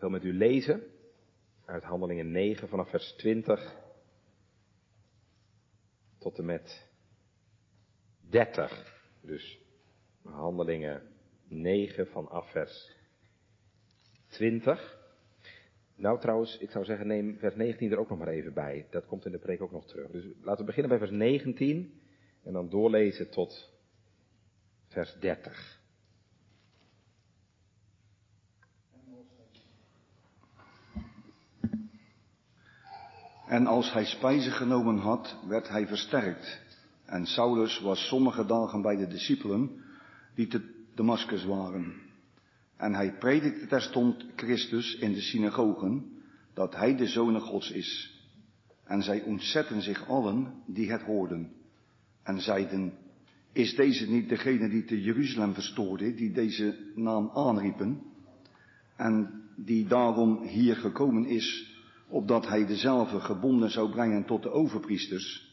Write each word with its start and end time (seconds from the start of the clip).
Ik 0.00 0.06
wil 0.06 0.18
met 0.18 0.24
u 0.24 0.36
lezen 0.36 0.82
uit 1.64 1.82
Handelingen 1.82 2.30
9 2.30 2.68
vanaf 2.68 2.90
vers 2.90 3.12
20 3.12 3.76
tot 6.18 6.38
en 6.38 6.44
met 6.44 6.88
30. 8.20 9.04
Dus 9.20 9.58
Handelingen 10.22 11.02
9 11.48 12.06
vanaf 12.06 12.50
vers 12.50 12.96
20. 14.26 14.98
Nou 15.94 16.20
trouwens, 16.20 16.58
ik 16.58 16.70
zou 16.70 16.84
zeggen 16.84 17.06
neem 17.06 17.38
vers 17.38 17.54
19 17.54 17.92
er 17.92 17.98
ook 17.98 18.08
nog 18.08 18.18
maar 18.18 18.28
even 18.28 18.54
bij. 18.54 18.86
Dat 18.90 19.06
komt 19.06 19.24
in 19.24 19.32
de 19.32 19.38
preek 19.38 19.60
ook 19.60 19.72
nog 19.72 19.86
terug. 19.86 20.10
Dus 20.10 20.24
laten 20.40 20.60
we 20.60 20.72
beginnen 20.72 20.98
bij 20.98 21.06
vers 21.06 21.18
19 21.18 22.00
en 22.42 22.52
dan 22.52 22.68
doorlezen 22.68 23.30
tot 23.30 23.70
vers 24.88 25.14
30. 25.18 25.79
En 33.50 33.66
als 33.66 33.92
hij 33.92 34.04
spijzen 34.04 34.52
genomen 34.52 34.98
had, 34.98 35.36
werd 35.48 35.68
hij 35.68 35.86
versterkt. 35.86 36.60
En 37.04 37.26
Saulus 37.26 37.80
was 37.80 38.06
sommige 38.06 38.46
dagen 38.46 38.82
bij 38.82 38.96
de 38.96 39.06
discipelen 39.06 39.70
die 40.34 40.46
te 40.46 40.60
Damascus 40.94 41.44
waren. 41.44 41.92
En 42.76 42.94
hij 42.94 43.12
predikte 43.18 43.66
terstond 43.66 44.24
Christus 44.36 44.94
in 44.94 45.12
de 45.12 45.20
synagogen, 45.20 46.04
dat 46.54 46.74
hij 46.74 46.96
de 46.96 47.06
Zoon 47.06 47.40
Gods 47.40 47.70
is. 47.70 48.20
En 48.84 49.02
zij 49.02 49.22
ontzetten 49.22 49.82
zich 49.82 50.08
allen 50.08 50.54
die 50.66 50.90
het 50.90 51.02
hoorden. 51.02 51.52
En 52.22 52.40
zeiden, 52.40 52.92
is 53.52 53.74
deze 53.74 54.10
niet 54.10 54.28
degene 54.28 54.68
die 54.68 54.84
te 54.84 55.02
Jeruzalem 55.02 55.54
verstoorde, 55.54 56.14
die 56.14 56.32
deze 56.32 56.78
naam 56.94 57.30
aanriepen? 57.34 58.02
En 58.96 59.42
die 59.56 59.86
daarom 59.86 60.42
hier 60.42 60.76
gekomen 60.76 61.24
is, 61.26 61.69
opdat 62.10 62.48
hij 62.48 62.66
dezelfde 62.66 63.20
gebonden 63.20 63.70
zou 63.70 63.90
brengen 63.90 64.24
tot 64.24 64.42
de 64.42 64.50
overpriesters. 64.50 65.48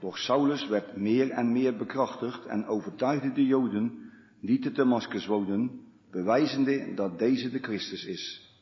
Doch 0.00 0.18
Saulus 0.18 0.68
werd 0.68 0.96
meer 0.96 1.30
en 1.30 1.52
meer 1.52 1.76
bekrachtigd 1.76 2.46
en 2.46 2.66
overtuigde 2.66 3.32
de 3.32 3.46
Joden 3.46 4.12
die 4.40 4.58
te 4.58 4.72
Damascus 4.72 5.26
woonden, 5.26 5.80
bewijzende 6.10 6.94
dat 6.94 7.18
deze 7.18 7.50
de 7.50 7.58
Christus 7.58 8.04
is. 8.04 8.52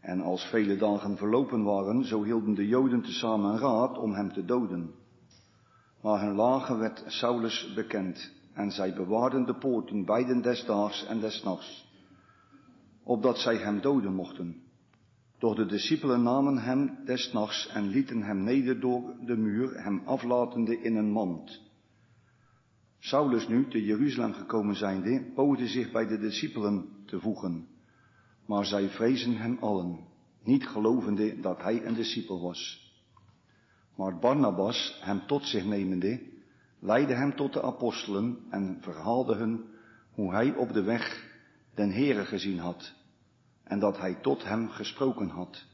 En 0.00 0.20
als 0.20 0.44
vele 0.44 0.76
dagen 0.76 1.16
verlopen 1.16 1.62
waren, 1.62 2.04
zo 2.04 2.24
hielden 2.24 2.54
de 2.54 2.66
Joden 2.66 3.02
tezamen 3.02 3.58
raad 3.58 3.98
om 3.98 4.12
hem 4.12 4.32
te 4.32 4.44
doden. 4.44 4.90
Maar 6.02 6.20
hun 6.20 6.34
lagen 6.34 6.78
werd 6.78 7.04
Saulus 7.06 7.72
bekend, 7.74 8.32
en 8.52 8.70
zij 8.70 8.94
bewaarden 8.94 9.46
de 9.46 9.54
poorten 9.54 10.04
beiden 10.04 10.42
des 10.42 10.64
daags 10.64 11.06
en 11.06 11.20
des 11.20 11.42
nachts, 11.42 11.88
opdat 13.02 13.38
zij 13.38 13.56
hem 13.56 13.80
doden 13.80 14.14
mochten. 14.14 14.62
Doch 15.42 15.56
de 15.56 15.66
discipelen 15.66 16.22
namen 16.22 16.58
hem 16.58 16.98
des 17.04 17.32
nachts 17.32 17.68
en 17.68 17.88
lieten 17.88 18.22
hem 18.22 18.42
neder 18.44 18.80
door 18.80 19.14
de 19.26 19.36
muur, 19.36 19.82
hem 19.82 20.02
aflatende 20.04 20.80
in 20.82 20.96
een 20.96 21.10
mand. 21.10 21.60
Saulus 22.98 23.48
nu, 23.48 23.68
te 23.68 23.84
Jeruzalem 23.84 24.32
gekomen 24.32 24.76
zijnde, 24.76 25.32
poogde 25.34 25.66
zich 25.66 25.92
bij 25.92 26.06
de 26.06 26.18
discipelen 26.18 26.88
te 27.06 27.20
voegen. 27.20 27.66
Maar 28.46 28.64
zij 28.64 28.88
vrezen 28.88 29.36
hem 29.36 29.56
allen, 29.60 29.98
niet 30.44 30.66
gelovende 30.66 31.40
dat 31.40 31.62
hij 31.62 31.86
een 31.86 31.94
discipel 31.94 32.40
was. 32.40 32.92
Maar 33.96 34.18
Barnabas, 34.18 35.00
hem 35.00 35.26
tot 35.26 35.44
zich 35.44 35.64
nemende, 35.64 36.20
leidde 36.80 37.14
hem 37.14 37.36
tot 37.36 37.52
de 37.52 37.62
apostelen 37.62 38.38
en 38.50 38.78
verhaalde 38.80 39.34
hun 39.34 39.64
hoe 40.14 40.32
hij 40.32 40.54
op 40.54 40.72
de 40.72 40.82
weg 40.82 41.30
den 41.74 41.92
Heere 41.92 42.24
gezien 42.24 42.58
had 42.58 43.00
en 43.72 43.78
dat 43.78 43.98
hij 43.98 44.14
tot 44.14 44.44
hem 44.44 44.68
gesproken 44.68 45.28
had 45.28 45.64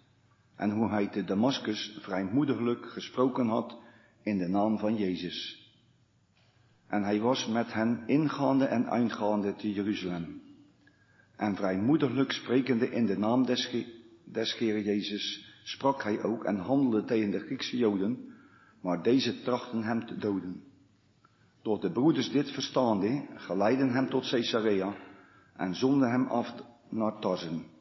en 0.57 0.71
hoe 0.71 0.89
hij 0.89 1.07
te 1.07 1.25
Damascus 1.25 1.99
vrijmoediglijk 2.01 2.87
gesproken 2.87 3.47
had 3.47 3.79
in 4.23 4.39
de 4.39 4.49
naam 4.49 4.79
van 4.79 4.97
Jezus. 4.97 5.67
En 6.87 7.03
hij 7.03 7.21
was 7.21 7.47
met 7.47 7.73
hen 7.73 8.03
ingaande 8.07 8.65
en 8.65 8.91
uitgaande 8.91 9.55
te 9.55 9.73
Jeruzalem. 9.73 10.43
En 11.37 11.57
vrijmoediglijk 11.57 12.33
sprekende 12.33 12.91
in 12.91 13.07
de 13.07 13.19
naam 13.19 13.47
des, 13.47 13.87
des 14.25 14.59
Jezus, 14.59 15.55
sprak 15.63 16.03
hij 16.03 16.23
ook 16.23 16.45
en 16.45 16.57
handelde 16.57 17.05
tegen 17.05 17.31
de 17.31 17.41
Griekse 17.41 17.77
Joden, 17.77 18.35
maar 18.81 19.03
deze 19.03 19.43
trachten 19.43 19.83
hem 19.83 20.07
te 20.07 20.19
doden. 20.19 20.63
Door 21.63 21.81
de 21.81 21.93
broeders 21.93 22.31
dit 22.31 22.51
verstaande, 22.51 23.27
geleidden 23.35 23.91
hem 23.91 24.09
tot 24.09 24.29
Caesarea 24.31 24.95
en 25.57 25.75
zonden 25.75 26.11
hem 26.11 26.27
af 26.27 26.55
naar 26.89 27.19
Tarsen. 27.19 27.77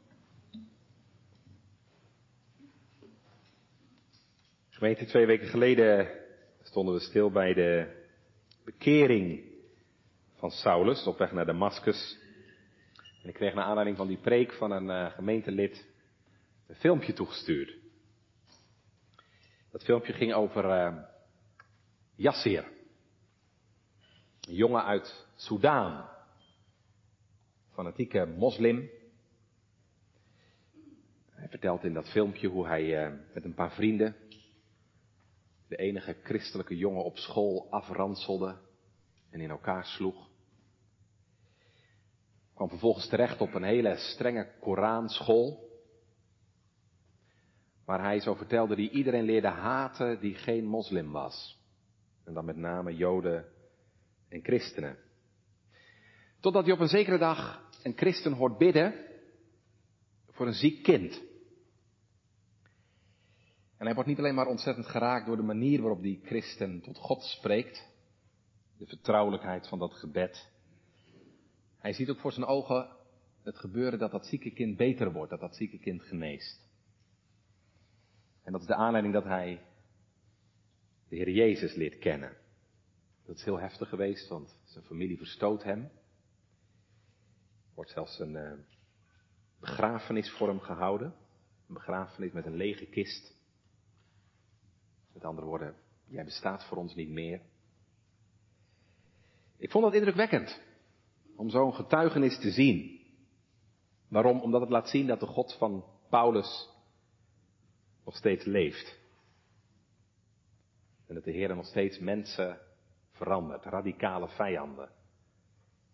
Gemeente, 4.78 5.04
twee 5.04 5.26
weken 5.26 5.48
geleden 5.48 6.08
stonden 6.62 6.94
we 6.94 7.00
stil 7.00 7.30
bij 7.30 7.54
de 7.54 7.86
bekering 8.64 9.44
van 10.34 10.50
Saulus 10.50 11.06
op 11.06 11.18
weg 11.18 11.32
naar 11.32 11.46
Damascus. 11.46 12.18
En 13.22 13.28
ik 13.28 13.34
kreeg 13.34 13.54
naar 13.54 13.64
aanleiding 13.64 13.96
van 13.96 14.06
die 14.06 14.16
preek 14.16 14.52
van 14.52 14.70
een 14.70 14.86
uh, 14.86 15.12
gemeentelid 15.12 15.88
een 16.66 16.74
filmpje 16.74 17.12
toegestuurd. 17.12 17.76
Dat 19.70 19.84
filmpje 19.84 20.12
ging 20.12 20.32
over 20.32 20.64
uh. 20.64 20.96
Een 22.16 22.64
jongen 24.40 24.84
uit 24.84 25.26
Soudaan. 25.36 26.08
Fanatieke 27.72 28.26
moslim. 28.26 28.90
Hij 31.30 31.48
vertelt 31.48 31.84
in 31.84 31.94
dat 31.94 32.10
filmpje 32.10 32.48
hoe 32.48 32.66
hij 32.66 33.06
uh, 33.06 33.14
met 33.34 33.44
een 33.44 33.54
paar 33.54 33.72
vrienden 33.72 34.16
de 35.68 35.76
enige 35.76 36.16
christelijke 36.22 36.76
jongen 36.76 37.04
op 37.04 37.18
school 37.18 37.66
afranselde 37.70 38.56
en 39.30 39.40
in 39.40 39.50
elkaar 39.50 39.84
sloeg. 39.84 40.28
Kwam 42.54 42.68
vervolgens 42.68 43.08
terecht 43.08 43.40
op 43.40 43.54
een 43.54 43.62
hele 43.62 43.96
strenge 43.96 44.52
Koranschool. 44.60 45.66
Waar 47.84 48.02
hij, 48.02 48.20
zo 48.20 48.34
vertelde, 48.34 48.76
die 48.76 48.90
iedereen 48.90 49.24
leerde 49.24 49.48
haten 49.48 50.20
die 50.20 50.34
geen 50.34 50.64
moslim 50.64 51.12
was. 51.12 51.58
En 52.24 52.34
dan 52.34 52.44
met 52.44 52.56
name 52.56 52.96
Joden 52.96 53.44
en 54.28 54.42
christenen. 54.42 54.98
Totdat 56.40 56.64
hij 56.64 56.72
op 56.72 56.80
een 56.80 56.88
zekere 56.88 57.18
dag 57.18 57.70
een 57.82 57.96
christen 57.96 58.32
hoort 58.32 58.58
bidden 58.58 58.94
voor 60.30 60.46
een 60.46 60.52
ziek 60.52 60.82
kind. 60.82 61.22
En 63.78 63.86
hij 63.86 63.94
wordt 63.94 64.08
niet 64.08 64.18
alleen 64.18 64.34
maar 64.34 64.46
ontzettend 64.46 64.86
geraakt 64.86 65.26
door 65.26 65.36
de 65.36 65.42
manier 65.42 65.80
waarop 65.80 66.02
die 66.02 66.20
christen 66.24 66.80
tot 66.80 66.98
God 66.98 67.22
spreekt, 67.22 67.88
de 68.76 68.86
vertrouwelijkheid 68.86 69.68
van 69.68 69.78
dat 69.78 69.94
gebed. 69.94 70.50
Hij 71.78 71.92
ziet 71.92 72.10
ook 72.10 72.18
voor 72.18 72.32
zijn 72.32 72.46
ogen 72.46 72.96
het 73.42 73.58
gebeuren 73.58 73.98
dat 73.98 74.10
dat 74.10 74.26
zieke 74.26 74.50
kind 74.50 74.76
beter 74.76 75.12
wordt, 75.12 75.30
dat 75.30 75.40
dat 75.40 75.56
zieke 75.56 75.78
kind 75.78 76.02
geneest. 76.02 76.68
En 78.42 78.52
dat 78.52 78.60
is 78.60 78.66
de 78.66 78.74
aanleiding 78.74 79.14
dat 79.14 79.24
hij 79.24 79.62
de 81.08 81.16
Heer 81.16 81.30
Jezus 81.30 81.74
leert 81.74 81.98
kennen. 81.98 82.36
Dat 83.26 83.36
is 83.36 83.44
heel 83.44 83.60
heftig 83.60 83.88
geweest, 83.88 84.28
want 84.28 84.60
zijn 84.64 84.84
familie 84.84 85.16
verstoot 85.16 85.62
hem. 85.62 85.90
Wordt 87.74 87.90
zelfs 87.90 88.18
een 88.18 88.34
uh, 88.34 88.52
begrafenis 89.60 90.30
voor 90.30 90.48
hem 90.48 90.60
gehouden. 90.60 91.14
Een 91.68 91.74
begrafenis 91.74 92.32
met 92.32 92.46
een 92.46 92.56
lege 92.56 92.86
kist. 92.86 93.37
Met 95.18 95.26
andere 95.26 95.46
woorden, 95.46 95.74
jij 96.06 96.24
bestaat 96.24 96.64
voor 96.64 96.76
ons 96.76 96.94
niet 96.94 97.08
meer. 97.08 97.40
Ik 99.56 99.70
vond 99.70 99.84
dat 99.84 99.94
indrukwekkend. 99.94 100.60
Om 101.36 101.50
zo'n 101.50 101.74
getuigenis 101.74 102.40
te 102.40 102.50
zien. 102.50 103.00
Waarom? 104.08 104.40
Omdat 104.40 104.60
het 104.60 104.70
laat 104.70 104.88
zien 104.88 105.06
dat 105.06 105.20
de 105.20 105.26
God 105.26 105.56
van 105.58 105.84
Paulus 106.08 106.68
nog 108.04 108.16
steeds 108.16 108.44
leeft. 108.44 108.98
En 111.06 111.14
dat 111.14 111.24
de 111.24 111.30
Heer 111.32 111.56
nog 111.56 111.66
steeds 111.66 111.98
mensen 111.98 112.58
verandert. 113.12 113.64
Radicale 113.64 114.28
vijanden 114.28 114.90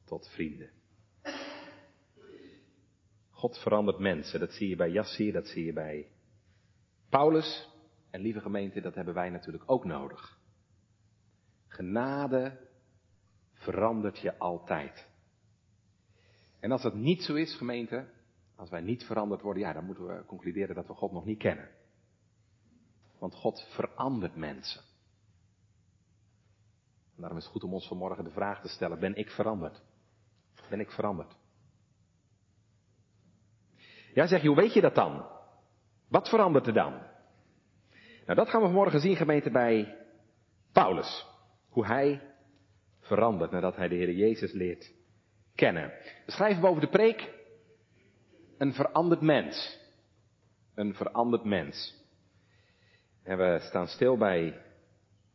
tot 0.04 0.28
vrienden. 0.28 0.70
God 3.30 3.58
verandert 3.58 3.98
mensen. 3.98 4.40
Dat 4.40 4.52
zie 4.52 4.68
je 4.68 4.76
bij 4.76 4.90
Jassir, 4.90 5.32
dat 5.32 5.46
zie 5.46 5.64
je 5.64 5.72
bij 5.72 6.08
Paulus. 7.08 7.72
En 8.14 8.20
lieve 8.20 8.40
gemeente, 8.40 8.80
dat 8.80 8.94
hebben 8.94 9.14
wij 9.14 9.30
natuurlijk 9.30 9.64
ook 9.66 9.84
nodig. 9.84 10.38
Genade 11.66 12.68
verandert 13.52 14.18
je 14.18 14.38
altijd. 14.38 15.08
En 16.60 16.72
als 16.72 16.82
dat 16.82 16.94
niet 16.94 17.22
zo 17.22 17.34
is, 17.34 17.56
gemeente, 17.56 18.08
als 18.56 18.70
wij 18.70 18.80
niet 18.80 19.04
veranderd 19.04 19.42
worden, 19.42 19.62
ja, 19.62 19.72
dan 19.72 19.84
moeten 19.84 20.06
we 20.06 20.24
concluderen 20.24 20.74
dat 20.74 20.86
we 20.86 20.94
God 20.94 21.12
nog 21.12 21.24
niet 21.24 21.38
kennen. 21.38 21.70
Want 23.18 23.34
God 23.34 23.66
verandert 23.70 24.36
mensen. 24.36 24.82
En 27.14 27.20
daarom 27.20 27.38
is 27.38 27.44
het 27.44 27.52
goed 27.52 27.64
om 27.64 27.72
ons 27.72 27.88
vanmorgen 27.88 28.24
de 28.24 28.30
vraag 28.30 28.60
te 28.60 28.68
stellen, 28.68 29.00
ben 29.00 29.14
ik 29.14 29.30
veranderd? 29.30 29.82
Ben 30.70 30.80
ik 30.80 30.90
veranderd? 30.90 31.36
Ja, 34.12 34.26
zeg 34.26 34.42
je, 34.42 34.48
hoe 34.48 34.56
weet 34.56 34.74
je 34.74 34.80
dat 34.80 34.94
dan? 34.94 35.26
Wat 36.08 36.28
verandert 36.28 36.66
er 36.66 36.74
dan? 36.74 37.12
Nou, 38.24 38.38
dat 38.38 38.48
gaan 38.48 38.60
we 38.60 38.66
vanmorgen 38.66 39.00
zien, 39.00 39.16
gemeente, 39.16 39.50
bij 39.50 39.96
Paulus. 40.72 41.26
Hoe 41.68 41.86
hij 41.86 42.20
verandert 43.00 43.50
nadat 43.50 43.76
hij 43.76 43.88
de 43.88 43.94
Heer 43.94 44.12
Jezus 44.12 44.52
leert 44.52 44.92
kennen. 45.54 45.92
We 46.26 46.32
schrijven 46.32 46.62
boven 46.62 46.80
de 46.80 46.88
preek 46.88 47.32
een 48.58 48.72
veranderd 48.72 49.20
mens. 49.20 49.78
Een 50.74 50.94
veranderd 50.94 51.44
mens. 51.44 52.02
En 53.22 53.38
we 53.38 53.58
staan 53.60 53.88
stil 53.88 54.16
bij 54.16 54.62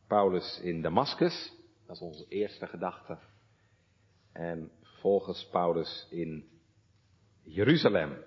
Paulus 0.07 0.59
in 0.63 0.81
Damascus. 0.81 1.53
Dat 1.87 1.95
is 1.95 2.01
onze 2.01 2.25
eerste 2.27 2.67
gedachte. 2.67 3.17
En 4.33 4.71
vervolgens 4.81 5.47
Paulus 5.51 6.07
in 6.09 6.49
Jeruzalem. 7.43 8.17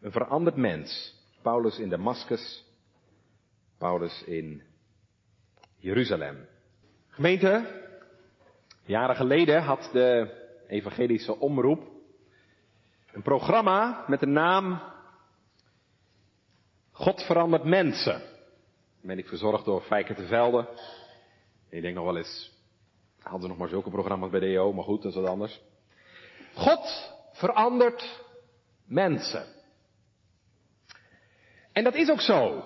Een 0.00 0.12
veranderd 0.12 0.56
mens. 0.56 1.14
Paulus 1.42 1.78
in 1.78 1.88
Damascus. 1.88 2.65
Paulus 3.78 4.22
in 4.26 4.62
Jeruzalem. 5.76 6.48
Gemeente, 7.08 7.82
jaren 8.84 9.16
geleden 9.16 9.62
had 9.62 9.88
de 9.92 10.30
evangelische 10.68 11.38
omroep 11.38 11.82
een 13.12 13.22
programma 13.22 14.04
met 14.06 14.20
de 14.20 14.26
naam 14.26 14.82
God 16.92 17.22
verandert 17.22 17.64
mensen. 17.64 18.22
ben 19.00 19.18
ik 19.18 19.28
verzorgd 19.28 19.64
door 19.64 19.80
Fijker 19.80 20.14
te 20.14 20.26
Velde. 20.26 20.68
Ik 21.68 21.82
denk 21.82 21.94
nog 21.94 22.04
wel 22.04 22.16
eens, 22.16 22.52
hadden 23.18 23.42
ze 23.42 23.48
nog 23.48 23.58
maar 23.58 23.68
zulke 23.68 23.90
programma's 23.90 24.30
bij 24.30 24.40
de 24.40 24.46
EO, 24.46 24.72
maar 24.72 24.84
goed, 24.84 25.02
dat 25.02 25.12
is 25.12 25.20
wat 25.20 25.28
anders. 25.28 25.60
God 26.54 27.12
verandert 27.32 28.22
mensen. 28.84 29.46
En 31.72 31.84
dat 31.84 31.94
is 31.94 32.10
ook 32.10 32.20
zo. 32.20 32.64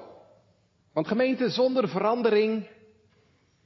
Want 0.93 1.07
gemeente, 1.07 1.49
zonder 1.49 1.89
verandering 1.89 2.69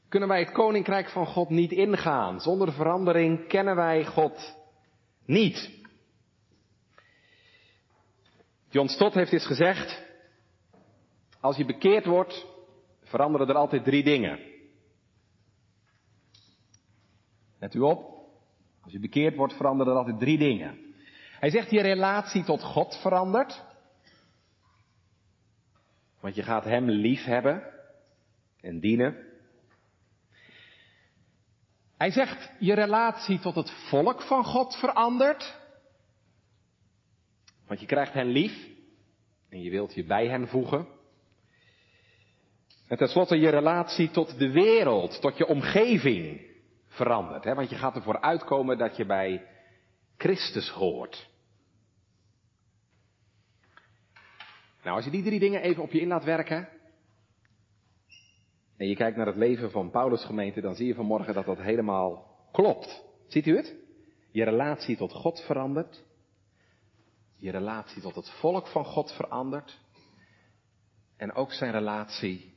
kunnen 0.09 0.29
wij 0.29 0.41
het 0.41 0.53
koninkrijk 0.53 1.09
van 1.09 1.27
God 1.27 1.51
niet 1.51 1.73
ingaan. 1.73 2.41
Zonder 2.41 2.73
verandering 2.73 3.49
kennen 3.49 3.77
wij 3.77 4.05
God 4.05 4.57
niet. 5.25 5.71
John 8.71 8.89
Stott 8.89 9.15
heeft 9.15 9.33
eens 9.33 9.47
gezegd, 9.47 10.03
als 11.41 11.57
je 11.57 11.65
bekeerd 11.65 12.07
wordt, 12.07 12.47
veranderen 13.03 13.49
er 13.49 13.55
altijd 13.55 13.85
drie 13.85 14.05
dingen. 14.05 14.39
Let 17.59 17.75
u 17.75 17.81
op, 17.81 18.15
als 18.83 18.93
je 18.93 18.99
bekeerd 18.99 19.37
wordt, 19.37 19.55
veranderen 19.55 19.93
er 19.93 19.99
altijd 19.99 20.19
drie 20.19 20.39
dingen. 20.39 20.95
Hij 21.39 21.51
zegt 21.51 21.71
je 21.71 21.81
relatie 21.81 22.45
tot 22.45 22.63
God 22.63 22.99
verandert. 23.01 23.65
Want 26.25 26.37
je 26.37 26.43
gaat 26.43 26.65
Hem 26.65 26.91
lief 26.91 27.25
hebben 27.25 27.63
en 28.61 28.81
dienen. 28.81 29.17
Hij 31.97 32.11
zegt 32.11 32.51
je 32.59 32.75
relatie 32.75 33.39
tot 33.39 33.55
het 33.55 33.71
volk 33.71 34.23
van 34.23 34.45
God 34.45 34.77
verandert. 34.77 35.57
Want 37.67 37.81
je 37.81 37.87
krijgt 37.87 38.13
hen 38.13 38.27
lief 38.27 38.69
en 39.49 39.63
je 39.63 39.71
wilt 39.71 39.95
je 39.95 40.05
bij 40.05 40.29
hen 40.29 40.49
voegen. 40.49 40.87
En 42.89 42.97
tenslotte 42.97 43.39
je 43.39 43.49
relatie 43.49 44.11
tot 44.11 44.39
de 44.39 44.51
wereld, 44.51 45.21
tot 45.21 45.37
je 45.37 45.47
omgeving 45.47 46.41
verandert. 46.87 47.45
Hè? 47.45 47.55
Want 47.55 47.71
je 47.71 47.77
gaat 47.77 47.97
ervoor 47.97 48.21
uitkomen 48.21 48.79
dat 48.79 48.97
je 48.97 49.07
bij 49.07 49.47
Christus 50.17 50.69
hoort. 50.69 51.29
Nou, 54.85 54.97
als 54.97 55.05
je 55.05 55.11
die 55.11 55.23
drie 55.23 55.39
dingen 55.39 55.63
even 55.63 55.83
op 55.83 55.93
je 55.93 56.01
in 56.01 56.09
laat 56.09 56.25
werken. 56.25 56.69
En 58.77 58.89
je 58.89 58.97
kijkt 58.97 59.17
naar 59.17 59.27
het 59.27 59.37
leven 59.37 59.71
van 59.71 59.91
Paulus 59.91 60.25
gemeente, 60.25 60.61
dan 60.61 60.75
zie 60.75 60.87
je 60.87 60.95
vanmorgen 60.95 61.35
dat 61.35 61.45
dat 61.45 61.59
helemaal 61.59 62.27
klopt. 62.53 63.05
Ziet 63.27 63.47
u 63.47 63.57
het? 63.57 63.75
Je 64.31 64.45
relatie 64.45 64.97
tot 64.97 65.13
God 65.13 65.41
verandert. 65.41 66.05
Je 67.37 67.51
relatie 67.51 68.03
tot 68.03 68.15
het 68.15 68.31
volk 68.31 68.67
van 68.67 68.85
God 68.85 69.13
verandert. 69.13 69.81
En 71.17 71.33
ook 71.33 71.53
zijn 71.53 71.73
relatie 71.73 72.55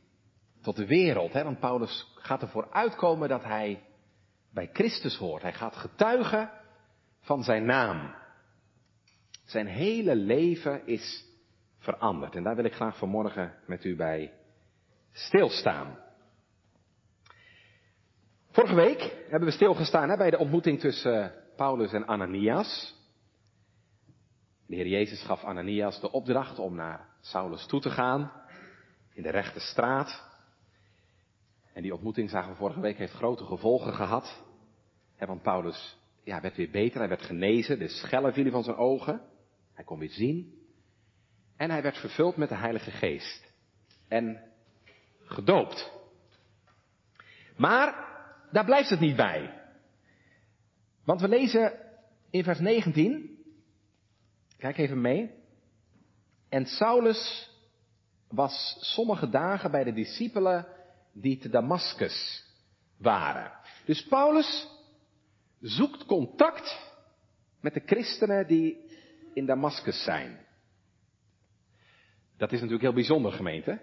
tot 0.61 0.75
de 0.75 0.85
wereld. 0.85 1.33
Hè? 1.33 1.43
Want 1.43 1.59
Paulus 1.59 2.13
gaat 2.15 2.41
ervoor 2.41 2.71
uitkomen 2.71 3.29
dat 3.29 3.43
hij 3.43 3.83
bij 4.53 4.69
Christus 4.73 5.17
hoort. 5.17 5.41
Hij 5.41 5.53
gaat 5.53 5.75
getuigen 5.75 6.51
van 7.19 7.43
zijn 7.43 7.65
naam. 7.65 8.15
Zijn 9.45 9.67
hele 9.67 10.15
leven 10.15 10.87
is 10.87 11.26
veranderd. 11.77 12.35
En 12.35 12.43
daar 12.43 12.55
wil 12.55 12.65
ik 12.65 12.73
graag 12.73 12.97
vanmorgen 12.97 13.53
met 13.65 13.83
u 13.83 13.95
bij 13.95 14.33
stilstaan. 15.11 15.97
Vorige 18.51 18.75
week 18.75 19.25
hebben 19.29 19.49
we 19.49 19.55
stilgestaan 19.55 20.09
hè, 20.09 20.17
bij 20.17 20.29
de 20.29 20.37
ontmoeting 20.37 20.79
tussen 20.79 21.33
Paulus 21.55 21.93
en 21.93 22.07
Ananias. 22.07 22.95
De 24.67 24.75
Heer 24.75 24.87
Jezus 24.87 25.23
gaf 25.23 25.43
Ananias 25.43 26.01
de 26.01 26.11
opdracht 26.11 26.59
om 26.59 26.75
naar 26.75 27.07
Saulus 27.21 27.65
toe 27.65 27.81
te 27.81 27.89
gaan 27.89 28.31
in 29.13 29.23
de 29.23 29.29
rechte 29.29 29.59
straat. 29.59 30.25
En 31.73 31.81
die 31.81 31.93
ontmoeting, 31.93 32.29
zagen 32.29 32.51
we 32.51 32.57
vorige 32.57 32.79
week, 32.79 32.97
heeft 32.97 33.13
grote 33.13 33.43
gevolgen 33.43 33.93
gehad. 33.93 34.43
want 35.17 35.41
Paulus 35.41 35.97
ja, 36.23 36.41
werd 36.41 36.55
weer 36.55 36.69
beter, 36.69 36.99
hij 36.99 37.09
werd 37.09 37.21
genezen, 37.21 37.79
de 37.79 37.87
schellen 37.87 38.33
vielen 38.33 38.51
van 38.51 38.63
zijn 38.63 38.75
ogen. 38.75 39.21
Hij 39.73 39.83
kon 39.83 39.99
weer 39.99 40.09
zien. 40.09 40.56
En 41.57 41.69
hij 41.69 41.81
werd 41.81 41.97
vervuld 41.97 42.37
met 42.37 42.49
de 42.49 42.55
Heilige 42.55 42.91
Geest. 42.91 43.51
En 44.07 44.41
gedoopt. 45.25 45.91
Maar 47.55 48.07
daar 48.51 48.65
blijft 48.65 48.89
het 48.89 48.99
niet 48.99 49.15
bij. 49.15 49.61
Want 51.03 51.21
we 51.21 51.27
lezen 51.27 51.73
in 52.29 52.43
vers 52.43 52.59
19. 52.59 53.37
Kijk 54.57 54.77
even 54.77 55.01
mee. 55.01 55.31
En 56.49 56.65
Saulus 56.65 57.51
was 58.29 58.77
sommige 58.79 59.29
dagen 59.29 59.71
bij 59.71 59.83
de 59.83 59.93
discipelen 59.93 60.67
die 61.13 61.37
te 61.37 61.49
Damascus 61.49 62.45
waren. 62.97 63.51
Dus 63.85 64.03
Paulus 64.03 64.67
zoekt 65.59 66.05
contact 66.05 66.91
met 67.61 67.73
de 67.73 67.81
christenen 67.85 68.47
die 68.47 68.89
in 69.33 69.45
Damascus 69.45 70.03
zijn. 70.03 70.45
Dat 72.37 72.51
is 72.51 72.57
natuurlijk 72.57 72.81
heel 72.81 72.93
bijzonder, 72.93 73.31
gemeente. 73.31 73.79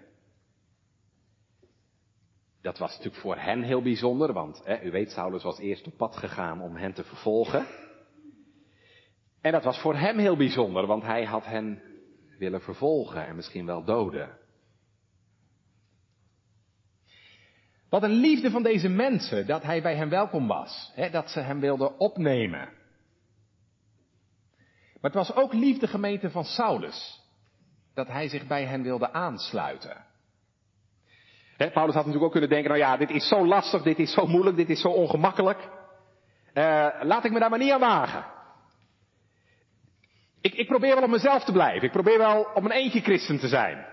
Dat 2.61 2.77
was 2.77 2.89
natuurlijk 2.89 3.21
voor 3.21 3.37
hen 3.37 3.61
heel 3.61 3.81
bijzonder, 3.81 4.33
want 4.33 4.61
hè, 4.63 4.81
u 4.81 4.91
weet, 4.91 5.11
Saulus 5.11 5.43
was 5.43 5.59
eerst 5.59 5.87
op 5.87 5.97
pad 5.97 6.15
gegaan 6.15 6.61
om 6.61 6.75
hen 6.75 6.93
te 6.93 7.03
vervolgen. 7.03 7.65
En 9.41 9.51
dat 9.51 9.63
was 9.63 9.79
voor 9.79 9.95
hem 9.95 10.17
heel 10.17 10.37
bijzonder, 10.37 10.85
want 10.85 11.03
hij 11.03 11.25
had 11.25 11.45
hen 11.45 11.81
willen 12.37 12.61
vervolgen 12.61 13.27
en 13.27 13.35
misschien 13.35 13.65
wel 13.65 13.83
doden. 13.83 14.37
Wat 17.89 18.03
een 18.03 18.19
liefde 18.19 18.51
van 18.51 18.63
deze 18.63 18.89
mensen 18.89 19.47
dat 19.47 19.63
hij 19.63 19.81
bij 19.81 19.95
hen 19.95 20.09
welkom 20.09 20.47
was. 20.47 20.91
Hè, 20.95 21.09
dat 21.09 21.29
ze 21.29 21.39
hem 21.39 21.59
wilden 21.59 21.99
opnemen. 21.99 22.69
Maar 25.01 25.13
het 25.13 25.27
was 25.27 25.35
ook 25.35 25.53
liefde 25.53 25.87
gemeente 25.87 26.29
van 26.29 26.43
Saulus. 26.43 27.24
Dat 27.95 28.07
hij 28.07 28.27
zich 28.27 28.47
bij 28.47 28.65
hen 28.65 28.83
wilde 28.83 29.11
aansluiten. 29.11 30.05
Paulus 31.57 31.73
had 31.75 32.05
natuurlijk 32.05 32.23
ook 32.23 32.31
kunnen 32.31 32.49
denken, 32.49 32.69
nou 32.69 32.81
ja, 32.81 32.97
dit 32.97 33.09
is 33.09 33.27
zo 33.27 33.45
lastig, 33.45 33.81
dit 33.81 33.99
is 33.99 34.13
zo 34.13 34.27
moeilijk, 34.27 34.55
dit 34.55 34.69
is 34.69 34.81
zo 34.81 34.87
ongemakkelijk. 34.87 35.59
Uh, 36.53 36.87
laat 37.01 37.25
ik 37.25 37.31
me 37.31 37.39
daar 37.39 37.49
maar 37.49 37.59
niet 37.59 37.71
aan 37.71 37.79
wagen. 37.79 38.25
Ik, 40.41 40.53
ik 40.53 40.67
probeer 40.67 40.93
wel 40.95 41.03
op 41.03 41.09
mezelf 41.09 41.43
te 41.43 41.51
blijven. 41.51 41.83
Ik 41.83 41.91
probeer 41.91 42.17
wel 42.17 42.47
op 42.53 42.63
mijn 42.63 42.79
eentje 42.79 43.01
christen 43.01 43.39
te 43.39 43.47
zijn. 43.47 43.85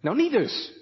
Nou, 0.00 0.16
niet 0.16 0.32
dus. 0.32 0.72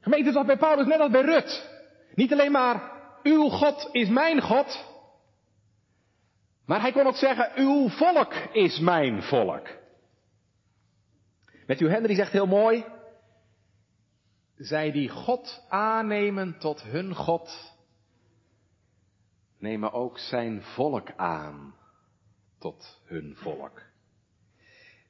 Gemeente, 0.00 0.32
was 0.32 0.46
bij 0.46 0.56
Paulus 0.56 0.86
net 0.86 1.00
als 1.00 1.10
bij 1.10 1.20
Rut. 1.20 1.70
Niet 2.14 2.32
alleen 2.32 2.52
maar, 2.52 2.92
uw 3.22 3.48
God 3.48 3.88
is 3.92 4.08
mijn 4.08 4.40
God. 4.40 4.84
Maar 6.68 6.80
hij 6.80 6.92
kon 6.92 7.06
ook 7.06 7.16
zeggen, 7.16 7.52
uw 7.56 7.88
volk 7.88 8.32
is 8.52 8.78
mijn 8.78 9.22
volk. 9.22 9.68
Matthew 11.66 11.90
Henry 11.90 12.14
zegt 12.14 12.32
heel 12.32 12.46
mooi, 12.46 12.84
zij 14.56 14.92
die 14.92 15.08
God 15.08 15.64
aannemen 15.68 16.58
tot 16.58 16.82
hun 16.82 17.14
God, 17.14 17.74
nemen 19.58 19.92
ook 19.92 20.18
zijn 20.18 20.62
volk 20.62 21.12
aan 21.16 21.74
tot 22.58 23.00
hun 23.04 23.36
volk. 23.36 23.82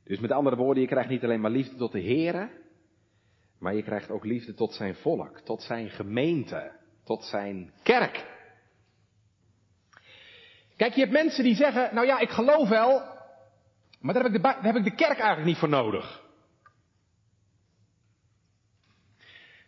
Dus 0.05 0.19
met 0.19 0.31
andere 0.31 0.57
woorden, 0.57 0.83
je 0.83 0.89
krijgt 0.89 1.11
niet 1.11 1.25
alleen 1.25 1.41
maar 1.41 1.51
liefde 1.51 1.77
tot 1.77 1.93
de 1.93 2.03
Here, 2.03 2.51
maar 3.59 3.75
je 3.75 3.83
krijgt 3.83 4.11
ook 4.11 4.25
liefde 4.25 4.55
tot 4.55 4.75
zijn 4.75 4.95
volk, 4.95 5.39
tot 5.39 5.63
zijn 5.63 5.91
gemeente, 5.91 6.73
tot 7.05 7.25
zijn 7.25 7.73
kerk. 7.83 8.38
Kijk, 10.79 10.95
je 10.95 11.01
hebt 11.01 11.13
mensen 11.13 11.45
die 11.45 11.55
zeggen, 11.55 11.95
nou 11.95 12.07
ja, 12.07 12.19
ik 12.19 12.31
geloof 12.31 12.69
wel, 12.69 13.03
maar 14.01 14.15
daar 14.15 14.23
heb 14.23 14.35
ik 14.35 14.43
de, 14.43 14.55
heb 14.61 14.77
ik 14.77 14.85
de 14.85 14.95
kerk 14.95 15.19
eigenlijk 15.19 15.45
niet 15.45 15.57
voor 15.57 15.69
nodig. 15.69 16.23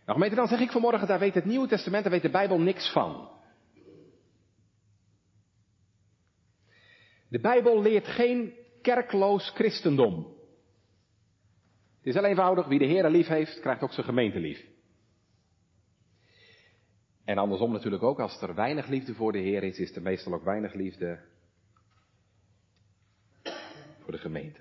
Nou, 0.04 0.12
gemeente, 0.12 0.34
dan 0.34 0.48
zeg 0.48 0.60
ik 0.60 0.70
vanmorgen, 0.70 1.06
daar 1.06 1.18
weet 1.18 1.34
het 1.34 1.44
Nieuwe 1.44 1.68
Testament, 1.68 2.02
daar 2.02 2.12
weet 2.12 2.22
de 2.22 2.30
Bijbel 2.30 2.60
niks 2.60 2.92
van. 2.92 3.30
De 7.28 7.40
Bijbel 7.40 7.82
leert 7.82 8.06
geen 8.06 8.54
kerkloos 8.82 9.50
christendom. 9.50 10.16
Het 11.98 12.06
is 12.06 12.14
heel 12.14 12.24
eenvoudig, 12.24 12.66
wie 12.66 12.78
de 12.78 12.84
Heer 12.84 13.10
lief 13.10 13.26
heeft, 13.26 13.60
krijgt 13.60 13.82
ook 13.82 13.92
zijn 13.92 14.06
gemeente 14.06 14.38
lief. 14.38 14.66
En 17.24 17.38
andersom 17.38 17.72
natuurlijk 17.72 18.02
ook, 18.02 18.20
als 18.20 18.42
er 18.42 18.54
weinig 18.54 18.86
liefde 18.86 19.14
voor 19.14 19.32
de 19.32 19.38
Heer 19.38 19.62
is, 19.62 19.78
is 19.78 19.96
er 19.96 20.02
meestal 20.02 20.34
ook 20.34 20.44
weinig 20.44 20.74
liefde 20.74 21.20
voor 24.00 24.12
de 24.12 24.18
gemeente. 24.18 24.60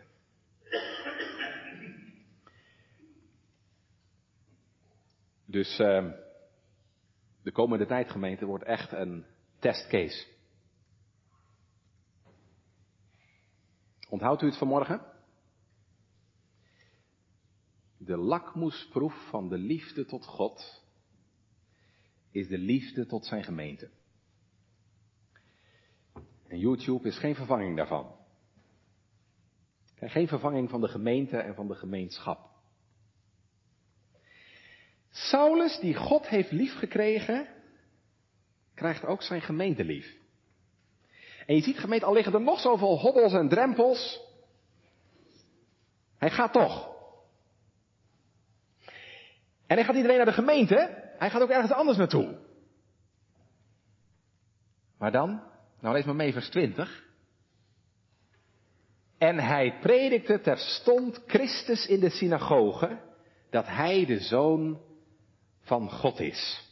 Dus 5.46 5.80
uh, 5.80 6.12
de 7.42 7.52
komende 7.52 7.86
tijd 7.86 8.10
gemeente 8.10 8.46
wordt 8.46 8.64
echt 8.64 8.92
een 8.92 9.26
testcase. 9.60 10.28
Onthoudt 14.10 14.42
u 14.42 14.46
het 14.46 14.58
vanmorgen? 14.58 15.02
De 17.98 18.18
lakmoesproef 18.18 19.28
van 19.30 19.50
de 19.50 19.58
liefde 19.58 20.06
tot 20.06 20.26
God 20.26 20.84
is 22.32 22.48
de 22.48 22.58
liefde 22.58 23.06
tot 23.06 23.26
zijn 23.26 23.44
gemeente. 23.44 23.90
En 26.48 26.60
YouTube 26.60 27.08
is 27.08 27.18
geen 27.18 27.36
vervanging 27.36 27.78
daarvan. 27.78 28.16
Geen 29.96 30.28
vervanging 30.28 30.70
van 30.70 30.82
de 30.82 30.88
gemeente 30.88 31.38
en 31.38 31.56
van 31.56 31.68
de 31.68 31.76
gemeenschap. 31.76 32.50
Saulus, 35.10 35.80
die 35.80 35.96
God 35.96 36.28
heeft 36.28 36.52
liefgekregen, 36.52 37.48
krijgt 38.74 39.06
ook 39.06 39.22
zijn 39.22 39.42
gemeente 39.42 39.84
lief. 39.84 40.18
En 41.46 41.56
je 41.56 41.62
ziet 41.62 41.80
gemeente, 41.80 42.06
al 42.06 42.14
liggen 42.14 42.34
er 42.34 42.42
nog 42.42 42.60
zoveel 42.60 43.00
hobbels 43.00 43.34
en 43.34 43.50
drempels, 43.50 44.22
hij 46.18 46.30
gaat 46.30 46.54
toch. 46.54 46.98
En 49.68 49.76
hij 49.76 49.84
gaat 49.84 49.96
niet 49.96 50.04
alleen 50.04 50.18
naar 50.18 50.26
de 50.26 50.32
gemeente, 50.32 51.09
hij 51.20 51.30
gaat 51.30 51.42
ook 51.42 51.50
ergens 51.50 51.72
anders 51.72 51.98
naartoe. 51.98 52.38
Maar 54.98 55.12
dan, 55.12 55.42
nou 55.80 55.96
lees 55.96 56.06
maar 56.06 56.16
mee 56.16 56.34
vers 56.34 56.50
20. 56.50 57.08
En 59.18 59.40
hij 59.40 59.78
predikte 59.82 60.42
terstond 60.42 61.24
Christus 61.28 61.86
in 61.86 62.00
de 62.00 62.10
synagoge, 62.10 63.00
dat 63.50 63.68
hij 63.68 64.06
de 64.06 64.20
zoon 64.20 64.82
van 65.60 65.92
God 65.92 66.20
is. 66.20 66.68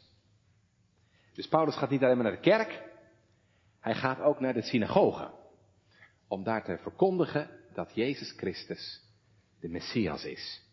Dus 1.33 1.47
Paulus 1.47 1.75
gaat 1.75 1.89
niet 1.89 2.03
alleen 2.03 2.15
maar 2.15 2.25
naar 2.25 2.41
de 2.41 2.49
kerk, 2.49 2.83
hij 3.79 3.95
gaat 3.95 4.19
ook 4.19 4.39
naar 4.39 4.53
de 4.53 4.61
synagoge. 4.61 5.31
Om 6.27 6.43
daar 6.43 6.63
te 6.63 6.77
verkondigen 6.77 7.49
dat 7.73 7.91
Jezus 7.95 8.31
Christus 8.31 9.01
de 9.59 9.69
Messias 9.69 10.23
is. 10.23 10.66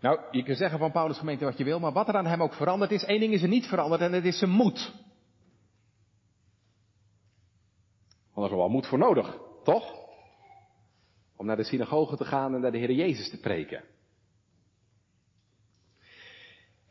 Nou, 0.00 0.20
je 0.30 0.42
kunt 0.42 0.58
zeggen 0.58 0.78
van 0.78 0.92
Paulus 0.92 1.18
gemeente 1.18 1.44
wat 1.44 1.58
je 1.58 1.64
wil, 1.64 1.80
maar 1.80 1.92
wat 1.92 2.08
er 2.08 2.16
aan 2.16 2.26
hem 2.26 2.42
ook 2.42 2.54
veranderd 2.54 2.90
is, 2.90 3.04
één 3.04 3.20
ding 3.20 3.32
is 3.32 3.42
er 3.42 3.48
niet 3.48 3.66
veranderd 3.66 4.00
en 4.00 4.12
dat 4.12 4.24
is 4.24 4.38
zijn 4.38 4.50
moed. 4.50 4.92
Want 8.34 8.46
er 8.46 8.52
is 8.52 8.58
wel 8.58 8.68
moed 8.68 8.86
voor 8.86 8.98
nodig, 8.98 9.38
toch? 9.64 9.94
Om 11.36 11.46
naar 11.46 11.56
de 11.56 11.64
synagoge 11.64 12.16
te 12.16 12.24
gaan 12.24 12.54
en 12.54 12.60
naar 12.60 12.72
de 12.72 12.78
Heer 12.78 12.92
Jezus 12.92 13.30
te 13.30 13.40
preken. 13.40 13.84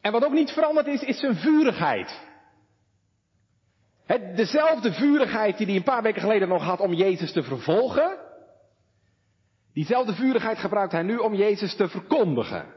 En 0.01 0.11
wat 0.11 0.25
ook 0.25 0.33
niet 0.33 0.51
veranderd 0.51 0.87
is, 0.87 1.01
is 1.01 1.19
zijn 1.19 1.35
vurigheid. 1.35 2.25
Dezelfde 4.35 4.93
vurigheid 4.93 5.57
die 5.57 5.67
hij 5.67 5.75
een 5.75 5.83
paar 5.83 6.03
weken 6.03 6.21
geleden 6.21 6.47
nog 6.47 6.63
had 6.63 6.79
om 6.79 6.93
Jezus 6.93 7.31
te 7.31 7.43
vervolgen. 7.43 8.17
Diezelfde 9.73 10.13
vurigheid 10.13 10.57
gebruikt 10.57 10.91
hij 10.91 11.03
nu 11.03 11.17
om 11.17 11.33
Jezus 11.33 11.75
te 11.75 11.87
verkondigen. 11.87 12.76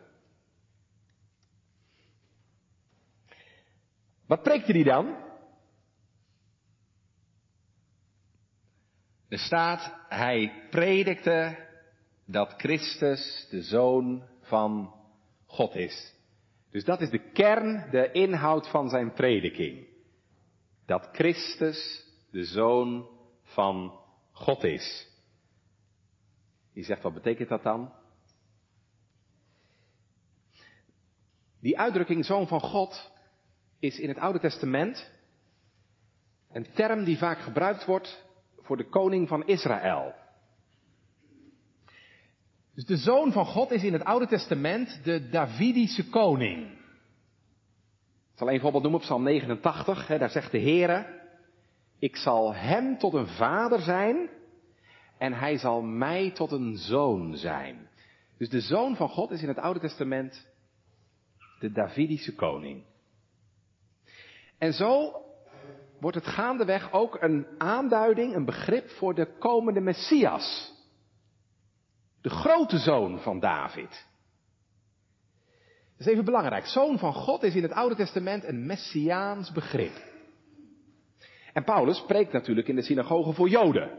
Wat 4.31 4.43
preekte 4.43 4.73
hij 4.73 4.83
dan? 4.83 5.17
Er 9.29 9.39
staat, 9.39 9.95
hij 10.09 10.67
predikte 10.71 11.67
dat 12.25 12.55
Christus 12.57 13.47
de 13.51 13.63
Zoon 13.63 14.29
van 14.41 14.95
God 15.47 15.75
is. 15.75 16.15
Dus 16.71 16.85
dat 16.85 17.01
is 17.01 17.11
de 17.11 17.31
kern, 17.31 17.91
de 17.91 18.11
inhoud 18.13 18.69
van 18.69 18.89
zijn 18.89 19.13
prediking. 19.13 19.87
Dat 20.87 21.09
Christus 21.13 22.05
de 22.31 22.45
Zoon 22.45 23.09
van 23.43 24.01
God 24.33 24.65
is. 24.65 25.09
Je 26.73 26.83
zegt, 26.83 27.03
wat 27.03 27.15
betekent 27.15 27.49
dat 27.49 27.63
dan? 27.63 27.93
Die 31.61 31.79
uitdrukking 31.79 32.25
Zoon 32.25 32.49
van 32.49 32.61
God 32.61 33.19
is 33.81 33.99
in 33.99 34.09
het 34.09 34.19
Oude 34.19 34.39
Testament 34.39 35.11
een 36.53 36.67
term 36.75 37.05
die 37.05 37.19
vaak 37.19 37.39
gebruikt 37.39 37.85
wordt 37.85 38.25
voor 38.61 38.77
de 38.77 38.89
koning 38.89 39.29
van 39.29 39.47
Israël. 39.47 40.15
Dus 42.75 42.85
de 42.85 42.97
zoon 42.97 43.33
van 43.33 43.47
God 43.47 43.71
is 43.71 43.85
in 43.85 43.93
het 43.93 44.05
Oude 44.05 44.27
Testament 44.27 45.01
de 45.05 45.29
Davidische 45.29 46.09
koning. 46.09 46.79
Ik 48.33 48.47
zal 48.47 48.51
een 48.51 48.61
voorbeeld 48.61 48.83
noemen 48.83 49.01
op 49.01 49.07
Psalm 49.07 49.23
89. 49.23 50.07
Hè, 50.07 50.19
daar 50.19 50.31
zegt 50.31 50.53
de 50.53 50.61
Heere, 50.61 51.21
ik 51.99 52.17
zal 52.17 52.55
hem 52.55 52.99
tot 52.99 53.15
een 53.15 53.27
vader 53.27 53.81
zijn 53.81 54.29
en 55.19 55.33
hij 55.33 55.59
zal 55.59 55.83
mij 55.83 56.31
tot 56.31 56.53
een 56.53 56.77
zoon 56.77 57.37
zijn. 57.37 57.89
Dus 58.39 58.49
de 58.49 58.61
zoon 58.61 58.97
van 58.97 59.09
God 59.09 59.31
is 59.31 59.43
in 59.43 59.49
het 59.49 59.59
Oude 59.59 59.81
Testament 59.81 60.47
de 61.59 61.73
Davidische 61.73 62.35
koning. 62.35 62.85
En 64.61 64.73
zo 64.73 65.23
wordt 66.01 66.17
het 66.17 66.27
gaandeweg 66.27 66.93
ook 66.93 67.23
een 67.23 67.47
aanduiding, 67.59 68.35
een 68.35 68.45
begrip 68.45 68.89
voor 68.89 69.15
de 69.15 69.27
komende 69.39 69.81
Messias. 69.81 70.73
De 72.23 72.31
grote 72.31 72.79
zoon 72.79 73.21
van 73.21 73.41
David. 73.41 74.07
Dat 75.97 76.07
is 76.07 76.07
even 76.07 76.25
belangrijk. 76.25 76.67
Zoon 76.67 76.99
van 76.99 77.13
God 77.13 77.43
is 77.43 77.55
in 77.55 77.63
het 77.63 77.73
Oude 77.73 77.95
Testament 77.95 78.45
een 78.45 78.67
messiaans 78.67 79.53
begrip. 79.53 79.93
En 81.53 81.65
Paulus 81.65 81.97
spreekt 81.97 82.33
natuurlijk 82.33 82.69
in 82.69 82.77
de 82.77 82.83
synagoge 82.83 83.33
voor 83.33 83.49
Joden. 83.49 83.91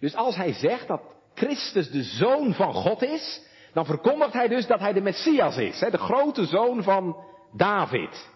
Dus 0.00 0.14
als 0.14 0.36
hij 0.36 0.52
zegt 0.52 0.88
dat 0.88 1.02
Christus 1.34 1.90
de 1.90 2.02
zoon 2.02 2.54
van 2.54 2.74
God 2.74 3.02
is, 3.02 3.42
dan 3.72 3.84
verkondigt 3.86 4.32
hij 4.32 4.48
dus 4.48 4.66
dat 4.66 4.80
hij 4.80 4.92
de 4.92 5.00
Messias 5.00 5.56
is, 5.56 5.78
de 5.78 5.98
grote 5.98 6.44
zoon 6.44 6.82
van 6.82 7.24
David. 7.52 8.28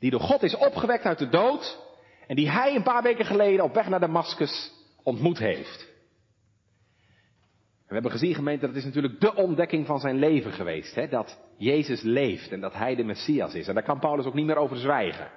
Die 0.00 0.10
door 0.10 0.20
God 0.20 0.42
is 0.42 0.56
opgewekt 0.56 1.04
uit 1.04 1.18
de 1.18 1.28
dood 1.28 1.78
en 2.26 2.36
die 2.36 2.50
hij 2.50 2.74
een 2.74 2.82
paar 2.82 3.02
weken 3.02 3.24
geleden 3.24 3.64
op 3.64 3.74
weg 3.74 3.88
naar 3.88 4.00
Damascus 4.00 4.72
ontmoet 5.02 5.38
heeft. 5.38 5.88
We 7.86 7.96
hebben 7.96 8.10
gezien, 8.10 8.34
gemeente, 8.34 8.66
dat 8.66 8.76
is 8.76 8.84
natuurlijk 8.84 9.20
de 9.20 9.34
ontdekking 9.34 9.86
van 9.86 10.00
zijn 10.00 10.18
leven 10.18 10.52
geweest. 10.52 10.94
Hè? 10.94 11.08
Dat 11.08 11.38
Jezus 11.56 12.02
leeft 12.02 12.52
en 12.52 12.60
dat 12.60 12.74
hij 12.74 12.94
de 12.94 13.04
Messias 13.04 13.54
is. 13.54 13.68
En 13.68 13.74
daar 13.74 13.82
kan 13.82 13.98
Paulus 13.98 14.26
ook 14.26 14.34
niet 14.34 14.46
meer 14.46 14.56
over 14.56 14.76
zwijgen. 14.76 15.30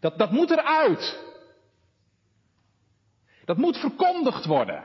Dat, 0.00 0.18
dat 0.18 0.30
moet 0.30 0.50
eruit. 0.50 1.26
Dat 3.44 3.56
moet 3.56 3.76
verkondigd 3.76 4.44
worden. 4.44 4.84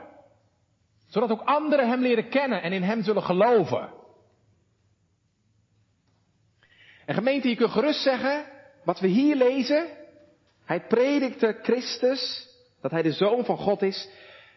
Zodat 1.06 1.30
ook 1.30 1.42
anderen 1.44 1.88
hem 1.88 2.00
leren 2.00 2.28
kennen 2.28 2.62
en 2.62 2.72
in 2.72 2.82
hem 2.82 3.02
zullen 3.02 3.22
geloven. 3.22 3.92
En 7.06 7.14
gemeente, 7.14 7.48
je 7.48 7.56
kunt 7.56 7.70
gerust 7.70 8.02
zeggen, 8.02 8.44
wat 8.84 9.00
we 9.00 9.06
hier 9.06 9.36
lezen, 9.36 9.86
hij 10.64 10.86
predikte 10.86 11.58
Christus, 11.62 12.48
dat 12.80 12.90
hij 12.90 13.02
de 13.02 13.12
zoon 13.12 13.44
van 13.44 13.56
God 13.56 13.82
is. 13.82 14.08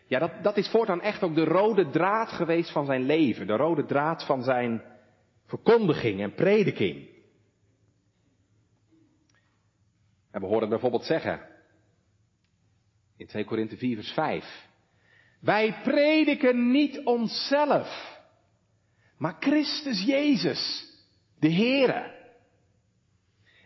Ja, 0.07 0.19
dat, 0.19 0.31
dat 0.43 0.57
is 0.57 0.69
voortaan 0.69 1.01
echt 1.01 1.23
ook 1.23 1.35
de 1.35 1.43
rode 1.43 1.89
draad 1.89 2.29
geweest 2.29 2.71
van 2.71 2.85
zijn 2.85 3.01
leven, 3.01 3.47
de 3.47 3.55
rode 3.55 3.85
draad 3.85 4.25
van 4.25 4.43
zijn 4.43 4.81
verkondiging 5.45 6.21
en 6.21 6.33
prediking. 6.33 7.07
En 10.31 10.41
we 10.41 10.47
horen 10.47 10.69
bijvoorbeeld 10.69 11.05
zeggen, 11.05 11.41
in 13.17 13.27
2 13.27 13.45
Korinthe 13.45 13.77
4 13.77 13.95
vers 13.95 14.11
5, 14.11 14.67
wij 15.39 15.81
prediken 15.83 16.71
niet 16.71 17.01
onszelf, 17.03 18.19
maar 19.17 19.35
Christus 19.39 20.03
Jezus, 20.03 20.85
de 21.39 21.53
Heere. 21.53 22.16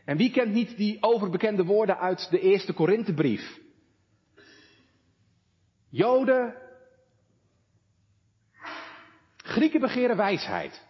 En 0.06 0.18
wie 0.18 0.32
kent 0.32 0.54
niet 0.54 0.78
die 0.78 0.98
overbekende 1.00 1.64
woorden 1.64 2.00
uit 2.00 2.28
de 2.30 2.40
eerste 2.40 2.74
Korinthebrief? 2.74 3.60
Joden, 5.90 6.56
Grieken 9.52 9.80
begeren 9.80 10.18
wijsheid. 10.18 10.82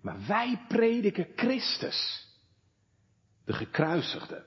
Maar 0.00 0.16
wij 0.26 0.64
prediken 0.68 1.26
Christus, 1.36 2.28
de 3.44 3.52
gekruisigde. 3.52 4.44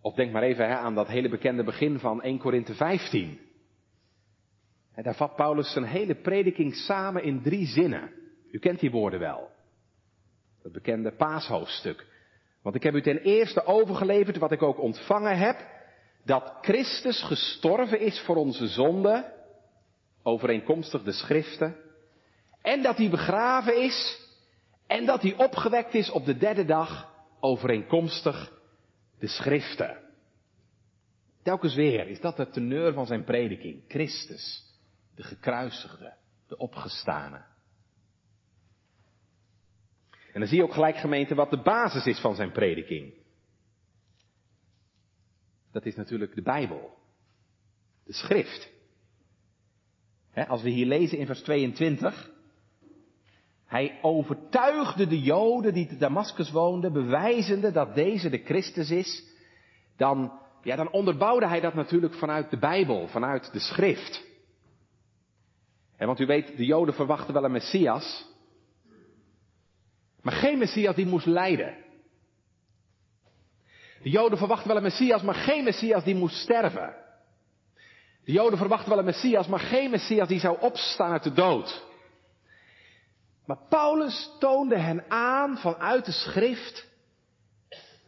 Of 0.00 0.14
denk 0.14 0.32
maar 0.32 0.42
even 0.42 0.68
hè, 0.68 0.74
aan 0.74 0.94
dat 0.94 1.08
hele 1.08 1.28
bekende 1.28 1.64
begin 1.64 1.98
van 1.98 2.22
1 2.22 2.38
Korinthe 2.38 2.74
15. 2.74 3.40
En 4.94 5.02
daar 5.02 5.14
vat 5.14 5.36
Paulus 5.36 5.72
zijn 5.72 5.84
hele 5.84 6.14
prediking 6.14 6.74
samen 6.74 7.22
in 7.22 7.42
drie 7.42 7.66
zinnen. 7.66 8.10
U 8.50 8.58
kent 8.58 8.80
die 8.80 8.90
woorden 8.90 9.20
wel. 9.20 9.50
Het 10.64 10.72
bekende 10.72 11.12
paashoofdstuk. 11.12 12.06
Want 12.62 12.74
ik 12.76 12.82
heb 12.82 12.94
u 12.94 13.02
ten 13.02 13.18
eerste 13.18 13.64
overgeleverd 13.64 14.36
wat 14.36 14.52
ik 14.52 14.62
ook 14.62 14.80
ontvangen 14.80 15.38
heb. 15.38 15.66
Dat 16.24 16.54
Christus 16.60 17.22
gestorven 17.22 18.00
is 18.00 18.20
voor 18.20 18.36
onze 18.36 18.66
zonde. 18.66 19.32
Overeenkomstig 20.22 21.02
de 21.02 21.12
schriften. 21.12 21.76
En 22.62 22.82
dat 22.82 22.96
hij 22.96 23.10
begraven 23.10 23.82
is. 23.82 24.20
En 24.86 25.06
dat 25.06 25.22
hij 25.22 25.34
opgewekt 25.36 25.94
is 25.94 26.10
op 26.10 26.24
de 26.24 26.36
derde 26.36 26.64
dag. 26.64 27.12
Overeenkomstig 27.40 28.52
de 29.18 29.26
schriften. 29.26 29.98
Telkens 31.42 31.74
weer 31.74 32.08
is 32.08 32.20
dat 32.20 32.36
de 32.36 32.50
teneur 32.50 32.92
van 32.92 33.06
zijn 33.06 33.24
prediking. 33.24 33.82
Christus, 33.88 34.64
de 35.14 35.22
gekruisigde, 35.22 36.14
de 36.48 36.56
opgestane. 36.56 37.53
En 40.34 40.40
dan 40.40 40.48
zie 40.48 40.58
je 40.58 40.64
ook 40.64 40.72
gelijk 40.72 40.96
gemeente 40.96 41.34
wat 41.34 41.50
de 41.50 41.62
basis 41.62 42.06
is 42.06 42.20
van 42.20 42.34
zijn 42.34 42.52
prediking. 42.52 43.14
Dat 45.72 45.86
is 45.86 45.96
natuurlijk 45.96 46.34
de 46.34 46.42
Bijbel. 46.42 46.94
De 48.04 48.12
schrift. 48.12 48.72
als 50.48 50.62
we 50.62 50.70
hier 50.70 50.86
lezen 50.86 51.18
in 51.18 51.26
vers 51.26 51.42
22. 51.42 52.30
Hij 53.66 53.98
overtuigde 54.02 55.06
de 55.06 55.20
Joden 55.20 55.74
die 55.74 55.86
te 55.86 55.96
Damascus 55.96 56.50
woonden, 56.50 56.92
bewijzende 56.92 57.72
dat 57.72 57.94
deze 57.94 58.30
de 58.30 58.42
Christus 58.44 58.90
is. 58.90 59.24
Dan, 59.96 60.40
ja, 60.62 60.76
dan 60.76 60.90
onderbouwde 60.90 61.48
hij 61.48 61.60
dat 61.60 61.74
natuurlijk 61.74 62.14
vanuit 62.14 62.50
de 62.50 62.58
Bijbel, 62.58 63.08
vanuit 63.08 63.52
de 63.52 63.60
schrift. 63.60 64.24
En 65.96 66.06
want 66.06 66.20
u 66.20 66.26
weet, 66.26 66.56
de 66.56 66.64
Joden 66.64 66.94
verwachten 66.94 67.34
wel 67.34 67.44
een 67.44 67.52
Messias. 67.52 68.32
Maar 70.24 70.32
geen 70.32 70.58
Messias 70.58 70.94
die 70.94 71.06
moest 71.06 71.26
lijden. 71.26 71.76
De 74.02 74.10
Joden 74.10 74.38
verwachten 74.38 74.68
wel 74.68 74.76
een 74.76 74.82
Messias, 74.82 75.22
maar 75.22 75.34
geen 75.34 75.64
Messias 75.64 76.04
die 76.04 76.14
moest 76.14 76.36
sterven. 76.36 76.94
De 78.24 78.32
Joden 78.32 78.58
verwachten 78.58 78.88
wel 78.88 78.98
een 78.98 79.04
Messias, 79.04 79.46
maar 79.46 79.58
geen 79.58 79.90
Messias 79.90 80.28
die 80.28 80.40
zou 80.40 80.60
opstaan 80.60 81.12
uit 81.12 81.22
de 81.22 81.32
dood. 81.32 81.84
Maar 83.46 83.58
Paulus 83.68 84.30
toonde 84.38 84.78
hen 84.78 85.04
aan 85.08 85.58
vanuit 85.58 86.04
de 86.04 86.12
schrift 86.12 86.88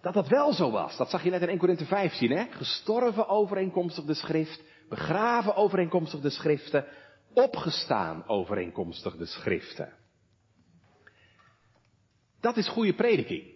dat 0.00 0.14
dat 0.14 0.28
wel 0.28 0.52
zo 0.52 0.70
was. 0.70 0.96
Dat 0.96 1.10
zag 1.10 1.24
je 1.24 1.30
net 1.30 1.42
in 1.42 1.48
1 1.48 1.58
Korinthe 1.58 1.84
15, 1.84 2.30
hè? 2.30 2.44
Gestorven 2.50 3.28
overeenkomstig 3.28 4.04
de 4.04 4.14
schrift, 4.14 4.62
begraven 4.88 5.56
overeenkomstig 5.56 6.20
de 6.20 6.30
schriften, 6.30 6.86
opgestaan 7.34 8.28
overeenkomstig 8.28 9.16
de 9.16 9.26
schriften. 9.26 9.92
Dat 12.46 12.56
is 12.56 12.68
goede 12.68 12.94
prediking. 12.94 13.54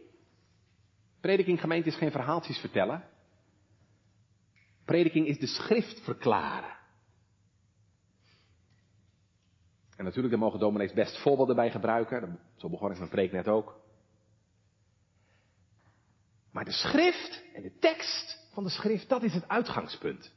Prediking 1.21 1.61
gemeente 1.61 1.89
is 1.89 1.97
geen 1.97 2.11
verhaaltjes 2.11 2.59
vertellen. 2.59 3.05
Prediking 4.85 5.27
is 5.27 5.39
de 5.39 5.47
schrift 5.47 6.01
verklaren. 6.01 6.77
En 9.97 10.05
natuurlijk, 10.05 10.31
daar 10.31 10.43
mogen 10.43 10.61
dominees 10.61 10.93
best 10.93 11.19
voorbeelden 11.19 11.57
bij 11.57 11.71
gebruiken. 11.71 12.39
Zo 12.57 12.69
begon 12.69 12.91
ik 12.91 12.99
mijn 12.99 13.11
preek 13.11 13.33
net 13.33 13.49
ook. 13.49 13.81
Maar 16.51 16.65
de 16.65 16.73
schrift 16.73 17.43
en 17.55 17.63
de 17.63 17.79
tekst 17.79 18.49
van 18.53 18.65
de 18.65 18.71
schrift, 18.71 19.09
dat 19.09 19.23
is 19.23 19.35
het 19.35 19.49
uitgangspunt. 19.49 20.33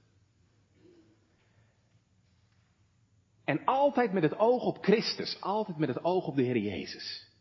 En 3.43 3.65
altijd 3.65 4.13
met 4.13 4.23
het 4.23 4.37
oog 4.37 4.63
op 4.63 4.83
Christus, 4.83 5.41
altijd 5.41 5.77
met 5.77 5.89
het 5.89 6.03
oog 6.03 6.27
op 6.27 6.35
de 6.35 6.43
Heer 6.43 6.57
Jezus. 6.57 7.31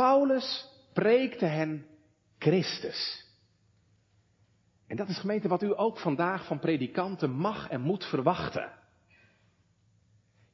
Paulus 0.00 0.68
preekte 0.92 1.44
hen 1.44 1.86
Christus. 2.38 3.26
En 4.86 4.96
dat 4.96 5.08
is 5.08 5.18
gemeente 5.18 5.48
wat 5.48 5.62
u 5.62 5.72
ook 5.78 5.98
vandaag 5.98 6.46
van 6.46 6.58
predikanten 6.58 7.30
mag 7.30 7.68
en 7.68 7.80
moet 7.80 8.04
verwachten. 8.04 8.72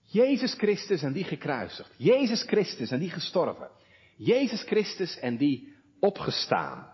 Jezus 0.02 0.54
Christus 0.54 1.02
en 1.02 1.12
die 1.12 1.24
gekruisigd. 1.24 1.94
Jezus 1.96 2.42
Christus 2.42 2.90
en 2.90 2.98
die 2.98 3.10
gestorven. 3.10 3.70
Jezus 4.16 4.62
Christus 4.62 5.18
en 5.18 5.36
die 5.36 5.74
opgestaan. 6.00 6.92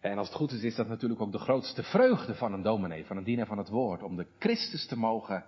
En 0.00 0.18
als 0.18 0.28
het 0.28 0.36
goed 0.36 0.52
is, 0.52 0.62
is 0.62 0.74
dat 0.74 0.88
natuurlijk 0.88 1.20
ook 1.20 1.32
de 1.32 1.38
grootste 1.38 1.82
vreugde 1.82 2.34
van 2.34 2.52
een 2.52 2.62
dominee, 2.62 3.06
van 3.06 3.16
een 3.16 3.24
dienaar 3.24 3.46
van 3.46 3.58
het 3.58 3.68
woord, 3.68 4.02
om 4.02 4.16
de 4.16 4.26
Christus 4.38 4.86
te 4.86 4.98
mogen 4.98 5.44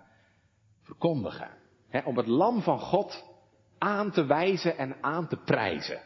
verkondigen. 0.83 1.49
om 2.05 2.17
het 2.17 2.27
lam 2.27 2.61
van 2.61 2.79
God 2.79 3.28
aan 3.79 4.11
te 4.11 4.25
wijzen 4.25 4.77
en 4.77 4.95
aan 5.01 5.27
te 5.27 5.37
prijzen. 5.37 6.01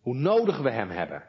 Hoe 0.00 0.14
nodig 0.14 0.58
we 0.58 0.70
hem 0.70 0.90
hebben. 0.90 1.22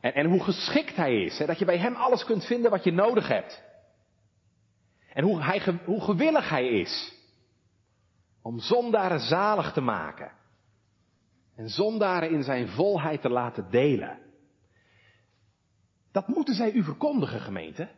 En, 0.00 0.14
en 0.14 0.26
hoe 0.26 0.42
geschikt 0.42 0.96
hij 0.96 1.22
is. 1.22 1.38
dat 1.46 1.58
je 1.58 1.64
bij 1.64 1.78
hem 1.78 1.94
alles 1.94 2.24
kunt 2.24 2.44
vinden 2.44 2.70
wat 2.70 2.84
je 2.84 2.92
nodig 2.92 3.28
hebt. 3.28 3.62
En 5.12 5.24
hoe, 5.24 5.42
hij, 5.42 5.78
hoe 5.84 6.00
gewillig 6.00 6.48
hij 6.48 6.68
is 6.68 7.14
om 8.42 8.60
zondaren 8.60 9.20
zalig 9.20 9.72
te 9.72 9.80
maken. 9.80 10.32
En 11.56 11.68
zondaren 11.68 12.30
in 12.30 12.42
zijn 12.42 12.68
volheid 12.68 13.20
te 13.20 13.28
laten 13.28 13.70
delen. 13.70 14.18
Dat 16.12 16.28
moeten 16.28 16.54
zij 16.54 16.72
u 16.72 16.82
verkondigen, 16.82 17.40
gemeente. 17.40 17.88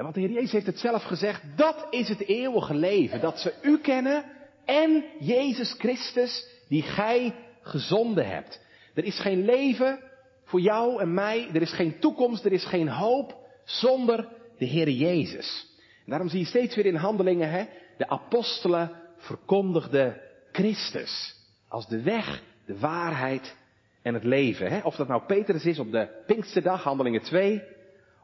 En 0.00 0.06
want 0.06 0.18
de 0.18 0.22
Heer 0.24 0.34
Jezus 0.34 0.52
heeft 0.52 0.66
het 0.66 0.78
zelf 0.78 1.02
gezegd, 1.02 1.42
dat 1.56 1.86
is 1.90 2.08
het 2.08 2.20
eeuwige 2.26 2.74
leven. 2.74 3.20
Dat 3.20 3.38
ze 3.38 3.54
u 3.62 3.78
kennen 3.78 4.24
en 4.64 5.04
Jezus 5.18 5.74
Christus 5.78 6.46
die 6.68 6.82
gij 6.82 7.34
gezonden 7.62 8.28
hebt. 8.28 8.60
Er 8.94 9.04
is 9.04 9.20
geen 9.20 9.44
leven 9.44 10.00
voor 10.44 10.60
jou 10.60 11.00
en 11.00 11.14
mij, 11.14 11.48
er 11.52 11.62
is 11.62 11.72
geen 11.72 11.98
toekomst, 11.98 12.44
er 12.44 12.52
is 12.52 12.64
geen 12.64 12.88
hoop 12.88 13.36
zonder 13.64 14.28
de 14.58 14.64
Heer 14.64 14.88
Jezus. 14.88 15.66
En 16.04 16.10
daarom 16.10 16.28
zie 16.28 16.40
je 16.40 16.46
steeds 16.46 16.74
weer 16.74 16.86
in 16.86 16.94
handelingen, 16.94 17.50
hè, 17.50 17.64
de 17.96 18.08
apostelen 18.08 18.90
verkondigden 19.16 20.20
Christus 20.52 21.36
als 21.68 21.88
de 21.88 22.02
weg, 22.02 22.42
de 22.66 22.78
waarheid 22.78 23.56
en 24.02 24.14
het 24.14 24.24
leven. 24.24 24.70
Hè. 24.70 24.80
Of 24.82 24.96
dat 24.96 25.08
nou 25.08 25.22
Petrus 25.22 25.64
is 25.64 25.78
op 25.78 25.92
de 25.92 26.22
Pinksterdag, 26.26 26.82
handelingen 26.82 27.22
2, 27.22 27.62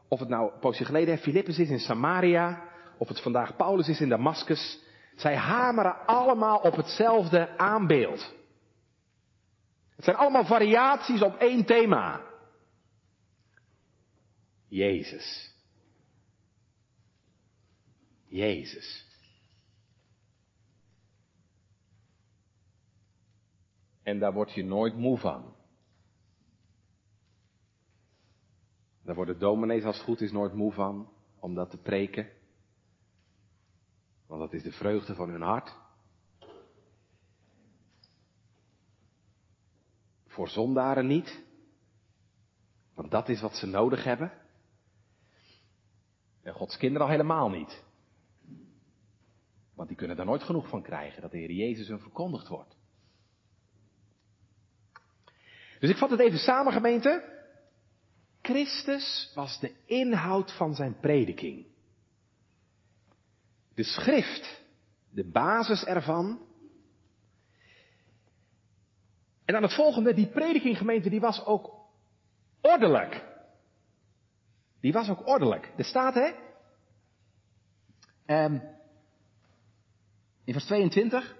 of 0.07 0.19
het 0.19 0.29
nou 0.29 0.53
een 0.53 0.59
poosje 0.59 0.85
geleden 0.85 1.17
Filippus 1.17 1.59
is 1.59 1.69
in 1.69 1.79
Samaria, 1.79 2.63
of 2.97 3.07
het 3.07 3.21
vandaag 3.21 3.55
Paulus 3.55 3.87
is 3.87 4.01
in 4.01 4.09
Damascus. 4.09 4.79
Zij 5.15 5.35
hameren 5.35 6.05
allemaal 6.05 6.57
op 6.57 6.75
hetzelfde 6.75 7.57
aanbeeld. 7.57 8.35
Het 9.95 10.05
zijn 10.05 10.17
allemaal 10.17 10.45
variaties 10.45 11.21
op 11.21 11.35
één 11.35 11.65
thema. 11.65 12.21
Jezus. 14.67 15.55
Jezus. 18.27 19.05
En 24.03 24.19
daar 24.19 24.33
word 24.33 24.53
je 24.53 24.63
nooit 24.63 24.95
moe 24.95 25.17
van. 25.17 25.56
Daar 29.07 29.15
worden 29.15 29.39
dominees 29.39 29.83
als 29.83 29.95
het 29.95 30.05
goed 30.05 30.21
is 30.21 30.31
nooit 30.31 30.53
moe 30.53 30.71
van 30.71 31.09
om 31.39 31.55
dat 31.55 31.69
te 31.69 31.77
preken. 31.77 32.29
Want 34.25 34.41
dat 34.41 34.53
is 34.53 34.63
de 34.63 34.71
vreugde 34.71 35.15
van 35.15 35.29
hun 35.29 35.41
hart. 35.41 35.75
Voor 40.25 40.47
zondaren 40.49 41.07
niet. 41.07 41.43
Want 42.93 43.11
dat 43.11 43.29
is 43.29 43.41
wat 43.41 43.55
ze 43.55 43.65
nodig 43.65 44.03
hebben. 44.03 44.31
En 46.41 46.53
Gods 46.53 46.77
kinderen 46.77 47.05
al 47.05 47.11
helemaal 47.11 47.49
niet. 47.49 47.83
Want 49.73 49.87
die 49.87 49.97
kunnen 49.97 50.15
daar 50.17 50.25
nooit 50.25 50.43
genoeg 50.43 50.67
van 50.67 50.81
krijgen 50.81 51.21
dat 51.21 51.31
de 51.31 51.37
Heer 51.37 51.51
Jezus 51.51 51.87
hun 51.87 51.99
verkondigd 51.99 52.47
wordt. 52.47 52.77
Dus 55.79 55.89
ik 55.89 55.97
vat 55.97 56.09
het 56.09 56.19
even 56.19 56.39
samen, 56.39 56.73
gemeente. 56.73 57.36
Christus 58.47 59.31
was 59.35 59.59
de 59.59 59.71
inhoud 59.85 60.55
van 60.55 60.75
zijn 60.75 60.99
prediking. 60.99 61.65
De 63.73 63.83
schrift, 63.83 64.61
de 65.09 65.23
basis 65.23 65.83
ervan. 65.83 66.39
En 69.45 69.53
dan 69.53 69.63
het 69.63 69.73
volgende, 69.73 70.13
die 70.13 70.27
prediking 70.27 70.77
gemeente, 70.77 71.09
die 71.09 71.19
was 71.19 71.45
ook 71.45 71.71
ordelijk. 72.61 73.25
Die 74.79 74.93
was 74.93 75.09
ook 75.09 75.27
ordelijk. 75.27 75.71
Er 75.77 75.85
staat, 75.85 76.13
hè? 76.13 76.31
Um, 78.43 78.61
in 80.43 80.53
vers 80.53 80.65
22. 80.65 81.35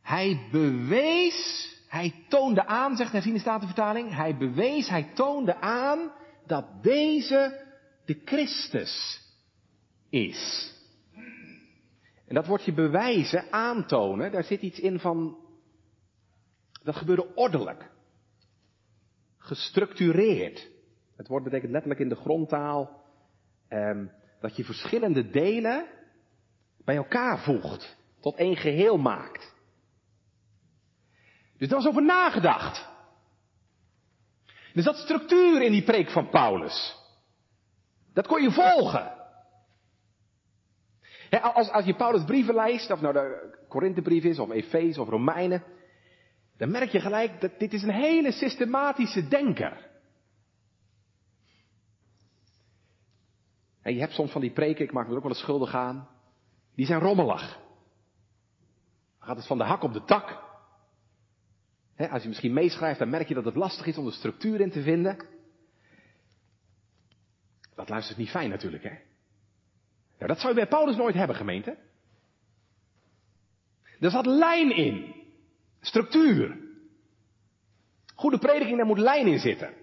Hij 0.00 0.48
bewees, 0.50 1.68
hij 1.94 2.24
toonde 2.28 2.66
aan, 2.66 2.96
zegt 2.96 3.12
de 3.12 3.38
statenvertaling. 3.38 4.14
Hij 4.14 4.36
bewees, 4.36 4.88
hij 4.88 5.10
toonde 5.14 5.60
aan 5.60 6.12
dat 6.46 6.82
deze 6.82 7.66
de 8.04 8.20
Christus 8.24 9.20
is. 10.10 10.72
En 12.26 12.34
dat 12.34 12.46
woordje 12.46 12.72
bewijzen, 12.72 13.44
aantonen, 13.50 14.32
daar 14.32 14.44
zit 14.44 14.62
iets 14.62 14.80
in 14.80 14.98
van, 14.98 15.36
dat 16.82 16.96
gebeurde 16.96 17.34
ordelijk. 17.34 17.90
Gestructureerd. 19.38 20.70
Het 21.16 21.28
woord 21.28 21.44
betekent 21.44 21.70
letterlijk 21.72 22.00
in 22.00 22.08
de 22.08 22.16
grondtaal 22.16 23.02
eh, 23.68 24.00
dat 24.40 24.56
je 24.56 24.64
verschillende 24.64 25.30
delen 25.30 25.86
bij 26.84 26.96
elkaar 26.96 27.38
voegt, 27.38 27.96
tot 28.20 28.36
één 28.36 28.56
geheel 28.56 28.98
maakt. 28.98 29.53
Dus 31.58 31.68
daar 31.68 31.78
was 31.78 31.88
over 31.88 32.02
nagedacht. 32.02 32.88
Er 34.74 34.82
zat 34.82 34.96
structuur 34.96 35.62
in 35.62 35.72
die 35.72 35.84
preek 35.84 36.10
van 36.10 36.28
Paulus. 36.28 36.96
Dat 38.12 38.26
kon 38.26 38.42
je 38.42 38.50
volgen. 38.50 39.12
als, 41.30 41.70
als 41.70 41.84
je 41.84 41.94
Paulus 41.94 42.24
brieven 42.24 42.54
leest, 42.54 42.90
of 42.90 43.00
nou 43.00 43.14
de 43.14 43.56
Korinthebrief 43.68 44.24
is, 44.24 44.38
of 44.38 44.50
Efeze 44.50 45.00
of 45.00 45.08
Romeinen, 45.08 45.64
dan 46.56 46.70
merk 46.70 46.90
je 46.90 47.00
gelijk 47.00 47.40
dat 47.40 47.58
dit 47.58 47.72
is 47.72 47.82
een 47.82 47.90
hele 47.90 48.32
systematische 48.32 49.28
denker. 49.28 49.92
En 53.82 53.94
je 53.94 54.00
hebt 54.00 54.12
soms 54.12 54.30
van 54.30 54.40
die 54.40 54.52
preken, 54.52 54.84
ik 54.84 54.92
maak 54.92 55.04
me 55.04 55.10
er 55.10 55.16
ook 55.16 55.22
wel 55.22 55.32
eens 55.32 55.40
schuldig 55.40 55.74
aan, 55.74 56.08
die 56.74 56.86
zijn 56.86 57.00
rommelig. 57.00 57.58
Dan 59.18 59.28
gaat 59.28 59.36
het 59.36 59.46
van 59.46 59.58
de 59.58 59.64
hak 59.64 59.82
op 59.82 59.92
de 59.92 60.04
tak. 60.04 60.43
Als 61.96 62.22
je 62.22 62.28
misschien 62.28 62.52
meeschrijft, 62.52 62.98
dan 62.98 63.10
merk 63.10 63.28
je 63.28 63.34
dat 63.34 63.44
het 63.44 63.54
lastig 63.54 63.86
is 63.86 63.98
om 63.98 64.04
de 64.04 64.12
structuur 64.12 64.60
in 64.60 64.70
te 64.70 64.82
vinden. 64.82 65.16
Dat 67.74 67.88
luistert 67.88 68.18
niet 68.18 68.30
fijn 68.30 68.50
natuurlijk, 68.50 68.82
hè? 68.82 68.96
Nou, 70.18 70.26
dat 70.26 70.38
zou 70.38 70.48
je 70.48 70.60
bij 70.60 70.68
Paulus 70.68 70.96
nooit 70.96 71.14
hebben, 71.14 71.36
gemeente. 71.36 71.76
Er 74.00 74.10
zat 74.10 74.26
lijn 74.26 74.76
in. 74.76 75.14
Structuur. 75.80 76.58
Goede 78.14 78.38
prediking, 78.38 78.76
daar 78.76 78.86
moet 78.86 78.98
lijn 78.98 79.26
in 79.26 79.38
zitten. 79.38 79.74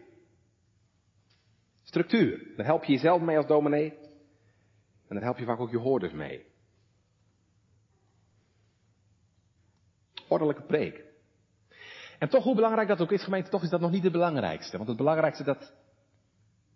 Structuur. 1.83 2.53
Daar 2.55 2.65
help 2.65 2.83
je 2.83 2.91
jezelf 2.91 3.21
mee 3.21 3.37
als 3.37 3.47
dominee. 3.47 3.93
En 5.07 5.15
daar 5.15 5.23
help 5.23 5.37
je 5.37 5.45
vaak 5.45 5.59
ook 5.59 5.71
je 5.71 5.77
hoorders 5.77 6.13
mee. 6.13 6.45
Ordelijke 10.27 10.61
preek. 10.61 11.10
En 12.21 12.29
toch, 12.29 12.43
hoe 12.43 12.55
belangrijk 12.55 12.87
dat 12.87 13.01
ook 13.01 13.11
is, 13.11 13.23
gemeente, 13.23 13.49
toch 13.49 13.63
is 13.63 13.69
dat 13.69 13.79
nog 13.79 13.91
niet 13.91 14.03
het 14.03 14.11
belangrijkste. 14.11 14.77
Want 14.77 14.89
het 14.89 14.97
belangrijkste 14.97 15.43
dat, 15.43 15.73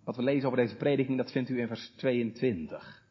wat 0.04 0.16
we 0.16 0.24
lezen 0.24 0.46
over 0.46 0.60
deze 0.60 0.76
prediking, 0.76 1.18
dat 1.18 1.32
vindt 1.32 1.50
u 1.50 1.60
in 1.60 1.68
vers 1.68 1.94
22. 1.96 3.04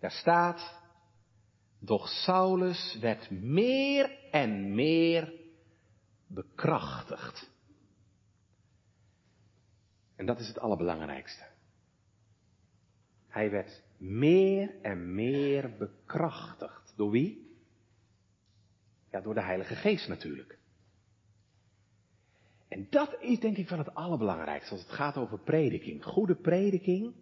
Daar 0.00 0.10
staat, 0.10 0.80
doch 1.78 2.08
Saulus 2.08 2.98
werd 3.00 3.30
meer 3.30 4.18
en 4.30 4.74
meer 4.74 5.32
bekrachtigd. 6.26 7.50
En 10.16 10.26
dat 10.26 10.40
is 10.40 10.48
het 10.48 10.58
allerbelangrijkste. 10.58 11.44
Hij 13.28 13.50
werd 13.50 13.82
meer 13.96 14.80
en 14.82 15.14
meer 15.14 15.76
bekrachtigd. 15.78 16.92
Door 16.96 17.10
wie? 17.10 17.51
Ja, 19.12 19.20
door 19.20 19.34
de 19.34 19.42
Heilige 19.42 19.74
Geest 19.74 20.08
natuurlijk. 20.08 20.58
En 22.68 22.86
dat 22.90 23.16
is 23.20 23.40
denk 23.40 23.56
ik 23.56 23.68
wel 23.68 23.78
het 23.78 23.94
allerbelangrijkste 23.94 24.72
als 24.72 24.80
het 24.80 24.92
gaat 24.92 25.16
over 25.16 25.38
prediking. 25.38 26.04
Goede 26.04 26.34
prediking, 26.34 27.14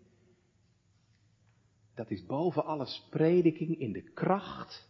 dat 1.94 2.10
is 2.10 2.26
boven 2.26 2.64
alles 2.64 3.06
prediking 3.10 3.78
in 3.78 3.92
de 3.92 4.02
kracht 4.02 4.88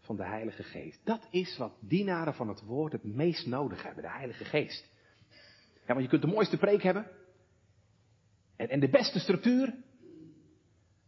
van 0.00 0.16
de 0.16 0.24
Heilige 0.24 0.62
Geest. 0.62 1.00
Dat 1.04 1.28
is 1.30 1.56
wat 1.56 1.72
dienaren 1.80 2.34
van 2.34 2.48
het 2.48 2.62
woord 2.62 2.92
het 2.92 3.04
meest 3.04 3.46
nodig 3.46 3.82
hebben, 3.82 4.02
de 4.02 4.10
Heilige 4.10 4.44
Geest. 4.44 4.88
Ja, 5.86 5.94
want 5.94 6.02
je 6.02 6.08
kunt 6.08 6.22
de 6.22 6.28
mooiste 6.28 6.56
preek 6.56 6.82
hebben, 6.82 7.10
en, 8.56 8.68
en 8.68 8.80
de 8.80 8.88
beste 8.88 9.18
structuur. 9.18 9.74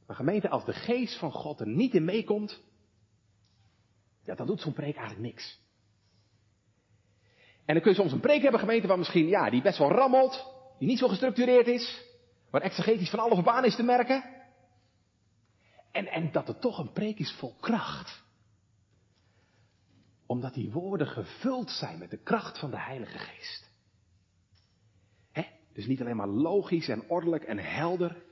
Maar 0.07 0.17
gemeente, 0.17 0.49
als 0.49 0.65
de 0.65 0.73
geest 0.73 1.19
van 1.19 1.33
God 1.33 1.61
er 1.61 1.69
niet 1.69 1.95
in 1.95 2.05
meekomt, 2.05 2.63
ja, 4.31 4.37
dan 4.37 4.47
doet 4.47 4.61
zo'n 4.61 4.73
preek 4.73 4.97
eigenlijk 4.97 5.27
niks. 5.27 5.61
En 7.65 7.75
dan 7.75 7.83
kun 7.83 7.93
je 7.93 7.99
soms 7.99 8.13
een 8.13 8.21
preek 8.21 8.43
hebben, 8.43 8.61
gemeente, 8.61 8.87
waar 8.87 8.99
misschien, 8.99 9.27
ja, 9.27 9.51
die 9.51 9.63
best 9.63 9.79
wel 9.79 9.91
rammelt, 9.91 10.47
die 10.79 10.89
niet 10.89 10.99
zo 10.99 11.09
gestructureerd 11.09 11.67
is, 11.67 12.05
waar 12.51 12.61
exegetisch 12.61 13.11
van 13.11 13.19
alles 13.19 13.39
op 13.39 13.49
aan 13.49 13.65
is 13.65 13.77
te 13.77 13.83
merken. 13.83 14.25
En, 15.93 16.07
en 16.07 16.33
dat 16.33 16.47
het 16.47 16.61
toch 16.61 16.79
een 16.79 16.93
preek 16.93 17.19
is 17.19 17.33
vol 17.33 17.55
kracht. 17.61 18.23
Omdat 20.27 20.55
die 20.55 20.71
woorden 20.71 21.07
gevuld 21.07 21.71
zijn 21.71 21.99
met 21.99 22.11
de 22.11 22.23
kracht 22.23 22.59
van 22.59 22.71
de 22.71 22.81
Heilige 22.81 23.19
Geest. 23.19 23.71
Dus 25.73 25.87
niet 25.87 26.01
alleen 26.01 26.17
maar 26.17 26.29
logisch 26.29 26.89
en 26.89 27.09
ordelijk 27.09 27.45
en 27.45 27.59
helder, 27.59 28.23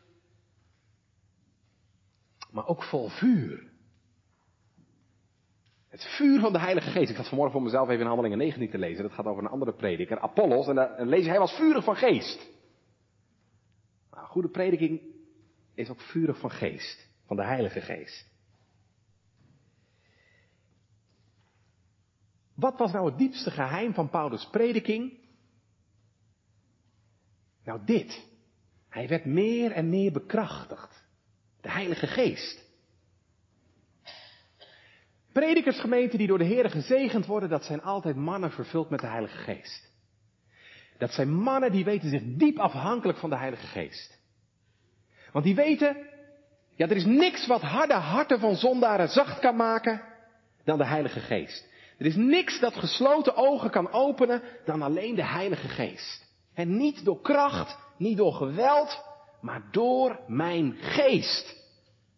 maar 2.51 2.67
ook 2.67 2.83
vol 2.83 3.09
vuur. 3.09 3.68
Het 5.89 6.05
vuur 6.05 6.41
van 6.41 6.53
de 6.53 6.59
Heilige 6.59 6.91
Geest. 6.91 7.11
Ik 7.11 7.17
had 7.17 7.29
vanmorgen 7.29 7.55
voor 7.55 7.65
mezelf 7.65 7.89
even 7.89 8.01
in 8.01 8.07
Handelingen 8.07 8.39
19 8.39 8.71
te 8.71 8.79
lezen. 8.79 9.03
Dat 9.03 9.13
gaat 9.13 9.27
over 9.27 9.43
een 9.43 9.51
andere 9.51 9.73
prediker, 9.73 10.19
Apollos. 10.21 10.69
En 10.69 10.75
daar 10.75 11.07
lees 11.07 11.27
hij 11.27 11.39
was 11.39 11.53
vurig 11.53 11.85
van 11.85 11.97
geest. 11.97 12.49
Nou, 14.11 14.27
goede 14.27 14.49
prediking 14.49 15.01
is 15.75 15.91
ook 15.91 16.01
vurig 16.01 16.39
van 16.39 16.51
geest. 16.51 17.09
Van 17.27 17.37
de 17.37 17.45
Heilige 17.45 17.81
Geest. 17.81 18.27
Wat 22.55 22.79
was 22.79 22.93
nou 22.93 23.07
het 23.07 23.19
diepste 23.19 23.51
geheim 23.51 23.95
van 23.95 24.11
Paulus' 24.11 24.49
prediking? 24.51 25.19
Nou, 27.65 27.81
dit. 27.85 28.27
Hij 28.89 29.09
werd 29.09 29.25
meer 29.25 29.73
en 29.73 29.89
meer 29.89 30.13
bekrachtigd. 30.13 31.05
De 31.61 31.71
Heilige 31.71 32.07
Geest. 32.07 32.68
Predikersgemeenten 35.39 36.19
die 36.19 36.27
door 36.27 36.39
de 36.39 36.45
Heer 36.45 36.71
gezegend 36.71 37.27
worden, 37.27 37.49
dat 37.49 37.65
zijn 37.65 37.83
altijd 37.83 38.17
mannen 38.17 38.51
vervuld 38.51 38.91
met 38.91 39.01
de 39.01 39.07
Heilige 39.07 39.37
Geest. 39.37 39.91
Dat 40.99 41.13
zijn 41.13 41.35
mannen 41.35 41.73
die 41.73 41.85
weten 41.85 42.09
zich 42.09 42.23
diep 42.25 42.59
afhankelijk 42.59 43.19
van 43.19 43.31
de 43.31 43.37
Heilige 43.37 43.67
Geest. 43.67 44.19
Want 45.33 45.45
die 45.45 45.55
weten, 45.55 45.97
ja, 46.75 46.89
er 46.89 46.97
is 46.97 47.05
niks 47.05 47.47
wat 47.47 47.61
harde 47.61 47.95
harten 47.95 48.41
van 48.41 48.57
zondaren 48.57 49.09
zacht 49.09 49.39
kan 49.39 49.57
maken 49.57 50.03
dan 50.65 50.79
de 50.79 50.87
Heilige 50.87 51.21
Geest. 51.21 51.69
Er 51.99 52.07
is 52.07 52.17
niks 52.17 52.61
dat 52.61 52.75
gesloten 52.75 53.37
ogen 53.37 53.71
kan 53.71 53.93
openen 53.93 54.43
dan 54.65 54.83
alleen 54.83 55.15
de 55.15 55.27
Heilige 55.27 55.69
Geest. 55.69 56.27
En 56.55 56.77
niet 56.77 57.05
door 57.05 57.21
kracht, 57.21 57.79
niet 57.97 58.17
door 58.17 58.33
geweld, 58.33 59.05
maar 59.41 59.63
door 59.71 60.21
mijn 60.27 60.77
geest 60.81 61.57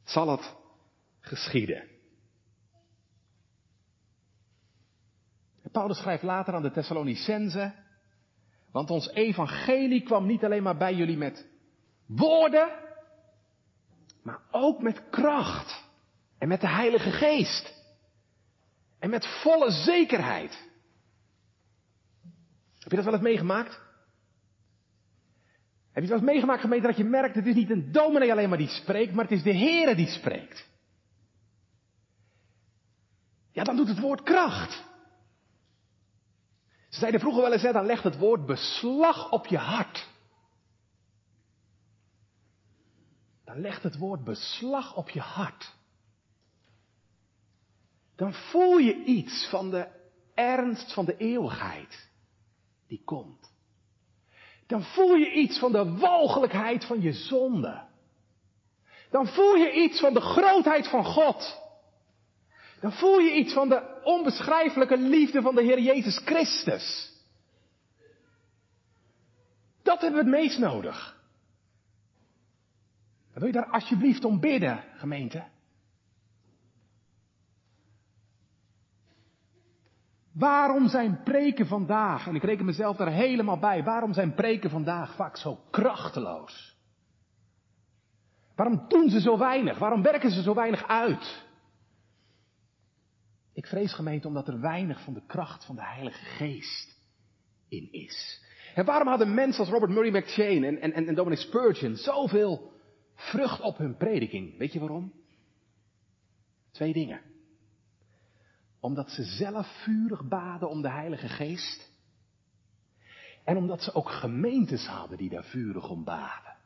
zal 0.05 0.29
het 0.29 0.55
geschieden. 1.21 1.90
Paulus 5.73 5.99
schrijft 5.99 6.23
later 6.23 6.55
aan 6.55 6.63
de 6.63 6.71
Thessalonicense, 6.71 7.73
want 8.73 8.91
ons 8.91 9.09
evangelie 9.09 10.03
kwam 10.03 10.27
niet 10.27 10.45
alleen 10.45 10.63
maar 10.63 10.77
bij 10.77 10.95
jullie 10.95 11.17
met 11.17 11.49
woorden, 12.07 12.69
maar 14.23 14.41
ook 14.51 14.83
met 14.83 15.09
kracht 15.11 15.85
en 16.39 16.49
met 16.49 16.61
de 16.61 16.69
Heilige 16.69 17.11
Geest. 17.11 17.79
En 18.99 19.11
met 19.11 19.27
volle 19.27 19.71
zekerheid. 19.71 20.69
Heb 22.79 22.91
je 22.91 22.97
dat 22.97 23.05
wel 23.05 23.15
eens 23.15 23.23
meegemaakt? 23.23 23.81
Heb 25.93 26.03
je 26.03 26.09
wel 26.09 26.19
eens 26.19 26.27
meegemaakt, 26.27 26.61
gemeente, 26.61 26.87
dat 26.87 26.97
je 26.97 27.05
merkt, 27.05 27.35
het 27.35 27.47
is 27.47 27.55
niet 27.55 27.71
een 27.71 27.93
dominee 27.93 28.31
alleen 28.31 28.49
maar 28.49 28.59
die 28.59 28.69
spreekt, 28.69 29.13
maar 29.13 29.25
het 29.25 29.33
is 29.33 29.43
de 29.43 29.55
Heere 29.55 29.95
die 29.95 30.09
spreekt. 30.09 30.69
Ja, 33.53 33.65
dan 33.65 33.77
doet 33.77 33.89
het 33.89 34.01
woord 34.01 34.23
kracht. 34.23 34.90
Ze 36.91 36.99
zeiden 36.99 37.21
vroeger 37.21 37.43
wel 37.43 37.53
eens, 37.53 37.63
dan 37.63 37.87
legt 37.87 38.05
het 38.05 38.19
woord 38.19 38.47
beslag 38.47 39.31
op 39.31 39.47
je 39.47 39.59
hart. 39.59 40.09
Dan 43.45 43.61
legt 43.61 43.83
het 43.83 43.99
woord 43.99 44.25
beslag 44.25 44.97
op 44.97 45.11
je 45.11 45.21
hart. 45.21 45.79
dan 48.17 48.33
voel 48.35 48.79
je 48.79 49.05
iets 49.05 49.49
van 49.51 49.71
de 49.71 49.89
ernst 50.35 50.93
van 50.93 51.05
de 51.05 51.17
eeuwigheid 51.17 52.09
die 52.87 53.03
komt. 53.05 53.53
Dan 54.67 54.83
voel 54.83 55.15
je 55.15 55.33
iets 55.33 55.59
van 55.59 55.73
de 55.73 55.97
walgelijkheid 55.97 56.85
van 56.85 57.01
je 57.01 57.13
zonde. 57.13 57.83
Dan 59.11 59.27
voel 59.27 59.55
je 59.55 59.73
iets 59.73 60.01
van 60.01 60.15
de 60.15 60.21
grootheid 60.21 60.89
van 60.89 61.05
God. 61.05 61.61
Dan 62.81 62.93
voel 62.93 63.19
je 63.19 63.35
iets 63.35 63.53
van 63.53 63.69
de 63.69 64.01
onbeschrijfelijke 64.03 64.97
liefde 64.97 65.43
van 65.43 65.55
de 65.55 65.63
Heer 65.63 65.81
Jezus 65.81 66.21
Christus. 66.25 67.13
Dat 69.83 70.01
hebben 70.01 70.25
we 70.25 70.31
het 70.31 70.41
meest 70.41 70.59
nodig. 70.59 71.19
Dan 73.33 73.43
wil 73.43 73.47
je 73.47 73.53
daar 73.53 73.71
alsjeblieft 73.71 74.25
om 74.25 74.41
bidden, 74.41 74.85
gemeente. 74.95 75.45
Waarom 80.33 80.89
zijn 80.89 81.23
preken 81.23 81.67
vandaag, 81.67 82.27
en 82.27 82.35
ik 82.35 82.43
reken 82.43 82.65
mezelf 82.65 82.97
daar 82.97 83.13
helemaal 83.13 83.59
bij, 83.59 83.85
waarom 83.85 84.13
zijn 84.13 84.35
preken 84.35 84.71
vandaag 84.71 85.15
vaak 85.15 85.37
zo 85.37 85.59
krachteloos? 85.71 86.77
Waarom 88.55 88.85
doen 88.89 89.11
ze 89.11 89.21
zo 89.21 89.39
weinig? 89.39 89.79
Waarom 89.79 90.03
werken 90.03 90.31
ze 90.31 90.43
zo 90.43 90.55
weinig 90.55 90.89
uit? 90.89 91.49
Ik 93.61 93.67
vrees 93.67 93.95
gemeente 93.95 94.29
omdat 94.29 94.49
er 94.49 94.61
weinig 94.61 95.05
van 95.05 95.15
de 95.15 95.23
kracht 95.27 95.65
van 95.65 95.77
de 95.77 95.85
Heilige 95.85 96.25
Geest 96.25 96.99
in 97.69 97.93
is. 97.93 98.43
En 98.75 98.85
waarom 98.85 99.09
hadden 99.09 99.35
mensen 99.35 99.61
als 99.61 99.73
Robert 99.73 99.93
Murray 99.93 100.11
McChain 100.11 100.65
en, 100.65 100.81
en, 100.81 101.07
en 101.07 101.15
Dominic 101.15 101.39
Spurgeon 101.39 101.97
zoveel 101.97 102.73
vrucht 103.15 103.61
op 103.61 103.79
hun 103.79 103.97
prediking? 103.97 104.59
Weet 104.59 104.73
je 104.73 104.79
waarom? 104.79 105.13
Twee 106.71 106.93
dingen. 106.93 107.21
Omdat 108.81 109.11
ze 109.11 109.23
zelf 109.23 109.83
vurig 109.83 110.29
baden 110.29 110.69
om 110.69 110.83
de 110.83 110.91
Heilige 110.91 111.29
Geest. 111.29 111.93
En 113.45 113.57
omdat 113.57 113.83
ze 113.83 113.95
ook 113.95 114.11
gemeentes 114.11 114.87
hadden 114.87 115.19
die 115.19 115.31
daar 115.31 115.45
vurig 115.45 115.89
om 115.89 116.05
baden. 116.05 116.57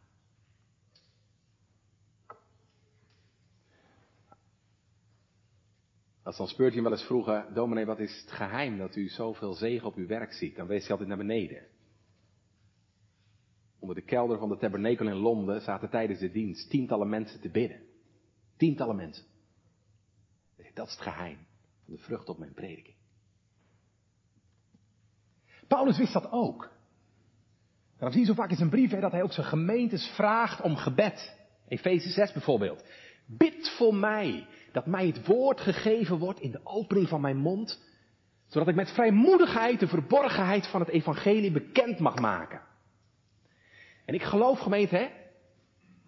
Als 6.25 6.37
dan 6.37 6.49
Spurgeon 6.49 6.83
wel 6.83 6.93
eens 6.93 7.05
vroegen, 7.07 7.55
dominee, 7.55 7.87
wat 7.87 7.99
is 7.99 8.21
het 8.21 8.31
geheim 8.31 8.79
dat 8.79 8.97
u 8.97 9.09
zoveel 9.09 9.55
zegen 9.55 9.87
op 9.87 9.95
uw 9.95 10.07
werk 10.07 10.33
ziet? 10.33 10.57
Dan 10.57 10.67
wees 10.67 10.83
hij 10.83 10.91
altijd 10.91 11.09
naar 11.09 11.19
beneden. 11.19 11.67
Onder 13.79 13.97
de 13.97 14.03
kelder 14.03 14.39
van 14.39 14.49
de 14.49 14.57
tabernakel 14.57 15.07
in 15.07 15.15
Londen 15.15 15.61
zaten 15.61 15.91
tijdens 15.91 16.19
de 16.21 16.31
dienst 16.31 16.71
tientallen 16.71 17.09
mensen 17.09 17.41
te 17.41 17.51
bidden. 17.51 17.81
Tientallen 18.57 18.97
mensen. 18.97 19.25
Dat 20.75 20.87
is 20.87 20.93
het 20.93 21.03
geheim 21.03 21.39
van 21.85 21.95
de 21.95 22.01
vrucht 22.01 22.29
op 22.29 22.39
mijn 22.39 22.55
prediking. 22.55 22.97
Paulus 25.69 25.99
wist 25.99 26.13
dat 26.13 26.31
ook. 26.31 26.73
Dan 27.99 28.11
zie 28.11 28.21
je 28.21 28.27
zo 28.27 28.35
vaak 28.35 28.51
in 28.51 28.57
zijn 28.57 28.71
brief 28.71 28.91
hè, 28.91 29.01
dat 29.01 29.13
hij 29.13 29.23
ook 29.23 29.33
zijn 29.33 29.47
gemeentes 29.47 30.07
vraagt 30.07 30.61
om 30.61 30.77
gebed. 30.77 31.37
Efeze 31.69 32.11
6 32.11 32.33
bijvoorbeeld. 32.33 32.85
Bid 33.27 33.69
voor 33.77 33.95
mij 33.95 34.47
dat 34.75 34.87
mij 34.87 35.07
het 35.07 35.27
woord 35.27 35.61
gegeven 35.61 36.19
wordt 36.19 36.41
in 36.41 36.51
de 36.51 36.61
opening 36.65 37.09
van 37.09 37.21
mijn 37.21 37.37
mond, 37.37 37.83
zodat 38.47 38.69
ik 38.69 38.75
met 38.75 38.91
vrijmoedigheid 38.91 39.81
de 39.81 39.89
verborgenheid 39.89 40.67
van 40.67 40.81
het 40.81 40.89
evangelie 40.89 41.51
bekend 41.51 41.99
mag 41.99 42.19
maken. 42.19 42.61
En 44.05 44.15
ik 44.15 44.23
geloof 44.23 44.59
gemeente, 44.59 44.97
hè, 44.97 45.09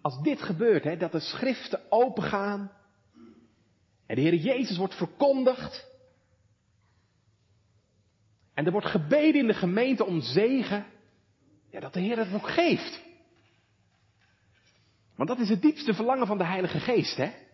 als 0.01 0.21
dit 0.21 0.41
gebeurt, 0.41 0.83
hè, 0.83 0.97
dat 0.97 1.11
de 1.11 1.19
schriften 1.19 1.81
opengaan 1.89 2.71
en 4.05 4.15
de 4.15 4.21
Heer 4.21 4.35
Jezus 4.35 4.77
wordt 4.77 4.95
verkondigd 4.95 5.87
en 8.53 8.65
er 8.65 8.71
wordt 8.71 8.87
gebeden 8.87 9.41
in 9.41 9.47
de 9.47 9.53
gemeente 9.53 10.05
om 10.05 10.21
zegen, 10.21 10.85
ja, 11.69 11.79
dat 11.79 11.93
de 11.93 11.99
Heer 11.99 12.17
het 12.17 12.33
ook 12.33 12.49
geeft. 12.49 13.01
Want 15.15 15.29
dat 15.29 15.39
is 15.39 15.49
het 15.49 15.61
diepste 15.61 15.93
verlangen 15.93 16.27
van 16.27 16.37
de 16.37 16.45
Heilige 16.45 16.79
Geest, 16.79 17.17
hè? 17.17 17.45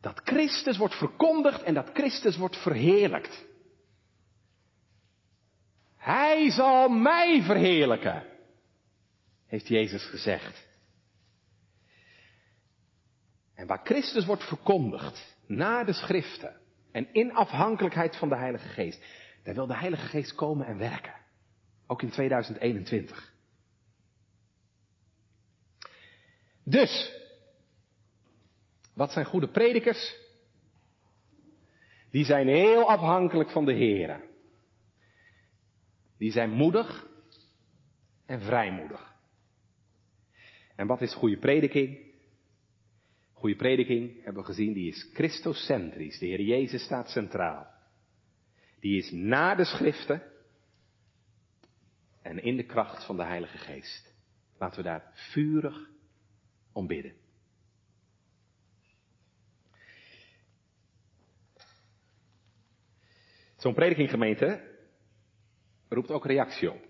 Dat 0.00 0.20
Christus 0.24 0.76
wordt 0.76 0.94
verkondigd 0.94 1.62
en 1.62 1.74
dat 1.74 1.90
Christus 1.92 2.36
wordt 2.36 2.56
verheerlijkt. 2.56 3.44
Hij 5.96 6.50
zal 6.50 6.88
mij 6.88 7.42
verheerlijken, 7.42 8.24
heeft 9.46 9.68
Jezus 9.68 10.04
gezegd. 10.04 10.66
En 13.54 13.66
waar 13.66 13.80
Christus 13.84 14.24
wordt 14.24 14.44
verkondigd, 14.44 15.36
naar 15.46 15.86
de 15.86 15.92
schriften 15.92 16.56
en 16.92 17.08
in 17.12 17.32
afhankelijkheid 17.32 18.16
van 18.16 18.28
de 18.28 18.36
Heilige 18.36 18.68
Geest, 18.68 19.04
daar 19.42 19.54
wil 19.54 19.66
de 19.66 19.76
Heilige 19.76 20.06
Geest 20.06 20.34
komen 20.34 20.66
en 20.66 20.78
werken. 20.78 21.14
Ook 21.86 22.02
in 22.02 22.10
2021. 22.10 23.32
Dus, 26.64 27.12
wat 28.96 29.12
zijn 29.12 29.24
goede 29.24 29.48
predikers? 29.48 30.16
Die 32.10 32.24
zijn 32.24 32.48
heel 32.48 32.90
afhankelijk 32.90 33.50
van 33.50 33.64
de 33.64 33.72
Heer. 33.72 34.20
Die 36.18 36.32
zijn 36.32 36.50
moedig 36.50 37.06
en 38.26 38.40
vrijmoedig. 38.40 39.14
En 40.76 40.86
wat 40.86 41.00
is 41.00 41.14
goede 41.14 41.38
prediking? 41.38 41.98
Goede 43.32 43.56
prediking, 43.56 44.24
hebben 44.24 44.42
we 44.42 44.48
gezien, 44.48 44.72
die 44.72 44.88
is 44.88 45.10
christocentrisch. 45.12 46.18
De 46.18 46.26
Heer 46.26 46.40
Jezus 46.40 46.82
staat 46.82 47.08
centraal. 47.08 47.66
Die 48.80 48.98
is 48.98 49.10
na 49.10 49.54
de 49.54 49.64
schriften 49.64 50.22
en 52.22 52.42
in 52.42 52.56
de 52.56 52.64
kracht 52.64 53.04
van 53.04 53.16
de 53.16 53.24
Heilige 53.24 53.58
Geest. 53.58 54.14
Laten 54.58 54.76
we 54.76 54.82
daar 54.82 55.10
vurig 55.14 55.90
om 56.72 56.86
bidden. 56.86 57.25
Zo'n 63.66 63.74
predikinggemeente 63.74 64.60
roept 65.88 66.10
ook 66.10 66.26
reactie 66.26 66.72
op. 66.72 66.86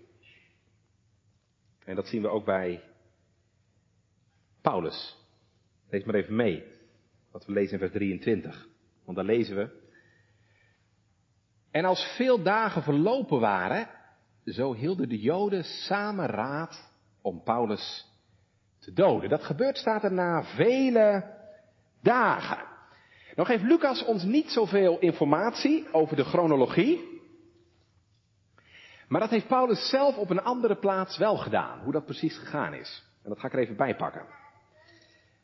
En 1.85 1.95
dat 1.95 2.07
zien 2.07 2.21
we 2.21 2.27
ook 2.27 2.45
bij 2.45 2.83
Paulus. 4.61 5.17
Lees 5.89 6.03
maar 6.03 6.15
even 6.15 6.35
mee, 6.35 6.63
wat 7.31 7.45
we 7.45 7.51
lezen 7.51 7.73
in 7.73 7.79
vers 7.79 7.91
23. 7.91 8.67
Want 9.05 9.17
daar 9.17 9.25
lezen 9.25 9.55
we. 9.55 9.69
En 11.71 11.85
als 11.85 12.13
veel 12.15 12.41
dagen 12.43 12.83
verlopen 12.83 13.39
waren, 13.39 13.89
zo 14.45 14.73
hielden 14.73 15.09
de 15.09 15.19
Joden 15.19 15.63
samen 15.63 16.25
raad 16.25 16.91
om 17.21 17.43
Paulus 17.43 18.11
te 18.79 18.93
doden. 18.93 19.29
Dat 19.29 19.43
gebeurt, 19.43 19.77
staat 19.77 20.03
er 20.03 20.13
na 20.13 20.43
vele 20.43 21.33
dagen. 22.01 22.76
Nou 23.37 23.49
geeft 23.49 23.63
Lucas 23.63 24.05
ons 24.05 24.23
niet 24.23 24.49
zoveel 24.49 24.99
informatie 24.99 25.93
over 25.93 26.15
de 26.15 26.23
chronologie. 26.23 27.21
Maar 29.07 29.21
dat 29.21 29.29
heeft 29.29 29.47
Paulus 29.47 29.89
zelf 29.89 30.17
op 30.17 30.29
een 30.29 30.41
andere 30.41 30.75
plaats 30.75 31.17
wel 31.17 31.37
gedaan, 31.37 31.79
hoe 31.79 31.91
dat 31.91 32.05
precies 32.05 32.37
gegaan 32.37 32.73
is. 32.73 33.05
En 33.23 33.29
dat 33.29 33.39
ga 33.39 33.47
ik 33.47 33.53
er 33.53 33.59
even 33.59 33.75
bij 33.75 33.95
pakken. 33.95 34.25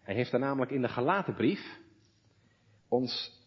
Hij 0.02 0.16
heeft 0.16 0.32
daar 0.32 0.40
namelijk 0.40 0.72
in 0.72 0.82
de 0.82 0.90
Galatenbrief 0.90 1.80
ons 2.88 3.42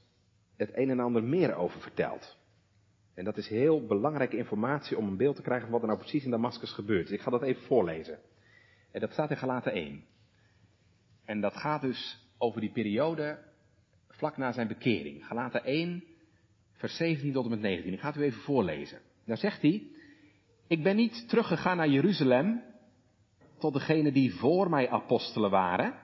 het 0.56 0.76
een 0.76 0.90
en 0.90 1.00
ander 1.00 1.24
meer 1.24 1.54
over 1.54 1.80
verteld. 1.80 2.36
En 3.14 3.24
dat 3.24 3.36
is 3.36 3.48
heel 3.48 3.86
belangrijke 3.86 4.36
informatie 4.36 4.96
om 4.96 5.08
een 5.08 5.16
beeld 5.16 5.36
te 5.36 5.42
krijgen 5.42 5.64
van 5.64 5.72
wat 5.72 5.82
er 5.82 5.88
nou 5.88 6.00
precies 6.00 6.24
in 6.24 6.30
Damascus 6.30 6.72
gebeurt. 6.72 7.06
Dus 7.06 7.16
ik 7.16 7.22
ga 7.22 7.30
dat 7.30 7.42
even 7.42 7.62
voorlezen. 7.62 8.18
En 8.92 9.00
dat 9.00 9.12
staat 9.12 9.30
in 9.30 9.36
Galaten 9.36 9.72
1. 9.72 10.04
En 11.24 11.40
dat 11.40 11.56
gaat 11.56 11.80
dus 11.80 12.28
over 12.38 12.60
die 12.60 12.72
periode 12.72 13.54
vlak 14.16 14.36
na 14.36 14.52
zijn 14.52 14.68
bekering. 14.68 15.26
Galaten 15.26 15.64
1, 15.64 16.04
vers 16.72 16.96
17 16.96 17.32
tot 17.32 17.44
en 17.44 17.50
met 17.50 17.60
19. 17.60 17.92
Ik 17.92 18.00
ga 18.00 18.06
het 18.06 18.16
u 18.16 18.22
even 18.22 18.40
voorlezen. 18.40 19.00
Daar 19.24 19.36
zegt 19.36 19.62
hij, 19.62 19.82
ik 20.68 20.82
ben 20.82 20.96
niet 20.96 21.28
teruggegaan 21.28 21.76
naar 21.76 21.88
Jeruzalem 21.88 22.62
tot 23.58 23.72
degene 23.72 24.12
die 24.12 24.34
voor 24.34 24.70
mij 24.70 24.90
apostelen 24.90 25.50
waren, 25.50 25.94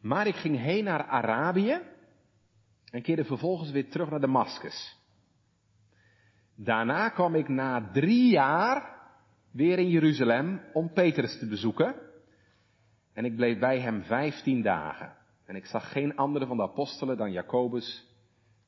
maar 0.00 0.26
ik 0.26 0.34
ging 0.34 0.58
heen 0.58 0.84
naar 0.84 1.04
Arabië 1.04 1.80
en 2.90 3.02
keerde 3.02 3.24
vervolgens 3.24 3.70
weer 3.70 3.88
terug 3.90 4.10
naar 4.10 4.20
Damascus. 4.20 5.00
Daarna 6.56 7.08
kwam 7.08 7.34
ik 7.34 7.48
na 7.48 7.90
drie 7.92 8.30
jaar 8.30 9.00
weer 9.50 9.78
in 9.78 9.88
Jeruzalem 9.88 10.60
om 10.72 10.92
Petrus 10.92 11.38
te 11.38 11.46
bezoeken. 11.46 11.94
En 13.12 13.24
ik 13.24 13.36
bleef 13.36 13.58
bij 13.58 13.80
hem 13.80 14.02
vijftien 14.02 14.62
dagen. 14.62 15.16
En 15.46 15.56
ik 15.56 15.66
zag 15.66 15.92
geen 15.92 16.16
andere 16.16 16.46
van 16.46 16.56
de 16.56 16.62
apostelen 16.62 17.16
dan 17.16 17.32
Jacobus, 17.32 18.06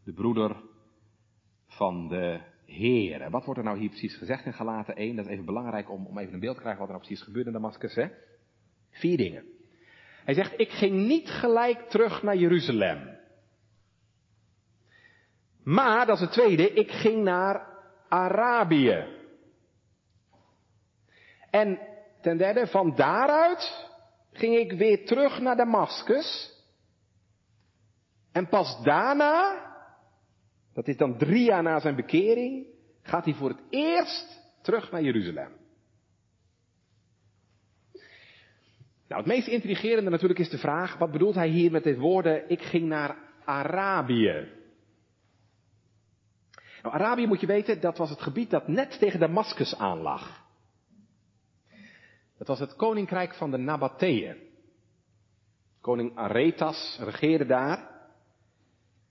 de 0.04 0.12
broeder 0.12 0.56
van 1.66 2.08
de 2.08 2.40
Heer. 2.66 3.30
Wat 3.30 3.44
wordt 3.44 3.60
er 3.60 3.66
nou 3.66 3.78
hier 3.78 3.88
precies 3.88 4.16
gezegd 4.16 4.44
in 4.44 4.52
Galaten 4.52 4.96
1? 4.96 5.16
Dat 5.16 5.24
is 5.24 5.30
even 5.30 5.44
belangrijk 5.44 5.90
om, 5.90 6.06
om 6.06 6.18
even 6.18 6.34
een 6.34 6.40
beeld 6.40 6.54
te 6.54 6.60
krijgen 6.60 6.80
wat 6.80 6.90
er 6.90 6.96
nou 6.96 7.06
precies 7.06 7.24
gebeurde 7.24 7.48
in 7.48 7.54
Damascus. 7.54 7.94
Hè? 7.94 8.08
Vier 8.90 9.16
dingen. 9.16 9.44
Hij 10.24 10.34
zegt, 10.34 10.60
ik 10.60 10.70
ging 10.70 11.06
niet 11.06 11.28
gelijk 11.28 11.88
terug 11.88 12.22
naar 12.22 12.36
Jeruzalem. 12.36 13.18
Maar, 15.64 16.06
dat 16.06 16.16
is 16.16 16.20
het 16.20 16.32
tweede, 16.32 16.72
ik 16.72 16.90
ging 16.90 17.22
naar 17.22 17.66
Arabië. 18.08 19.06
En 21.50 21.78
ten 22.20 22.36
derde, 22.36 22.66
van 22.66 22.94
daaruit 22.94 23.88
ging 24.32 24.56
ik 24.56 24.72
weer 24.72 25.06
terug 25.06 25.40
naar 25.40 25.56
Damascus. 25.56 26.53
En 28.34 28.48
pas 28.48 28.82
daarna, 28.82 29.66
dat 30.72 30.88
is 30.88 30.96
dan 30.96 31.18
drie 31.18 31.44
jaar 31.44 31.62
na 31.62 31.80
zijn 31.80 31.96
bekering, 31.96 32.66
gaat 33.02 33.24
hij 33.24 33.34
voor 33.34 33.48
het 33.48 33.62
eerst 33.70 34.42
terug 34.62 34.90
naar 34.90 35.02
Jeruzalem. 35.02 35.52
Nou, 39.08 39.22
het 39.22 39.26
meest 39.26 39.46
intrigerende 39.46 40.10
natuurlijk 40.10 40.40
is 40.40 40.50
de 40.50 40.58
vraag, 40.58 40.98
wat 40.98 41.12
bedoelt 41.12 41.34
hij 41.34 41.48
hier 41.48 41.70
met 41.70 41.84
dit 41.84 41.98
woorden, 41.98 42.50
ik 42.50 42.62
ging 42.62 42.88
naar 42.88 43.16
Arabië? 43.44 44.48
Nou, 46.82 46.94
Arabië 46.94 47.26
moet 47.26 47.40
je 47.40 47.46
weten, 47.46 47.80
dat 47.80 47.98
was 47.98 48.10
het 48.10 48.20
gebied 48.20 48.50
dat 48.50 48.68
net 48.68 48.98
tegen 48.98 49.20
Damascus 49.20 49.76
aanlag. 49.76 50.44
Dat 52.38 52.46
was 52.46 52.58
het 52.58 52.76
koninkrijk 52.76 53.34
van 53.34 53.50
de 53.50 53.56
Nabateeën. 53.56 54.36
Koning 55.80 56.16
Aretas 56.16 56.98
regeerde 57.00 57.46
daar. 57.46 57.93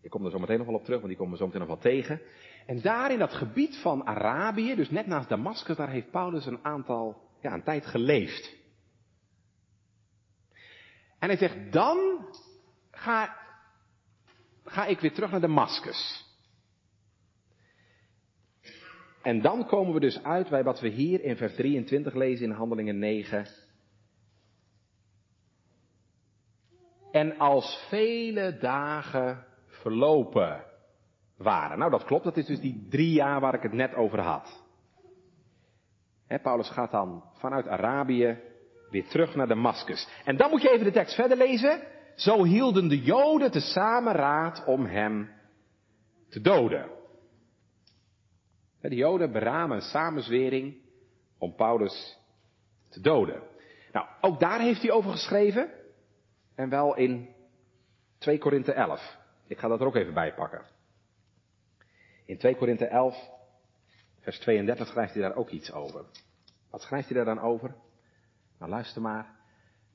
Ik 0.03 0.09
kom 0.09 0.25
er 0.25 0.31
zo 0.31 0.39
meteen 0.39 0.57
nog 0.57 0.67
wel 0.67 0.75
op 0.75 0.83
terug, 0.83 0.97
want 0.99 1.09
die 1.09 1.17
komen 1.17 1.33
we 1.33 1.39
zo 1.39 1.45
meteen 1.45 1.67
nog 1.67 1.69
wel 1.69 1.91
tegen. 1.91 2.21
En 2.65 2.81
daar 2.81 3.11
in 3.11 3.19
dat 3.19 3.33
gebied 3.33 3.77
van 3.77 4.05
Arabië, 4.05 4.75
dus 4.75 4.89
net 4.89 5.07
naast 5.07 5.29
Damascus, 5.29 5.75
daar 5.75 5.89
heeft 5.89 6.11
Paulus 6.11 6.45
een 6.45 6.63
aantal, 6.63 7.29
ja, 7.41 7.53
een 7.53 7.63
tijd 7.63 7.85
geleefd. 7.85 8.55
En 11.19 11.29
hij 11.29 11.37
zegt, 11.37 11.71
dan 11.71 12.25
ga, 12.91 13.37
ga 14.63 14.85
ik 14.85 14.99
weer 14.99 15.13
terug 15.13 15.31
naar 15.31 15.41
Damascus. 15.41 16.31
En 19.21 19.41
dan 19.41 19.65
komen 19.65 19.93
we 19.93 19.99
dus 19.99 20.23
uit 20.23 20.49
bij 20.49 20.63
wat 20.63 20.79
we 20.79 20.87
hier 20.87 21.23
in 21.23 21.37
vers 21.37 21.55
23 21.55 22.13
lezen 22.13 22.45
in 22.45 22.51
Handelingen 22.51 22.99
9. 22.99 23.47
En 27.11 27.37
als 27.37 27.85
vele 27.89 28.57
dagen 28.57 29.45
verlopen 29.83 30.63
waren. 31.37 31.77
Nou, 31.77 31.91
dat 31.91 32.03
klopt. 32.03 32.23
Dat 32.23 32.37
is 32.37 32.45
dus 32.45 32.59
die 32.59 32.87
drie 32.89 33.11
jaar 33.11 33.39
waar 33.39 33.53
ik 33.53 33.61
het 33.61 33.73
net 33.73 33.95
over 33.95 34.19
had. 34.19 34.61
Paulus 36.41 36.69
gaat 36.69 36.91
dan 36.91 37.23
vanuit 37.33 37.67
Arabië 37.67 38.39
weer 38.89 39.07
terug 39.07 39.35
naar 39.35 39.47
Damascus. 39.47 40.07
En 40.25 40.37
dan 40.37 40.49
moet 40.49 40.61
je 40.61 40.71
even 40.71 40.85
de 40.85 40.91
tekst 40.91 41.15
verder 41.15 41.37
lezen. 41.37 41.81
Zo 42.15 42.43
hielden 42.43 42.87
de 42.87 43.01
Joden 43.01 43.51
tezamen 43.51 44.13
raad 44.13 44.63
om 44.65 44.85
hem 44.85 45.29
te 46.29 46.41
doden. 46.41 46.89
De 48.81 48.95
Joden 48.95 49.31
beramen 49.31 49.75
een 49.75 49.81
samenzwering 49.81 50.75
om 51.37 51.55
Paulus 51.55 52.19
te 52.89 53.01
doden. 53.01 53.41
Nou, 53.91 54.07
ook 54.21 54.39
daar 54.39 54.59
heeft 54.59 54.81
hij 54.81 54.91
over 54.91 55.11
geschreven. 55.11 55.69
En 56.55 56.69
wel 56.69 56.95
in 56.95 57.29
2 58.17 58.37
Korinthe 58.37 58.73
11. 58.73 59.17
Ik 59.53 59.59
ga 59.59 59.67
dat 59.67 59.79
er 59.79 59.85
ook 59.85 59.95
even 59.95 60.13
bij 60.13 60.33
pakken. 60.33 60.61
In 62.25 62.37
2 62.37 62.55
Korinthe 62.55 62.85
11, 62.85 63.29
vers 64.19 64.39
32 64.39 64.87
schrijft 64.87 65.13
hij 65.13 65.21
daar 65.21 65.35
ook 65.35 65.49
iets 65.49 65.71
over. 65.71 66.05
Wat 66.69 66.81
schrijft 66.81 67.09
hij 67.09 67.23
daar 67.23 67.35
dan 67.35 67.43
over? 67.43 67.75
Nou, 68.59 68.71
luister 68.71 69.01
maar. 69.01 69.35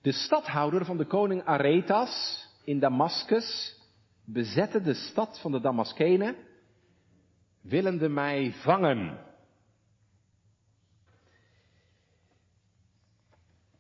De 0.03 0.13
stadhouder 0.13 0.85
van 0.85 0.97
de 0.97 1.07
koning 1.07 1.45
Aretas 1.45 2.47
in 2.65 2.79
Damascus 2.79 3.77
bezette 4.25 4.81
de 4.81 4.95
stad 4.95 5.41
van 5.41 5.53
de 5.53 5.61
Damaskenen 5.61 6.37
willende 7.61 8.09
mij 8.09 8.53
vangen. 8.53 9.19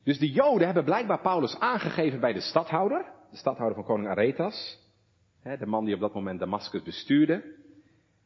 Dus 0.02 0.18
de 0.18 0.30
Joden 0.30 0.66
hebben 0.66 0.84
blijkbaar 0.84 1.20
Paulus 1.20 1.58
aangegeven 1.58 2.20
bij 2.20 2.32
de 2.32 2.40
stadhouder, 2.40 3.12
de 3.30 3.36
stadhouder 3.36 3.76
van 3.76 3.86
koning 3.86 4.08
Aretas, 4.08 4.86
de 5.56 5.66
man 5.66 5.84
die 5.84 5.94
op 5.94 6.00
dat 6.00 6.14
moment 6.14 6.38
Damascus 6.38 6.82
bestuurde. 6.82 7.56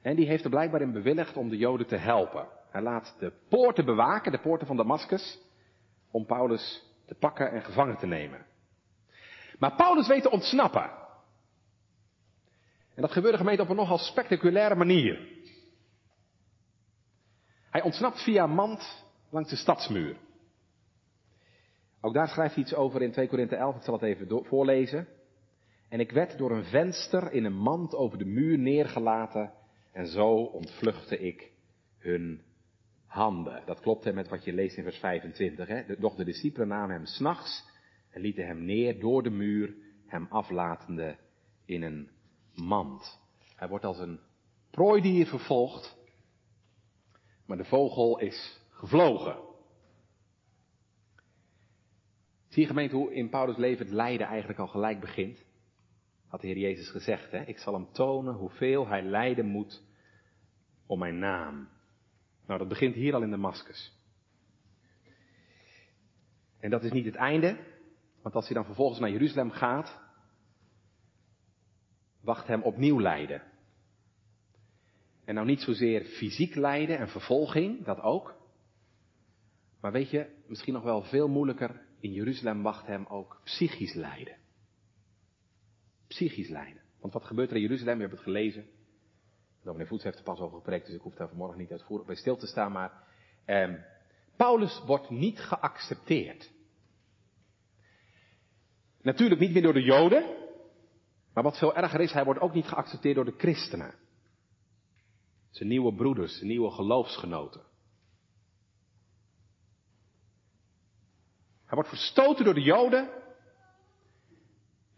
En 0.03 0.17
die 0.17 0.27
heeft 0.27 0.45
er 0.45 0.51
blijkbaar 0.51 0.81
in 0.81 0.93
bewilligd 0.93 1.37
om 1.37 1.49
de 1.49 1.57
Joden 1.57 1.87
te 1.87 1.97
helpen. 1.97 2.47
Hij 2.71 2.83
laat 2.83 3.17
de 3.19 3.33
poorten 3.49 3.85
bewaken, 3.85 4.33
de 4.33 4.41
poorten 4.41 4.67
van 4.67 4.77
Damascus, 4.77 5.39
om 6.11 6.27
Paulus 6.27 6.83
te 7.07 7.15
pakken 7.15 7.51
en 7.51 7.63
gevangen 7.63 7.97
te 7.97 8.07
nemen. 8.07 8.47
Maar 9.59 9.75
Paulus 9.75 10.09
weet 10.09 10.23
te 10.23 10.31
ontsnappen. 10.31 10.91
En 12.95 13.03
dat 13.03 13.13
gebeurde 13.13 13.37
gemeente 13.37 13.63
op 13.63 13.69
een 13.69 13.77
nogal 13.77 13.99
spectaculaire 13.99 14.75
manier. 14.75 15.29
Hij 17.71 17.83
ontsnapt 17.83 18.23
via 18.23 18.45
een 18.45 18.55
mand 18.55 19.05
langs 19.31 19.51
de 19.51 19.57
stadsmuur. 19.57 20.17
Ook 22.01 22.15
daar 22.15 22.29
schrijft 22.29 22.55
hij 22.55 22.63
iets 22.63 22.75
over 22.75 23.03
in 23.03 23.13
2 23.13 23.29
Korinthe 23.29 23.57
11, 23.57 23.77
ik 23.77 23.83
zal 23.83 23.95
het 23.95 24.03
even 24.03 24.45
voorlezen. 24.45 25.09
En 25.93 26.01
ik 26.01 26.11
werd 26.11 26.39
door 26.39 26.51
een 26.51 26.65
venster 26.65 27.33
in 27.33 27.45
een 27.45 27.57
mand 27.57 27.95
over 27.95 28.19
de 28.19 28.25
muur 28.25 28.59
neergelaten 28.59 29.53
en 29.93 30.07
zo 30.07 30.35
ontvluchtte 30.35 31.19
ik 31.19 31.53
hun 31.99 32.43
handen. 33.07 33.63
Dat 33.67 33.81
klopt 33.81 34.15
met 34.15 34.29
wat 34.29 34.45
je 34.45 34.53
leest 34.53 34.77
in 34.77 34.83
vers 34.83 34.99
25. 34.99 35.69
Hè? 35.69 35.97
Doch 35.99 36.15
de 36.15 36.25
discipelen 36.25 36.69
namen 36.69 36.95
hem 36.95 37.07
s'nachts 37.07 37.65
en 38.11 38.21
lieten 38.21 38.47
hem 38.47 38.65
neer 38.65 39.01
door 39.01 39.23
de 39.23 39.31
muur, 39.31 39.75
hem 40.07 40.27
aflatende 40.31 41.17
in 41.65 41.83
een 41.83 42.11
mand. 42.55 43.21
Hij 43.57 43.69
wordt 43.69 43.85
als 43.85 43.99
een 43.99 44.21
prooidier 44.71 45.27
vervolgd 45.27 45.97
maar 47.47 47.57
de 47.57 47.65
vogel 47.65 48.19
is 48.19 48.61
gevlogen. 48.71 49.37
Zie 52.49 52.63
je 52.63 52.69
gemeente 52.69 52.97
hoe 52.97 53.15
in 53.15 53.29
Paulus' 53.29 53.57
leven 53.57 53.85
het 53.85 53.95
lijden 53.95 54.27
eigenlijk 54.27 54.59
al 54.59 54.69
gelijk 54.69 55.01
begint? 55.01 55.51
Had 56.33 56.41
de 56.41 56.47
Heer 56.47 56.59
Jezus 56.59 56.91
gezegd, 56.91 57.31
hè? 57.31 57.43
Ik 57.43 57.59
zal 57.59 57.73
hem 57.73 57.93
tonen 57.93 58.35
hoeveel 58.35 58.87
hij 58.87 59.03
lijden 59.03 59.47
moet 59.47 59.83
om 60.87 60.99
mijn 60.99 61.19
naam. 61.19 61.69
Nou, 62.47 62.59
dat 62.59 62.69
begint 62.69 62.95
hier 62.95 63.15
al 63.15 63.23
in 63.23 63.31
Damascus. 63.31 63.93
En 66.59 66.71
dat 66.71 66.83
is 66.83 66.93
niet 66.93 67.05
het 67.05 67.15
einde, 67.15 67.57
want 68.23 68.35
als 68.35 68.47
hij 68.47 68.55
dan 68.55 68.65
vervolgens 68.65 68.99
naar 69.01 69.11
Jeruzalem 69.11 69.51
gaat, 69.51 70.01
wacht 72.21 72.47
hem 72.47 72.63
opnieuw 72.63 73.01
lijden. 73.01 73.43
En 75.25 75.35
nou 75.35 75.47
niet 75.47 75.61
zozeer 75.61 76.05
fysiek 76.05 76.55
lijden 76.55 76.99
en 76.99 77.09
vervolging, 77.09 77.85
dat 77.85 78.01
ook. 78.01 78.35
Maar 79.81 79.93
weet 79.93 80.11
je, 80.11 80.27
misschien 80.47 80.75
nog 80.75 80.83
wel 80.83 81.03
veel 81.03 81.29
moeilijker, 81.29 81.81
in 82.01 82.13
Jeruzalem 82.13 82.63
wacht 82.63 82.87
hem 82.87 83.07
ook 83.07 83.41
psychisch 83.45 83.95
lijden. 83.95 84.42
Psychisch 86.13 86.49
lijden. 86.49 86.83
Want 87.01 87.13
wat 87.13 87.25
gebeurt 87.25 87.51
er 87.51 87.57
in 87.57 87.63
Jeruzalem? 87.63 87.95
We 87.95 88.01
hebben 88.01 88.19
het 88.19 88.27
gelezen. 88.27 88.67
Dominee 89.63 89.87
Voets 89.87 90.05
heeft 90.05 90.19
er 90.19 90.25
pas 90.25 90.41
over 90.41 90.57
gepreekt, 90.57 90.87
dus 90.87 90.95
ik 90.95 91.01
hoef 91.01 91.15
daar 91.15 91.29
vanmorgen 91.29 91.59
niet 91.59 91.71
uitvoerig 91.71 92.07
bij 92.07 92.15
stil 92.15 92.37
te 92.37 92.47
staan. 92.47 92.73
Maar 92.73 93.05
eh, 93.45 93.75
Paulus 94.37 94.83
wordt 94.87 95.11
niet 95.11 95.39
geaccepteerd. 95.39 96.51
Natuurlijk 99.03 99.41
niet 99.41 99.53
meer 99.53 99.63
door 99.63 99.73
de 99.73 99.83
Joden. 99.83 100.37
Maar 101.35 101.43
wat 101.43 101.59
veel 101.59 101.75
erger 101.75 102.01
is, 102.01 102.13
hij 102.13 102.25
wordt 102.25 102.41
ook 102.41 102.55
niet 102.55 102.67
geaccepteerd 102.67 103.15
door 103.15 103.25
de 103.25 103.35
christenen. 103.39 103.95
Zijn 105.51 105.69
nieuwe 105.69 105.95
broeders, 105.95 106.37
zijn 106.37 106.49
nieuwe 106.49 106.71
geloofsgenoten. 106.71 107.61
Hij 111.65 111.75
wordt 111.75 111.89
verstoten 111.89 112.45
door 112.45 112.55
de 112.55 112.63
Joden 112.63 113.22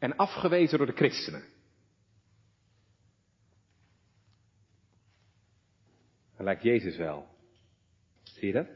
en 0.04 0.16
afgewezen 0.16 0.78
door 0.78 0.86
de 0.86 0.92
christenen. 0.92 1.44
Hij 6.34 6.44
lijkt 6.44 6.62
Jezus 6.62 6.96
wel. 6.96 7.26
Zie 8.22 8.46
je 8.46 8.52
dat? 8.52 8.68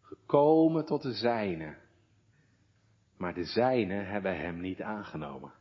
Gekomen 0.00 0.84
tot 0.86 1.02
de 1.02 1.12
zijnen. 1.12 1.78
Maar 3.16 3.34
de 3.34 3.44
zijnen 3.44 4.06
hebben 4.06 4.38
hem 4.38 4.60
niet 4.60 4.82
aangenomen. 4.82 5.52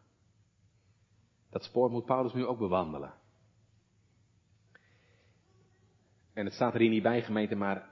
Dat 1.49 1.63
spoor 1.63 1.89
moet 1.89 2.05
Paulus 2.05 2.33
nu 2.33 2.45
ook 2.45 2.59
bewandelen. 2.59 3.13
En 6.33 6.45
het 6.45 6.53
staat 6.53 6.73
er 6.73 6.79
hier 6.79 6.89
niet 6.89 7.03
bij, 7.03 7.21
gemeente, 7.21 7.55
maar 7.55 7.89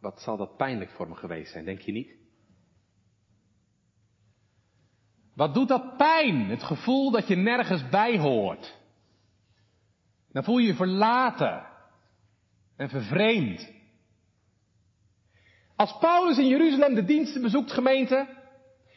wat 0.00 0.20
zal 0.20 0.36
dat 0.36 0.56
pijnlijk 0.56 0.90
voor 0.90 1.08
me 1.08 1.14
geweest 1.14 1.52
zijn, 1.52 1.64
denk 1.64 1.80
je 1.80 1.92
niet? 1.92 2.25
Wat 5.36 5.54
doet 5.54 5.68
dat 5.68 5.96
pijn? 5.96 6.48
Het 6.48 6.62
gevoel 6.62 7.10
dat 7.10 7.28
je 7.28 7.36
nergens 7.36 7.88
bij 7.88 8.18
hoort. 8.18 8.76
Dan 10.32 10.44
voel 10.44 10.58
je 10.58 10.66
je 10.66 10.74
verlaten 10.74 11.66
en 12.76 12.88
vervreemd. 12.88 13.72
Als 15.76 15.98
Paulus 15.98 16.38
in 16.38 16.48
Jeruzalem 16.48 16.94
de 16.94 17.04
diensten 17.04 17.42
bezoekt, 17.42 17.72
gemeente, 17.72 18.28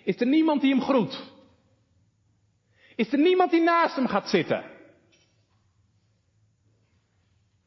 is 0.04 0.22
er 0.22 0.28
niemand 0.28 0.62
die 0.62 0.74
hem 0.74 0.82
groet. 0.82 1.32
Is 2.96 3.12
er 3.12 3.20
niemand 3.20 3.52
die 3.52 3.62
naast 3.62 3.96
hem 3.96 4.08
gaat 4.08 4.30
zitten. 4.30 4.64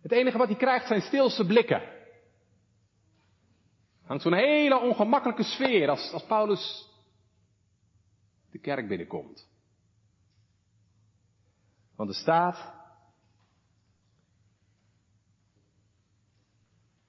Het 0.02 0.12
enige 0.12 0.38
wat 0.38 0.48
hij 0.48 0.56
krijgt 0.56 0.86
zijn 0.86 1.00
stilste 1.00 1.46
blikken. 1.46 1.82
Hangt 4.04 4.22
zo'n 4.22 4.34
hele 4.34 4.78
ongemakkelijke 4.78 5.42
sfeer 5.42 5.88
als, 5.88 6.12
als 6.12 6.24
Paulus 6.24 6.90
de 8.53 8.59
kerk 8.59 8.88
binnenkomt. 8.88 9.48
Want 11.96 12.09
er 12.09 12.16
staat 12.16 12.72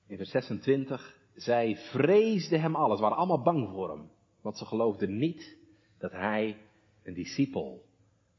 in 0.07 0.17
vers 0.17 0.29
26, 0.29 1.17
zij 1.35 1.77
vreesden 1.77 2.61
hem 2.61 2.75
alles, 2.75 2.99
waren 2.99 3.17
allemaal 3.17 3.41
bang 3.41 3.69
voor 3.69 3.89
hem. 3.89 4.09
Want 4.41 4.57
ze 4.57 4.65
geloofden 4.65 5.17
niet 5.17 5.57
dat 5.97 6.11
hij 6.11 6.57
een 7.03 7.13
discipel 7.13 7.85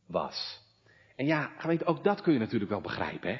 was. 0.06 0.62
En 1.16 1.26
ja, 1.26 1.46
gemeente, 1.58 1.84
ook 1.84 2.04
dat 2.04 2.20
kun 2.20 2.32
je 2.32 2.38
natuurlijk 2.38 2.70
wel 2.70 2.80
begrijpen, 2.80 3.30
hè? 3.30 3.38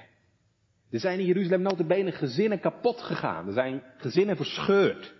Er 0.91 1.01
zijn 1.01 1.19
in 1.19 1.27
Jeruzalem 1.27 1.62
notabene 1.62 2.12
gezinnen 2.12 2.61
kapot 2.61 3.03
gegaan. 3.03 3.47
Er 3.47 3.53
zijn 3.53 3.83
gezinnen 3.97 4.37
verscheurd. 4.37 5.15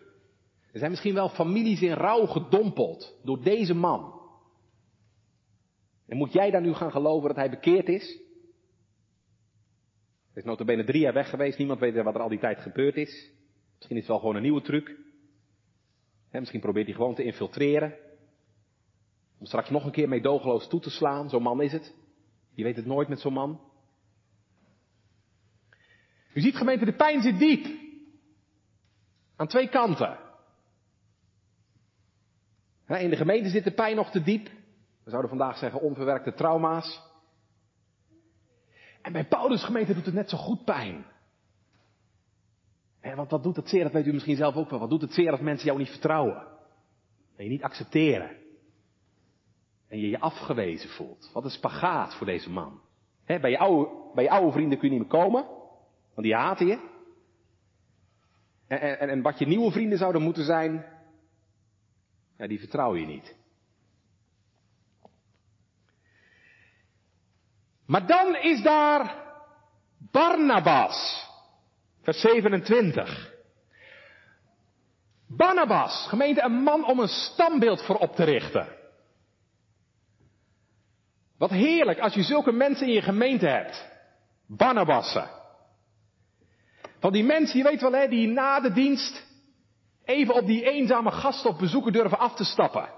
Er 0.73 0.79
zijn 0.79 0.91
misschien 0.91 1.15
wel 1.15 1.29
families 1.29 1.83
in 1.83 1.93
rouw 1.93 2.27
gedompeld 2.27 3.19
door 3.23 3.43
deze 3.43 3.75
man. 3.75 4.14
En 6.07 6.17
moet 6.17 6.33
jij 6.33 6.51
dan 6.51 6.63
nu 6.63 6.75
gaan 6.75 6.91
geloven 6.91 7.29
dat 7.29 7.37
hij 7.37 7.51
bekeerd 7.51 7.89
is? 7.89 8.23
Hij 10.33 10.43
is 10.43 10.45
notabene 10.45 10.85
drie 10.85 11.01
jaar 11.01 11.13
weg 11.13 11.31
geweest. 11.31 11.59
Niemand 11.59 11.81
weet 11.81 12.03
wat 12.03 12.15
er 12.15 12.21
al 12.21 12.29
die 12.29 12.39
tijd 12.39 12.59
gebeurd 12.59 12.97
is. 12.97 13.31
Misschien 13.77 13.97
is 13.97 14.03
het 14.03 14.11
wel 14.11 14.19
gewoon 14.19 14.37
een 14.37 14.43
nieuwe 14.43 14.63
truc. 14.63 14.97
misschien 16.31 16.61
probeert 16.61 16.87
hij 16.87 16.95
gewoon 16.95 17.15
te 17.15 17.25
infiltreren. 17.25 17.95
Om 19.39 19.47
straks 19.47 19.71
nog 19.71 19.85
een 19.85 19.93
keer 19.93 20.09
meedogenloos 20.09 20.69
toe 20.69 20.81
te 20.81 20.91
slaan. 20.91 21.29
Zo'n 21.29 21.43
man 21.43 21.63
is 21.63 21.73
het. 21.73 21.95
Je 22.55 22.63
weet 22.63 22.77
het 22.77 22.87
nooit 22.87 23.09
met 23.09 23.21
zo'n 23.21 23.33
man. 23.33 23.61
U 26.35 26.41
ziet 26.41 26.57
gemeente, 26.57 26.85
de 26.85 26.97
pijn 26.97 27.23
zit 27.23 27.39
diep. 27.39 27.67
Aan 29.37 29.47
twee 29.47 29.69
kanten. 29.69 30.19
In 32.89 33.11
de 33.11 33.17
gemeente 33.17 33.49
zit 33.49 33.65
de 33.65 33.75
pijn 33.75 33.97
nog 33.97 34.11
te 34.11 34.23
diep. 34.23 34.51
We 35.05 35.11
zouden 35.11 35.31
vandaag 35.31 35.57
zeggen 35.59 35.81
onverwerkte 35.81 36.35
trauma's. 36.35 37.03
En 39.03 39.13
bij 39.13 39.25
Paulus 39.25 39.65
gemeente 39.65 39.95
doet 39.95 40.05
het 40.05 40.15
net 40.15 40.31
zo 40.31 40.37
goed 40.37 40.65
pijn. 40.65 41.05
want 43.01 43.31
wat 43.31 43.43
doet 43.43 43.57
het 43.57 43.69
zeer, 43.69 43.83
dat 43.83 43.93
weet 43.93 44.07
u 44.07 44.13
misschien 44.13 44.37
zelf 44.37 44.55
ook 44.55 44.71
wel. 44.71 44.79
Wat 44.79 44.91
doet 44.91 45.01
het 45.01 45.13
zeer 45.13 45.31
als 45.31 45.41
mensen 45.41 45.67
jou 45.67 45.79
niet 45.79 45.91
vertrouwen? 45.91 46.47
En 47.37 47.45
je 47.45 47.51
niet 47.51 47.63
accepteren. 47.63 48.31
En 49.89 49.99
je 49.99 50.09
je 50.09 50.21
afgewezen 50.21 50.91
voelt. 50.91 51.31
Wat 51.33 51.45
een 51.45 51.51
spagaat 51.51 52.15
voor 52.15 52.27
deze 52.27 52.51
man. 52.51 52.81
bij, 53.27 53.51
je 53.51 53.59
oude, 53.59 53.91
bij 54.15 54.25
je 54.25 54.31
oude 54.31 54.53
vrienden 54.53 54.79
kun 54.79 54.89
je 54.89 54.99
niet 54.99 55.11
meer 55.11 55.21
komen. 55.21 55.47
Want 56.15 56.27
die 56.27 56.35
haten 56.35 56.67
je. 56.67 56.93
En, 58.67 58.99
en, 58.99 59.09
en 59.09 59.23
wat 59.23 59.39
je 59.39 59.47
nieuwe 59.47 59.71
vrienden 59.71 59.99
zouden 59.99 60.23
moeten 60.23 60.45
zijn, 60.45 60.85
ja, 62.37 62.47
die 62.47 62.59
vertrouw 62.59 62.95
je 62.97 63.07
niet. 63.07 63.37
Maar 67.87 68.07
dan 68.07 68.37
is 68.37 68.63
daar 68.63 69.23
Barnabas, 70.11 71.29
vers 72.03 72.21
27. 72.21 73.33
Barnabas, 75.29 76.07
gemeente, 76.09 76.43
een 76.43 76.63
man 76.63 76.87
om 76.87 76.99
een 76.99 77.09
standbeeld 77.09 77.83
voor 77.83 77.97
op 77.97 78.15
te 78.15 78.25
richten. 78.25 78.69
Wat 81.39 81.51
heerlijk 81.51 81.99
als 81.99 82.15
je 82.15 82.23
zulke 82.23 82.53
mensen 82.53 82.87
in 82.87 82.93
je 82.93 83.03
gemeente 83.03 83.47
hebt. 83.47 83.93
Barnabassen. 84.47 85.31
Van 87.01 87.13
die 87.13 87.25
mensen, 87.25 87.59
je 87.59 87.65
weet 87.65 87.81
wel 87.81 87.93
hè, 87.93 88.09
die 88.09 88.29
na 88.29 88.61
de 88.61 88.73
dienst 88.73 89.27
even 90.05 90.35
op 90.35 90.47
die 90.47 90.71
eenzame 90.71 91.11
gast 91.11 91.47
op 91.47 91.59
bezoeken 91.59 91.93
durven 91.93 92.19
af 92.19 92.35
te 92.35 92.45
stappen. 92.45 92.89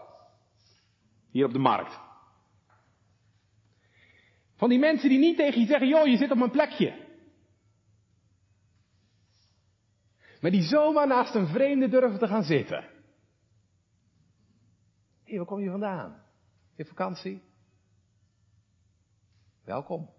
Hier 1.31 1.45
op 1.45 1.53
de 1.53 1.59
markt. 1.59 2.06
Van 4.57 4.69
die 4.69 4.79
mensen 4.79 5.09
die 5.09 5.19
niet 5.19 5.37
tegen 5.37 5.61
je 5.61 5.67
zeggen, 5.67 5.89
joh, 5.89 6.07
je 6.07 6.17
zit 6.17 6.31
op 6.31 6.39
mijn 6.39 6.51
plekje. 6.51 7.05
Maar 10.41 10.51
die 10.51 10.63
zomaar 10.63 11.07
naast 11.07 11.35
een 11.35 11.47
vreemde 11.47 11.89
durven 11.89 12.19
te 12.19 12.27
gaan 12.27 12.43
zitten. 12.43 12.81
Hé, 12.83 12.89
hey, 15.25 15.37
waar 15.37 15.47
kom 15.47 15.61
je 15.61 15.71
vandaan? 15.71 16.23
Je 16.77 16.85
vakantie? 16.85 17.43
Welkom. 19.65 20.11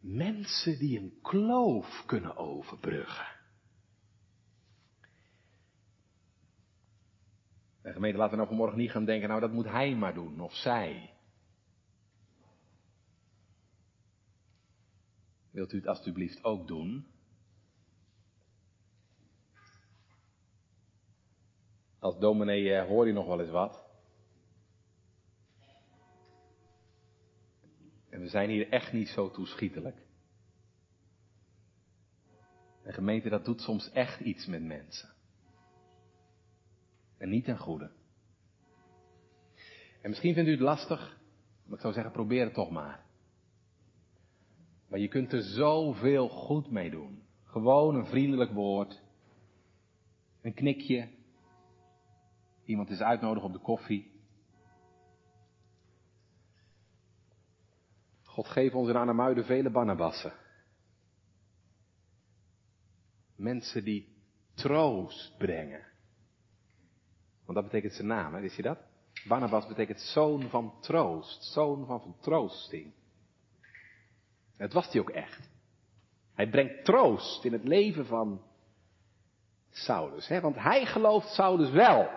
Mensen 0.00 0.78
die 0.78 0.98
een 0.98 1.18
kloof 1.22 2.02
kunnen 2.06 2.36
overbruggen. 2.36 3.26
De 7.82 7.92
gemeente, 7.92 8.18
laten 8.18 8.30
we 8.30 8.36
nou 8.36 8.48
vanmorgen 8.48 8.78
niet 8.78 8.90
gaan 8.90 9.04
denken, 9.04 9.28
nou 9.28 9.40
dat 9.40 9.52
moet 9.52 9.68
hij 9.68 9.94
maar 9.94 10.14
doen, 10.14 10.40
of 10.40 10.54
zij. 10.54 11.17
Wilt 15.58 15.72
u 15.72 15.76
het 15.76 15.86
alstublieft 15.86 16.44
ook 16.44 16.66
doen? 16.66 17.06
Als 21.98 22.18
dominee 22.18 22.74
eh, 22.74 22.86
hoor 22.86 23.06
je 23.06 23.12
nog 23.12 23.26
wel 23.26 23.40
eens 23.40 23.50
wat. 23.50 23.84
En 28.08 28.20
we 28.20 28.28
zijn 28.28 28.50
hier 28.50 28.68
echt 28.68 28.92
niet 28.92 29.08
zo 29.08 29.30
toeschietelijk. 29.30 29.96
En 32.82 32.92
gemeente, 32.92 33.28
dat 33.28 33.44
doet 33.44 33.60
soms 33.60 33.90
echt 33.90 34.20
iets 34.20 34.46
met 34.46 34.62
mensen. 34.62 35.08
En 37.16 37.28
niet 37.28 37.44
ten 37.44 37.58
goede. 37.58 37.90
En 40.02 40.10
misschien 40.10 40.34
vindt 40.34 40.48
u 40.48 40.52
het 40.52 40.60
lastig, 40.60 41.20
maar 41.64 41.74
ik 41.74 41.80
zou 41.80 41.92
zeggen, 41.92 42.12
probeer 42.12 42.44
het 42.44 42.54
toch 42.54 42.70
maar. 42.70 43.06
Maar 44.88 44.98
je 44.98 45.08
kunt 45.08 45.32
er 45.32 45.42
zoveel 45.42 46.28
goed 46.28 46.70
mee 46.70 46.90
doen. 46.90 47.22
Gewoon 47.44 47.94
een 47.94 48.06
vriendelijk 48.06 48.52
woord. 48.52 49.02
Een 50.42 50.54
knikje. 50.54 51.08
Iemand 52.64 52.90
is 52.90 53.00
uitnodigen 53.00 53.48
op 53.48 53.54
de 53.54 53.62
koffie. 53.62 54.16
God 58.22 58.48
geef 58.48 58.74
ons 58.74 58.88
in 58.88 58.96
Arnhemuiden 58.96 59.44
vele 59.44 59.70
Barnabassen. 59.70 60.32
Mensen 63.36 63.84
die 63.84 64.16
troost 64.54 65.34
brengen. 65.38 65.86
Want 67.44 67.58
dat 67.58 67.64
betekent 67.64 67.92
zijn 67.92 68.06
naam, 68.06 68.34
hè? 68.34 68.40
wist 68.40 68.56
je 68.56 68.62
dat? 68.62 68.78
Barnabas 69.28 69.66
betekent 69.66 70.00
zoon 70.00 70.42
van 70.42 70.80
troost, 70.80 71.44
zoon 71.44 71.86
van 71.86 72.00
vertroosting. 72.00 72.92
Dat 74.58 74.72
was 74.72 74.92
hij 74.92 75.00
ook 75.00 75.10
echt. 75.10 75.48
Hij 76.34 76.48
brengt 76.48 76.84
troost 76.84 77.44
in 77.44 77.52
het 77.52 77.64
leven 77.64 78.06
van 78.06 78.42
Saulus, 79.70 80.28
hè? 80.28 80.40
want 80.40 80.56
hij 80.56 80.86
gelooft 80.86 81.28
Saulus 81.28 81.70
wel. 81.70 82.08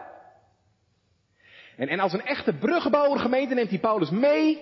En, 1.77 1.87
en 1.87 1.99
als 1.99 2.13
een 2.13 2.25
echte 2.25 2.53
bruggenbouwer 2.53 3.19
gemeente 3.19 3.53
neemt 3.53 3.69
hij 3.69 3.79
Paulus 3.79 4.09
mee 4.09 4.55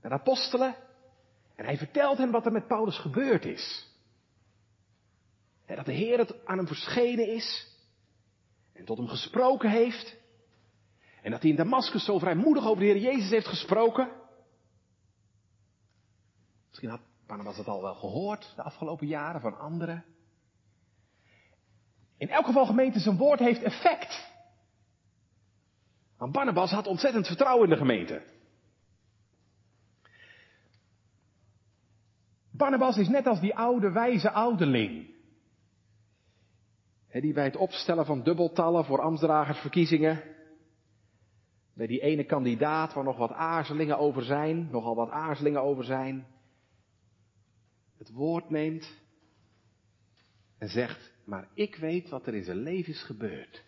naar 0.00 0.10
de 0.10 0.18
apostelen. 0.18 0.76
En 1.56 1.64
hij 1.64 1.76
vertelt 1.76 2.18
hen 2.18 2.30
wat 2.30 2.46
er 2.46 2.52
met 2.52 2.66
Paulus 2.66 2.98
gebeurd 2.98 3.44
is. 3.44 3.92
Dat 5.66 5.86
de 5.86 5.92
Heer 5.92 6.18
het 6.18 6.46
aan 6.46 6.56
hem 6.56 6.66
verschenen 6.66 7.28
is. 7.28 7.68
En 8.72 8.84
tot 8.84 8.98
hem 8.98 9.08
gesproken 9.08 9.70
heeft. 9.70 10.16
En 11.22 11.30
dat 11.30 11.40
hij 11.40 11.50
in 11.50 11.56
Damascus 11.56 12.04
zo 12.04 12.18
vrijmoedig 12.18 12.66
over 12.66 12.78
de 12.78 12.90
Heer 12.90 13.00
Jezus 13.00 13.30
heeft 13.30 13.46
gesproken. 13.46 14.08
Misschien 16.74 16.92
had 16.92 17.08
Barnabas 17.26 17.56
het 17.56 17.66
al 17.66 17.82
wel 17.82 17.94
gehoord 17.94 18.52
de 18.56 18.62
afgelopen 18.62 19.06
jaren 19.06 19.40
van 19.40 19.58
anderen. 19.58 20.04
In 22.16 22.28
elk 22.28 22.46
geval 22.46 22.66
gemeente, 22.66 22.98
zijn 22.98 23.16
woord 23.16 23.38
heeft 23.38 23.62
effect. 23.62 24.32
Want 26.16 26.32
Barnabas 26.32 26.70
had 26.70 26.86
ontzettend 26.86 27.26
vertrouwen 27.26 27.64
in 27.64 27.70
de 27.70 27.76
gemeente. 27.76 28.22
Barnabas 32.50 32.96
is 32.96 33.08
net 33.08 33.26
als 33.26 33.40
die 33.40 33.56
oude 33.56 33.90
wijze 33.90 34.30
ouderling. 34.30 35.14
die 37.08 37.32
bij 37.32 37.44
het 37.44 37.56
opstellen 37.56 38.06
van 38.06 38.22
dubbeltallen 38.22 38.84
voor 38.84 39.00
ambtsdragersverkiezingen, 39.00 40.22
bij 41.74 41.86
die 41.86 42.00
ene 42.00 42.24
kandidaat 42.24 42.92
waar 42.92 43.04
nog 43.04 43.16
wat 43.16 43.32
aarzelingen 43.32 43.98
over 43.98 44.22
zijn, 44.22 44.68
nogal 44.70 44.94
wat 44.94 45.10
aarzelingen 45.10 45.62
over 45.62 45.84
zijn, 45.84 46.32
het 48.04 48.12
woord 48.14 48.50
neemt 48.50 49.02
en 50.58 50.68
zegt, 50.68 51.12
maar 51.24 51.48
ik 51.54 51.76
weet 51.76 52.08
wat 52.08 52.26
er 52.26 52.34
in 52.34 52.44
zijn 52.44 52.56
leven 52.56 52.92
is 52.92 53.02
gebeurd. 53.02 53.64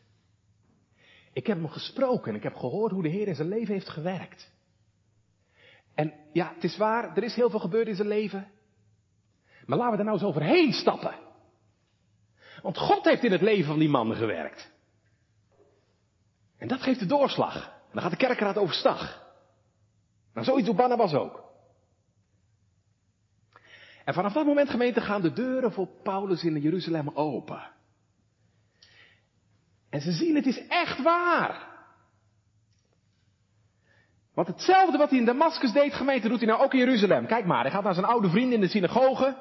Ik 1.32 1.47
heb 1.47 1.57
hem 1.57 1.68
gesproken 1.68 2.30
en 2.30 2.37
ik 2.37 2.43
heb 2.43 2.55
gehoord 2.55 2.93
hoe 2.93 3.03
de 3.03 3.09
Heer 3.09 3.28
in 3.28 3.34
zijn 3.34 3.49
leven 3.49 3.74
heeft 3.74 3.89
gewerkt. 3.89 4.53
En 5.95 6.14
ja, 6.32 6.53
het 6.55 6.64
is 6.64 6.76
waar, 6.76 7.16
er 7.16 7.22
is 7.22 7.34
heel 7.34 7.51
veel 7.51 7.59
gebeurd 7.59 7.89
in 7.89 7.95
zijn 7.95 8.09
leven. 8.09 8.51
Maar 9.66 9.78
laten 9.78 9.93
we 9.93 9.99
er 9.99 10.05
nou 10.05 10.16
eens 10.18 10.28
overheen 10.28 10.72
stappen. 10.72 11.14
Want 12.62 12.78
God 12.78 13.05
heeft 13.05 13.24
in 13.24 13.32
het 13.32 13.41
leven 13.41 13.66
van 13.66 13.78
die 13.78 13.89
man 13.89 14.14
gewerkt. 14.14 14.72
En 16.59 16.68
dat 16.68 16.82
geeft 16.82 17.01
de 17.01 17.07
doorslag. 17.07 17.66
En 17.66 17.93
dan 17.93 18.03
gaat 18.03 18.11
de 18.11 18.26
kerkraad 18.26 18.57
overstag. 18.57 19.24
Nou, 20.32 20.47
zoiets 20.47 20.66
doet 20.66 20.76
Barnabas 20.76 21.14
ook. 21.14 21.45
En 24.07 24.14
vanaf 24.14 24.32
dat 24.32 24.46
moment, 24.46 24.70
gemeente, 24.70 25.00
gaan 25.00 25.22
de 25.22 25.32
deuren 25.32 25.72
voor 25.72 25.88
Paulus 26.02 26.44
in 26.44 26.61
Jeruzalem 26.61 27.09
open. 27.09 27.70
En 29.90 30.00
ze 30.00 30.12
zien, 30.12 30.34
het 30.34 30.46
is 30.46 30.66
echt 30.66 31.02
waar. 31.02 31.68
Want 34.34 34.48
hetzelfde 34.48 34.98
wat 34.98 35.11
hij 35.11 35.18
in 35.18 35.24
Damascus 35.24 35.72
deed, 35.72 35.94
gemeente, 35.94 36.28
doet 36.28 36.38
hij 36.38 36.48
nou 36.48 36.62
ook 36.62 36.72
in 36.72 36.78
Jeruzalem. 36.78 37.26
Kijk 37.26 37.44
maar, 37.44 37.62
hij 37.62 37.70
gaat 37.70 37.84
naar 37.84 37.94
zijn 37.94 38.07
oude 38.07 38.28
vrienden 38.28 38.54
in 38.54 38.61
de 38.61 38.68
synagoge. 38.68 39.36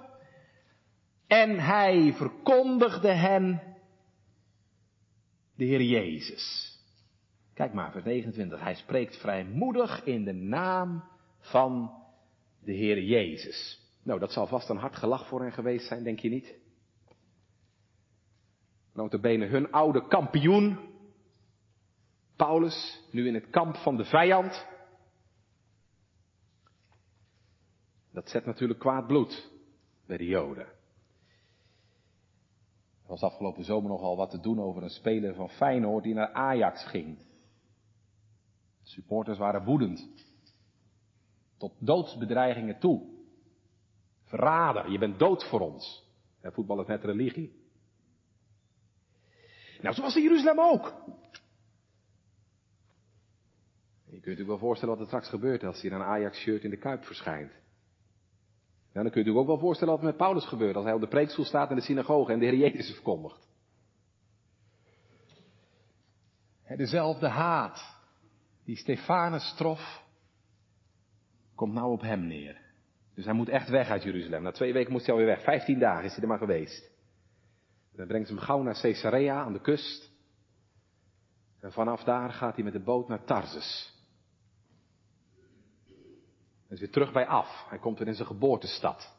En 1.28 1.60
hij 1.60 2.14
verkondigde 2.16 3.12
hen 3.12 3.62
de 5.56 5.66
Heer 5.66 5.82
Jezus. 5.82 6.78
Kijk 7.54 7.74
maar, 7.74 7.92
vers 7.92 8.04
29. 8.04 8.60
Hij 8.60 8.76
spreekt 8.76 9.18
vrijmoedig 9.18 10.04
in 10.04 10.24
de 10.24 10.34
naam 10.34 11.04
van 11.40 11.92
de 12.64 12.72
Heer 12.72 13.02
Jezus. 13.02 13.85
Nou, 14.06 14.20
dat 14.20 14.32
zal 14.32 14.48
vast 14.48 14.70
een 14.70 14.78
hard 14.78 14.96
gelach 14.96 15.28
voor 15.28 15.42
hen 15.42 15.52
geweest 15.52 15.88
zijn, 15.88 16.04
denk 16.04 16.20
je 16.20 16.30
niet? 16.30 16.56
Notabene 18.94 19.46
hun 19.46 19.72
oude 19.72 20.08
kampioen, 20.08 20.80
Paulus, 22.36 23.04
nu 23.12 23.28
in 23.28 23.34
het 23.34 23.50
kamp 23.50 23.76
van 23.76 23.98
de 23.98 24.06
vijand. 24.06 24.68
Dat 28.12 28.30
zet 28.30 28.46
natuurlijk 28.46 28.80
kwaad 28.80 29.08
bloed 29.08 29.52
bij 30.06 30.18
de 30.18 30.26
Joden. 30.26 30.66
Er 33.02 33.12
was 33.12 33.22
afgelopen 33.22 33.64
zomer 33.64 33.90
nogal 33.90 34.16
wat 34.16 34.30
te 34.30 34.40
doen 34.40 34.60
over 34.60 34.84
een 34.84 34.90
speler 34.90 35.36
van 35.36 35.50
Feyenoord 35.50 36.04
die 36.04 36.14
naar 36.14 36.34
Ajax 36.34 36.86
ging. 36.86 37.18
Supporters 38.84 39.38
waren 39.38 39.64
woedend. 39.64 40.10
Tot 41.58 41.74
doodsbedreigingen 41.80 42.80
toe. 42.80 43.15
Verrader, 44.26 44.92
je 44.92 44.98
bent 44.98 45.20
dood 45.20 45.44
voor 45.44 45.60
ons. 45.60 46.04
Ja, 46.42 46.52
voetbal 46.52 46.82
is 46.82 46.88
net 46.88 47.04
religie. 47.04 47.64
Nou, 49.82 49.96
zo 49.96 50.02
was 50.02 50.16
in 50.16 50.22
Jeruzalem 50.22 50.60
ook. 50.60 50.94
Je 54.06 54.22
kunt 54.22 54.38
natuurlijk 54.38 54.48
wel 54.48 54.58
voorstellen 54.58 54.94
wat 54.94 55.04
er 55.04 55.10
straks 55.10 55.30
gebeurt 55.30 55.64
als 55.64 55.82
hij 55.82 55.90
in 55.90 55.96
een 55.96 56.04
Ajax-shirt 56.04 56.64
in 56.64 56.70
de 56.70 56.78
Kuip 56.78 57.04
verschijnt. 57.04 57.52
Ja, 58.94 59.02
dan 59.02 59.12
kun 59.12 59.24
je 59.24 59.32
je 59.32 59.38
ook 59.38 59.48
wel 59.48 59.60
voorstellen 59.60 59.94
wat 59.94 60.02
er 60.02 60.10
met 60.10 60.18
Paulus 60.18 60.46
gebeurt 60.46 60.76
als 60.76 60.86
hij 60.86 60.94
op 60.94 61.02
de 61.02 61.08
preekstoel 61.08 61.46
staat 61.46 61.70
in 61.70 61.76
de 61.76 61.82
synagoge 61.82 62.32
en 62.32 62.40
de 62.40 62.46
Heer 62.46 62.56
Jezus 62.56 62.94
verkondigt. 62.94 63.48
Dezelfde 66.68 67.28
haat 67.28 67.96
die 68.64 68.76
Stefanus 68.76 69.54
trof, 69.58 70.04
komt 71.56 71.74
nou 71.74 71.92
op 71.92 72.02
hem 72.02 72.28
neer. 72.28 72.65
Dus 73.16 73.26
hij 73.26 73.34
moet 73.34 73.50
echt 73.50 73.70
weg 73.70 73.90
uit 73.90 74.04
Jeruzalem. 74.04 74.44
Na 74.44 74.52
twee 74.52 74.74
weken 74.74 74.92
moest 74.92 75.06
hij 75.06 75.14
alweer 75.14 75.30
weg. 75.30 75.44
Vijftien 75.44 75.80
dagen 75.80 76.04
is 76.04 76.12
hij 76.12 76.22
er 76.22 76.28
maar 76.28 76.38
geweest. 76.38 76.92
Dan 77.92 78.08
brengt 78.08 78.28
ze 78.28 78.34
hem 78.34 78.44
gauw 78.44 78.62
naar 78.62 78.80
Caesarea 78.82 79.44
aan 79.44 79.54
de 79.54 79.62
kust. 79.62 80.12
En 81.60 81.72
vanaf 81.72 82.04
daar 82.04 82.30
gaat 82.30 82.56
hij 82.56 82.64
met 82.64 82.74
de 82.74 82.84
boot 82.84 83.08
naar 83.08 83.24
Tarsus. 83.24 83.94
Hij 86.68 86.76
is 86.76 86.80
weer 86.80 86.92
terug 86.92 87.12
bij 87.12 87.28
af. 87.28 87.66
Hij 87.70 87.80
komt 87.80 87.98
weer 87.98 88.08
in 88.08 88.16
zijn 88.16 88.28
geboortestad. 88.28 89.16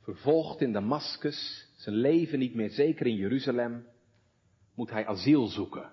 Vervolgd 0.00 0.60
in 0.60 0.72
Damascus, 0.72 1.68
zijn 1.76 1.96
leven 1.96 2.38
niet 2.38 2.54
meer 2.54 2.70
zeker 2.70 3.06
in 3.06 3.16
Jeruzalem, 3.16 3.86
moet 4.74 4.90
hij 4.90 5.06
asiel 5.06 5.46
zoeken. 5.46 5.92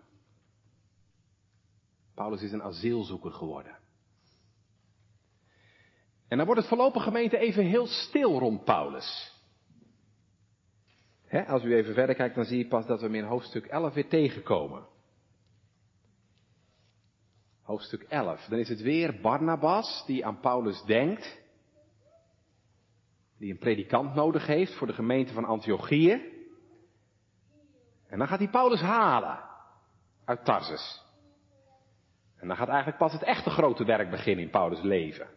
Paulus 2.13 2.41
is 2.41 2.51
een 2.51 2.63
asielzoeker 2.63 3.31
geworden. 3.31 3.77
En 6.27 6.37
dan 6.37 6.45
wordt 6.45 6.61
het 6.61 6.69
voorlopig 6.69 7.03
gemeente 7.03 7.37
even 7.37 7.65
heel 7.65 7.87
stil 7.87 8.39
rond 8.39 8.63
Paulus. 8.63 9.33
als 11.47 11.63
u 11.63 11.75
even 11.75 11.93
verder 11.93 12.15
kijkt, 12.15 12.35
dan 12.35 12.45
zie 12.45 12.57
je 12.57 12.67
pas 12.67 12.85
dat 12.85 12.99
we 12.99 13.05
hem 13.05 13.15
in 13.15 13.23
hoofdstuk 13.23 13.65
11 13.65 13.93
weer 13.93 14.07
tegenkomen. 14.07 14.87
Hoofdstuk 17.61 18.01
11. 18.01 18.45
Dan 18.45 18.59
is 18.59 18.69
het 18.69 18.81
weer 18.81 19.21
Barnabas 19.21 20.03
die 20.05 20.25
aan 20.25 20.39
Paulus 20.39 20.83
denkt. 20.83 21.43
Die 23.37 23.51
een 23.51 23.57
predikant 23.57 24.15
nodig 24.15 24.47
heeft 24.47 24.73
voor 24.73 24.87
de 24.87 24.93
gemeente 24.93 25.33
van 25.33 25.45
Antiochië. 25.45 26.33
En 28.07 28.17
dan 28.17 28.27
gaat 28.27 28.39
hij 28.39 28.49
Paulus 28.49 28.81
halen 28.81 29.39
uit 30.25 30.45
Tarsus. 30.45 31.03
En 32.37 32.47
dan 32.47 32.57
gaat 32.57 32.67
eigenlijk 32.67 32.97
pas 32.97 33.13
het 33.13 33.23
echte 33.23 33.49
grote 33.49 33.85
werk 33.85 34.09
beginnen 34.09 34.43
in 34.43 34.51
Paulus' 34.51 34.81
leven. 34.81 35.27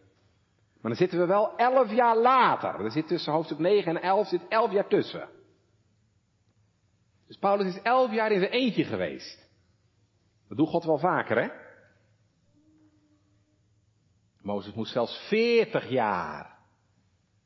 Maar 0.81 0.91
dan 0.91 1.01
zitten 1.01 1.19
we 1.19 1.27
wel 1.27 1.57
elf 1.57 1.93
jaar 1.93 2.17
later. 2.17 2.85
Er 2.85 2.91
zit 2.91 3.07
tussen 3.07 3.33
hoofdstuk 3.33 3.59
9 3.59 3.97
en 3.97 4.03
11 4.03 4.29
zit 4.29 4.49
elf 4.49 4.73
jaar 4.73 4.89
tussen. 4.89 5.29
Dus 7.27 7.37
Paulus 7.37 7.67
is 7.67 7.83
elf 7.83 8.13
jaar 8.13 8.33
in 8.33 8.39
zijn 8.41 8.53
eentje 8.53 8.85
geweest. 8.85 9.51
Dat 10.49 10.59
doet 10.59 10.69
God 10.69 10.85
wel 10.85 10.99
vaker, 10.99 11.43
hè? 11.43 11.49
Mozes 14.43 14.75
moest 14.75 14.93
zelfs 14.93 15.29
veertig 15.29 15.89
jaar 15.89 16.59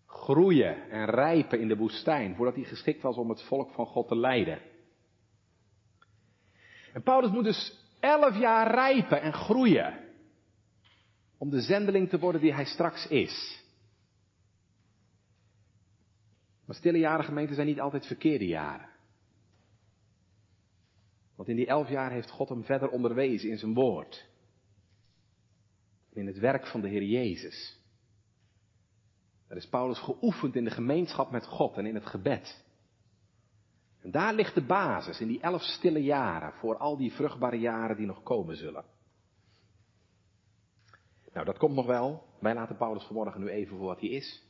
groeien 0.07 0.91
en 0.91 1.05
rijpen 1.05 1.61
in 1.61 1.69
de 1.69 1.77
woestijn, 1.77 2.37
voordat 2.37 2.55
hij 2.55 2.65
geschikt 2.65 3.03
was 3.03 3.17
om 3.17 3.29
het 3.29 3.43
volk 3.43 3.73
van 3.73 3.87
God 3.87 4.09
te 4.09 4.17
leiden. 4.17 4.61
En 6.93 7.03
Paulus 7.03 7.31
moet 7.31 7.45
dus 7.45 7.79
elf 8.01 8.39
jaar 8.39 8.75
rijpen 8.75 9.21
en 9.21 9.33
groeien 9.33 10.12
om 11.43 11.51
de 11.51 11.61
zendeling 11.61 12.09
te 12.09 12.19
worden 12.19 12.41
die 12.41 12.55
hij 12.55 12.65
straks 12.65 13.07
is. 13.07 13.63
Maar 16.65 16.77
stille 16.77 16.99
jaren 16.99 17.25
gemeenten 17.25 17.55
zijn 17.55 17.67
niet 17.67 17.81
altijd 17.81 18.07
verkeerde 18.07 18.47
jaren. 18.47 18.89
Want 21.37 21.49
in 21.49 21.57
die 21.57 21.67
elf 21.67 21.89
jaar 21.89 22.11
heeft 22.11 22.31
God 22.31 22.49
hem 22.49 22.65
verder 22.65 22.89
onderwezen 22.89 23.51
in 23.51 23.59
zijn 23.59 23.75
woord. 23.75 24.29
In 26.13 26.27
het 26.27 26.39
werk 26.39 26.67
van 26.67 26.81
de 26.81 26.89
Heer 26.89 27.05
Jezus. 27.05 27.81
Daar 29.49 29.57
is 29.57 29.69
Paulus 29.69 29.99
geoefend 29.99 30.57
in 30.57 30.65
de 30.65 30.71
gemeenschap 30.71 31.31
met 31.31 31.47
God 31.47 31.77
en 31.77 31.87
in 31.87 31.95
het 31.95 32.07
gebed. 32.07 32.65
En 34.01 34.11
daar 34.11 34.35
ligt 34.35 34.55
de 34.55 34.67
basis 34.67 35.21
in 35.21 35.29
die 35.29 35.41
elf 35.41 35.63
stille 35.63 36.03
jaren 36.03 36.53
voor 36.53 36.77
al 36.77 36.97
die 36.97 37.13
vruchtbare 37.13 37.59
jaren 37.59 37.97
die 37.97 38.07
nog 38.07 38.23
komen 38.23 38.57
zullen. 38.57 39.01
Nou, 41.33 41.47
dat 41.47 41.59
komt 41.59 41.75
nog 41.75 41.87
wel. 41.87 42.25
Wij 42.41 42.55
laten 42.55 42.77
Paulus 42.77 43.05
vanmorgen 43.05 43.41
nu 43.41 43.49
even 43.49 43.77
voor 43.77 43.87
wat 43.87 44.01
hij 44.01 44.09
is. 44.09 44.43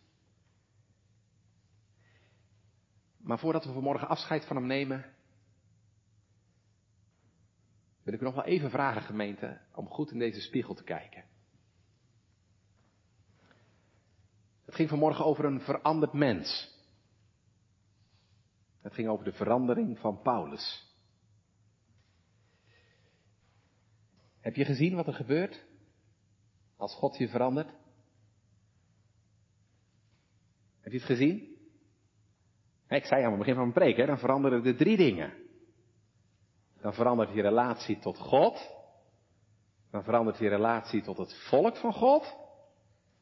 Maar 3.16 3.39
voordat 3.39 3.64
we 3.64 3.72
vanmorgen 3.72 4.09
afscheid 4.09 4.45
van 4.45 4.57
hem 4.57 4.66
nemen, 4.66 5.05
wil 8.03 8.14
ik 8.14 8.20
u 8.20 8.24
nog 8.24 8.35
wel 8.35 8.45
even 8.45 8.70
vragen, 8.70 9.03
gemeente, 9.03 9.61
om 9.74 9.89
goed 9.89 10.11
in 10.11 10.18
deze 10.18 10.41
spiegel 10.41 10.74
te 10.74 10.85
kijken. 10.85 11.24
Het 14.64 14.74
ging 14.74 14.89
vanmorgen 14.89 15.24
over 15.24 15.45
een 15.45 15.61
veranderd 15.61 16.12
mens. 16.12 16.78
Het 18.80 18.95
ging 18.95 19.09
over 19.09 19.24
de 19.24 19.33
verandering 19.33 19.99
van 19.99 20.22
Paulus. 20.22 20.91
Heb 24.41 24.55
je 24.55 24.64
gezien 24.64 24.95
wat 24.95 25.07
er 25.07 25.14
gebeurt 25.14 25.64
als 26.83 26.95
God 26.95 27.16
je 27.16 27.28
verandert? 27.28 27.70
Heb 30.80 30.93
je 30.93 30.99
het 30.99 31.07
gezien? 31.07 31.57
Ik 32.89 33.05
zei 33.05 33.22
aan 33.22 33.30
het 33.30 33.39
begin 33.39 33.55
van 33.55 33.62
mijn 33.62 33.74
preek, 33.74 33.97
hè, 33.97 34.07
dan 34.07 34.18
veranderen 34.18 34.64
er 34.64 34.76
drie 34.76 34.97
dingen. 34.97 35.33
Dan 36.80 36.95
verandert 36.95 37.35
je 37.35 37.43
relatie 37.43 37.99
tot 37.99 38.18
God. 38.18 38.74
Dan 39.91 40.05
verandert 40.05 40.39
je 40.39 40.49
relatie 40.49 41.03
tot 41.03 41.18
het 41.18 41.35
volk 41.35 41.76
van 41.76 41.93
God. 41.93 42.37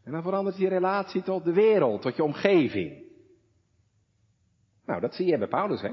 En 0.04 0.12
dan 0.12 0.22
verandert 0.22 0.56
je 0.56 0.68
relatie 0.68 1.22
tot 1.22 1.44
de 1.44 1.52
wereld, 1.52 2.02
tot 2.02 2.16
je 2.16 2.24
omgeving. 2.24 3.04
Nou, 4.86 5.00
dat 5.00 5.14
zie 5.14 5.26
je 5.26 5.38
bij 5.38 5.48
Paulus, 5.48 5.80
hè? 5.80 5.88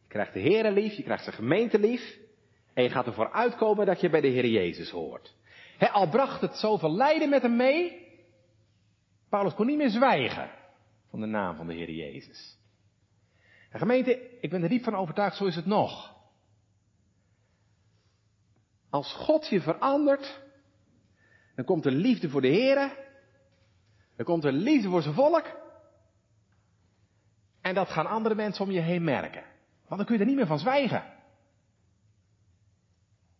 Je 0.00 0.08
krijgt 0.08 0.32
de 0.32 0.40
Heer 0.40 0.70
lief, 0.70 0.92
je 0.92 1.02
krijgt 1.02 1.24
zijn 1.24 1.36
gemeente 1.36 1.78
lief. 1.78 2.18
En 2.74 2.82
je 2.82 2.90
gaat 2.90 3.06
ervoor 3.06 3.32
uitkomen 3.32 3.86
dat 3.86 4.00
je 4.00 4.10
bij 4.10 4.20
de 4.20 4.28
Heer 4.28 4.46
Jezus 4.46 4.90
hoort. 4.90 5.40
He, 5.82 5.90
al 5.90 6.08
bracht 6.08 6.40
het 6.40 6.56
zoveel 6.56 6.92
lijden 6.92 7.28
met 7.28 7.42
hem 7.42 7.56
mee. 7.56 8.08
Paulus 9.28 9.54
kon 9.54 9.66
niet 9.66 9.76
meer 9.76 9.90
zwijgen 9.90 10.50
van 11.10 11.20
de 11.20 11.26
naam 11.26 11.56
van 11.56 11.66
de 11.66 11.74
Heer 11.74 11.90
Jezus. 11.90 12.58
gemeente, 13.70 14.38
ik 14.40 14.50
ben 14.50 14.62
er 14.62 14.68
diep 14.68 14.82
van 14.82 14.94
overtuigd, 14.94 15.36
zo 15.36 15.44
is 15.44 15.56
het 15.56 15.66
nog. 15.66 16.14
Als 18.90 19.12
God 19.12 19.48
je 19.48 19.60
verandert, 19.60 20.40
dan 21.54 21.64
komt 21.64 21.86
er 21.86 21.92
liefde 21.92 22.30
voor 22.30 22.40
de 22.40 22.48
Heer, 22.48 22.96
dan 24.16 24.26
komt 24.26 24.44
er 24.44 24.52
liefde 24.52 24.88
voor 24.88 25.02
zijn 25.02 25.14
volk. 25.14 25.46
En 27.60 27.74
dat 27.74 27.88
gaan 27.88 28.06
andere 28.06 28.34
mensen 28.34 28.64
om 28.64 28.70
je 28.70 28.80
heen 28.80 29.04
merken. 29.04 29.44
Want 29.86 29.96
dan 29.96 30.04
kun 30.04 30.14
je 30.14 30.20
er 30.20 30.26
niet 30.26 30.36
meer 30.36 30.46
van 30.46 30.58
zwijgen. 30.58 31.21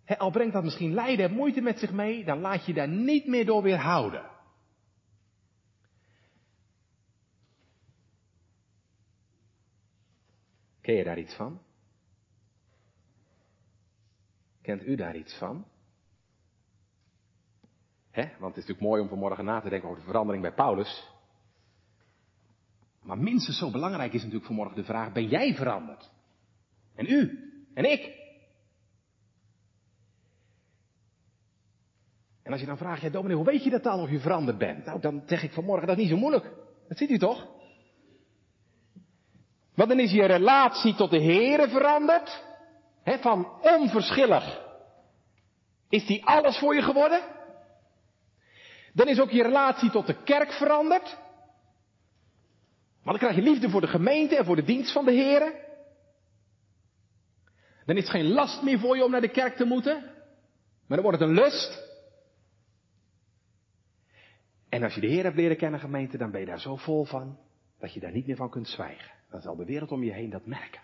Al 0.07 0.31
brengt 0.31 0.53
dat 0.53 0.65
misschien 0.65 0.95
lijden 0.95 1.29
en 1.29 1.35
moeite 1.35 1.61
met 1.61 1.79
zich 1.79 1.93
mee, 1.93 2.25
dan 2.25 2.41
laat 2.41 2.67
je 2.67 2.75
daar 2.75 2.89
niet 2.89 3.27
meer 3.27 3.47
door 3.47 3.63
weerhouden. 3.63 4.31
Ken 10.81 10.95
je 10.95 11.05
daar 11.05 11.19
iets 11.19 11.35
van? 11.35 11.61
Kent 14.63 14.87
u 14.87 14.95
daar 14.95 15.17
iets 15.17 15.35
van? 15.35 15.67
He? 18.11 18.23
Want 18.23 18.55
het 18.55 18.65
is 18.65 18.69
natuurlijk 18.69 18.81
mooi 18.81 19.03
om 19.03 19.09
vanmorgen 19.09 19.45
na 19.45 19.61
te 19.61 19.69
denken 19.69 19.89
over 19.89 20.01
de 20.01 20.07
verandering 20.07 20.43
bij 20.43 20.55
Paulus. 20.55 21.11
Maar 23.03 23.19
minstens 23.19 23.59
zo 23.59 23.71
belangrijk 23.71 24.13
is 24.13 24.21
natuurlijk 24.21 24.47
vanmorgen 24.47 24.77
de 24.77 24.85
vraag, 24.85 25.13
ben 25.13 25.29
jij 25.29 25.55
veranderd? 25.55 26.11
En 26.95 27.07
u? 27.07 27.51
En 27.75 27.85
ik? 27.91 28.22
En 32.43 32.53
als 32.53 32.61
je 32.61 32.67
dan 32.67 32.77
vraagt, 32.77 33.03
ja 33.03 33.09
dominee, 33.09 33.37
hoe 33.37 33.45
weet 33.45 33.65
je 33.65 33.71
dat 33.71 33.83
dan 33.83 34.01
of 34.01 34.11
je 34.11 34.21
veranderd 34.21 34.59
bent? 34.59 34.85
Nou, 34.85 35.01
dan 35.01 35.23
zeg 35.27 35.43
ik 35.43 35.53
vanmorgen, 35.53 35.87
dat 35.87 35.97
niet 35.97 36.09
zo 36.09 36.17
moeilijk. 36.17 36.51
Dat 36.89 36.99
ziet 36.99 37.11
u 37.11 37.19
toch? 37.19 37.47
Want 39.75 39.89
dan 39.89 39.99
is 39.99 40.11
je 40.11 40.25
relatie 40.25 40.95
tot 40.95 41.11
de 41.11 41.23
Here 41.23 41.69
veranderd. 41.69 42.45
He, 43.03 43.19
van 43.19 43.61
onverschillig. 43.61 44.61
Is 45.89 46.07
die 46.07 46.25
alles 46.25 46.59
voor 46.59 46.75
je 46.75 46.83
geworden? 46.83 47.21
Dan 48.93 49.09
is 49.09 49.21
ook 49.21 49.31
je 49.31 49.43
relatie 49.43 49.91
tot 49.91 50.07
de 50.07 50.23
kerk 50.23 50.53
veranderd. 50.53 51.17
Want 53.03 53.19
dan 53.19 53.29
krijg 53.29 53.35
je 53.35 53.51
liefde 53.51 53.71
voor 53.71 53.81
de 53.81 53.87
gemeente 53.87 54.37
en 54.37 54.45
voor 54.45 54.57
de 54.57 54.65
dienst 54.65 54.93
van 54.93 55.05
de 55.05 55.15
Here. 55.15 55.71
Dan 57.87 57.97
is 57.97 58.03
het 58.03 58.13
geen 58.13 58.33
last 58.33 58.63
meer 58.63 58.79
voor 58.79 58.97
je 58.97 59.05
om 59.05 59.11
naar 59.11 59.21
de 59.21 59.29
kerk 59.29 59.57
te 59.57 59.65
moeten. 59.65 60.01
Maar 60.87 61.01
dan 61.01 61.03
wordt 61.03 61.19
het 61.19 61.29
een 61.29 61.35
lust. 61.35 61.92
En 64.73 64.83
als 64.83 64.95
je 64.95 65.01
de 65.01 65.07
Heer 65.07 65.23
hebt 65.23 65.37
leren 65.37 65.57
kennen, 65.57 65.81
gemeente, 65.81 66.17
dan 66.19 66.31
ben 66.31 66.41
je 66.41 66.47
daar 66.47 66.61
zo 66.61 66.77
vol 66.77 67.05
van, 67.05 67.39
dat 67.79 67.93
je 67.93 68.01
daar 68.01 68.13
niet 68.13 68.27
meer 68.27 68.37
van 68.37 68.51
kunt 68.51 68.69
zwijgen. 68.69 69.11
Dan 69.31 69.41
zal 69.41 69.57
de 69.57 69.65
wereld 69.65 69.91
om 69.93 70.03
je 70.03 70.13
heen 70.13 70.31
dat 70.31 70.47
merken. 70.47 70.81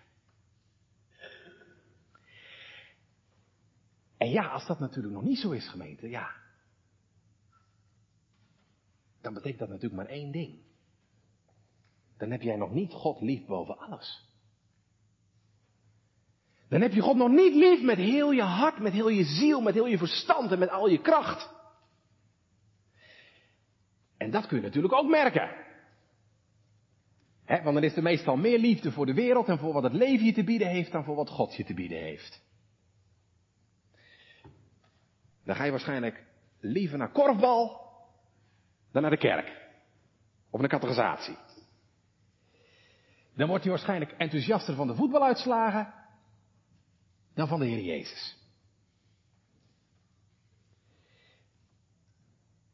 En 4.17 4.29
ja, 4.29 4.47
als 4.47 4.67
dat 4.67 4.79
natuurlijk 4.79 5.13
nog 5.13 5.23
niet 5.23 5.37
zo 5.37 5.51
is, 5.51 5.69
gemeente, 5.69 6.09
ja. 6.09 6.31
Dan 9.21 9.33
betekent 9.33 9.59
dat 9.59 9.69
natuurlijk 9.69 10.01
maar 10.01 10.11
één 10.11 10.31
ding. 10.31 10.59
Dan 12.17 12.31
heb 12.31 12.41
jij 12.41 12.55
nog 12.55 12.71
niet 12.71 12.91
God 12.91 13.21
lief 13.21 13.45
boven 13.45 13.77
alles. 13.77 14.27
Dan 16.67 16.81
heb 16.81 16.93
je 16.93 17.01
God 17.01 17.15
nog 17.15 17.29
niet 17.29 17.55
lief 17.55 17.83
met 17.83 17.97
heel 17.97 18.31
je 18.31 18.43
hart, 18.43 18.79
met 18.79 18.93
heel 18.93 19.09
je 19.09 19.23
ziel, 19.23 19.61
met 19.61 19.73
heel 19.73 19.87
je 19.87 19.97
verstand 19.97 20.51
en 20.51 20.59
met 20.59 20.69
al 20.69 20.87
je 20.87 21.01
kracht. 21.01 21.57
En 24.19 24.31
dat 24.31 24.47
kun 24.47 24.57
je 24.57 24.63
natuurlijk 24.63 24.93
ook 24.93 25.09
merken. 25.09 25.55
He, 27.45 27.61
want 27.61 27.75
dan 27.75 27.83
is 27.83 27.95
er 27.95 28.03
meestal 28.03 28.37
meer 28.37 28.59
liefde 28.59 28.91
voor 28.91 29.05
de 29.05 29.13
wereld 29.13 29.47
en 29.47 29.57
voor 29.57 29.73
wat 29.73 29.83
het 29.83 29.93
leven 29.93 30.25
je 30.25 30.33
te 30.33 30.43
bieden 30.43 30.67
heeft 30.67 30.91
dan 30.91 31.03
voor 31.03 31.15
wat 31.15 31.29
God 31.29 31.55
je 31.55 31.63
te 31.63 31.73
bieden 31.73 31.97
heeft. 31.97 32.41
Dan 35.43 35.55
ga 35.55 35.63
je 35.63 35.71
waarschijnlijk 35.71 36.23
liever 36.59 36.97
naar 36.97 37.11
korfbal 37.11 37.91
dan 38.91 39.01
naar 39.01 39.11
de 39.11 39.17
kerk. 39.17 39.67
Of 40.49 40.59
naar 40.59 40.69
categorisatie. 40.69 41.37
Dan 43.35 43.47
wordt 43.47 43.63
hij 43.63 43.73
waarschijnlijk 43.73 44.11
enthousiaster 44.11 44.75
van 44.75 44.87
de 44.87 44.95
voetbaluitslagen 44.95 45.93
dan 47.33 47.47
van 47.47 47.59
de 47.59 47.65
Heer 47.65 47.83
Jezus. 47.83 48.37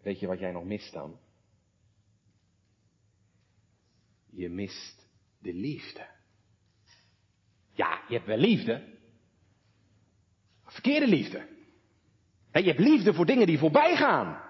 Weet 0.01 0.19
je 0.19 0.27
wat 0.27 0.39
jij 0.39 0.51
nog 0.51 0.63
mist 0.63 0.93
dan? 0.93 1.19
Je 4.36 4.49
mist 4.49 5.07
de 5.39 5.53
liefde. 5.53 6.07
Ja, 7.71 8.01
je 8.07 8.13
hebt 8.13 8.27
wel 8.27 8.38
liefde. 8.38 8.93
Verkeerde 10.65 11.07
liefde. 11.07 11.47
je 12.51 12.61
hebt 12.61 12.79
liefde 12.79 13.13
voor 13.13 13.25
dingen 13.25 13.47
die 13.47 13.57
voorbij 13.57 13.95
gaan. 13.95 14.43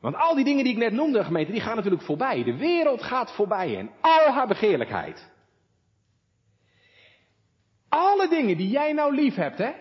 Want 0.00 0.16
al 0.16 0.34
die 0.34 0.44
dingen 0.44 0.64
die 0.64 0.72
ik 0.72 0.78
net 0.78 0.92
noemde, 0.92 1.24
gemeente, 1.24 1.52
die 1.52 1.60
gaan 1.60 1.76
natuurlijk 1.76 2.02
voorbij. 2.02 2.44
De 2.44 2.56
wereld 2.56 3.02
gaat 3.02 3.34
voorbij 3.34 3.78
en 3.78 3.90
al 4.00 4.32
haar 4.32 4.46
begeerlijkheid. 4.46 5.30
Alle 7.88 8.28
dingen 8.28 8.56
die 8.56 8.68
jij 8.68 8.92
nou 8.92 9.14
lief 9.14 9.34
hebt, 9.34 9.58
hè? 9.58 9.72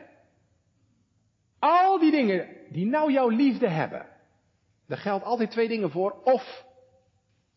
Al 1.60 2.00
die 2.00 2.12
dingen 2.12 2.48
die 2.70 2.86
nou 2.86 3.12
jouw 3.12 3.30
liefde 3.30 3.68
hebben. 3.68 4.10
Daar 4.88 4.98
geldt 4.98 5.24
altijd 5.24 5.52
twee 5.52 5.68
dingen 5.68 5.92
voor. 5.92 6.24
Of 6.24 6.66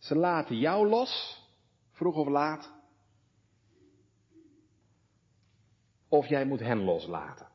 ze 0.02 0.14
laten 0.14 0.58
jou 0.58 0.88
los, 0.88 1.42
vroeg 1.90 2.16
of 2.16 2.28
laat. 2.28 2.72
Of 6.08 6.26
jij 6.26 6.44
moet 6.44 6.60
hen 6.60 6.78
loslaten. 6.78 7.48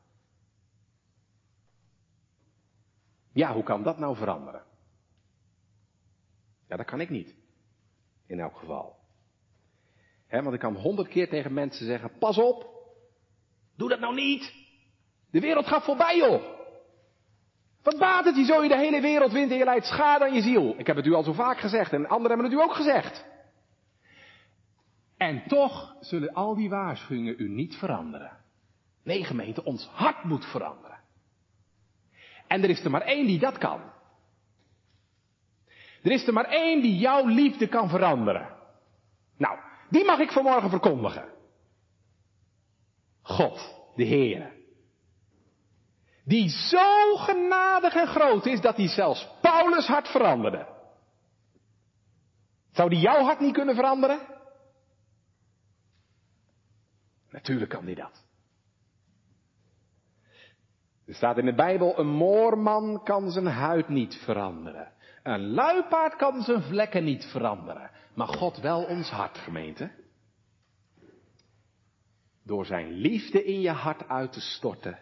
Ja, 3.32 3.52
hoe 3.52 3.62
kan 3.62 3.82
dat 3.82 3.98
nou 3.98 4.16
veranderen? 4.16 4.64
Ja, 6.68 6.76
dat 6.76 6.86
kan 6.86 7.00
ik 7.00 7.10
niet. 7.10 7.36
In 8.26 8.40
elk 8.40 8.56
geval. 8.56 8.96
He, 10.26 10.42
want 10.42 10.54
ik 10.54 10.60
kan 10.60 10.76
honderd 10.76 11.08
keer 11.08 11.28
tegen 11.28 11.52
mensen 11.52 11.86
zeggen, 11.86 12.18
pas 12.18 12.38
op, 12.38 12.66
doe 13.76 13.88
dat 13.88 14.00
nou 14.00 14.14
niet. 14.14 14.54
De 15.30 15.40
wereld 15.40 15.66
gaat 15.66 15.84
voorbij, 15.84 16.16
joh. 16.16 16.57
Wat 17.82 17.98
baat 17.98 18.24
het 18.24 18.36
je 18.36 18.44
zo 18.44 18.62
je 18.62 18.68
de 18.68 18.76
hele 18.76 19.00
wereld 19.00 19.32
wint 19.32 19.50
en 19.50 19.56
je 19.56 19.64
leidt 19.64 19.86
schade 19.86 20.24
aan 20.24 20.34
je 20.34 20.42
ziel? 20.42 20.74
Ik 20.76 20.86
heb 20.86 20.96
het 20.96 21.06
u 21.06 21.14
al 21.14 21.22
zo 21.22 21.32
vaak 21.32 21.58
gezegd 21.58 21.92
en 21.92 22.08
anderen 22.08 22.38
hebben 22.38 22.46
het 22.46 22.60
u 22.60 22.70
ook 22.70 22.74
gezegd. 22.74 23.26
En 25.16 25.42
toch 25.46 25.96
zullen 26.00 26.32
al 26.32 26.54
die 26.54 26.68
waarschuwingen 26.68 27.34
u 27.38 27.48
niet 27.48 27.76
veranderen. 27.76 28.36
Nee, 29.02 29.24
gemeente, 29.24 29.64
ons 29.64 29.86
hart 29.92 30.24
moet 30.24 30.44
veranderen. 30.44 30.98
En 32.46 32.62
er 32.62 32.70
is 32.70 32.84
er 32.84 32.90
maar 32.90 33.00
één 33.00 33.26
die 33.26 33.38
dat 33.38 33.58
kan. 33.58 33.80
Er 36.02 36.10
is 36.10 36.26
er 36.26 36.32
maar 36.32 36.48
één 36.48 36.82
die 36.82 36.98
jouw 36.98 37.26
liefde 37.26 37.68
kan 37.68 37.88
veranderen. 37.88 38.56
Nou, 39.36 39.58
die 39.90 40.04
mag 40.04 40.18
ik 40.18 40.32
vanmorgen 40.32 40.70
verkondigen. 40.70 41.28
God, 43.22 43.82
de 43.94 44.04
Heer. 44.04 44.57
Die 46.28 46.48
zo 46.48 47.16
genadig 47.16 47.94
en 47.94 48.06
groot 48.06 48.46
is 48.46 48.60
dat 48.60 48.76
hij 48.76 48.88
zelfs 48.88 49.28
Paulus 49.40 49.86
hart 49.86 50.08
veranderde. 50.08 50.66
Zou 52.72 52.88
die 52.88 52.98
jouw 52.98 53.22
hart 53.22 53.40
niet 53.40 53.52
kunnen 53.52 53.74
veranderen? 53.74 54.20
Natuurlijk 57.30 57.70
kan 57.70 57.84
die 57.84 57.94
dat. 57.94 58.24
Er 61.06 61.14
staat 61.14 61.38
in 61.38 61.44
de 61.44 61.54
Bijbel, 61.54 61.98
een 61.98 62.10
moorman 62.10 63.02
kan 63.04 63.30
zijn 63.30 63.46
huid 63.46 63.88
niet 63.88 64.14
veranderen. 64.14 64.92
Een 65.22 65.50
luipaard 65.50 66.16
kan 66.16 66.42
zijn 66.42 66.62
vlekken 66.62 67.04
niet 67.04 67.24
veranderen. 67.24 67.90
Maar 68.14 68.28
God 68.28 68.56
wel 68.56 68.84
ons 68.84 69.10
hart, 69.10 69.38
gemeente. 69.38 69.90
Door 72.44 72.66
zijn 72.66 72.92
liefde 72.92 73.44
in 73.44 73.60
je 73.60 73.70
hart 73.70 74.08
uit 74.08 74.32
te 74.32 74.40
storten, 74.40 74.98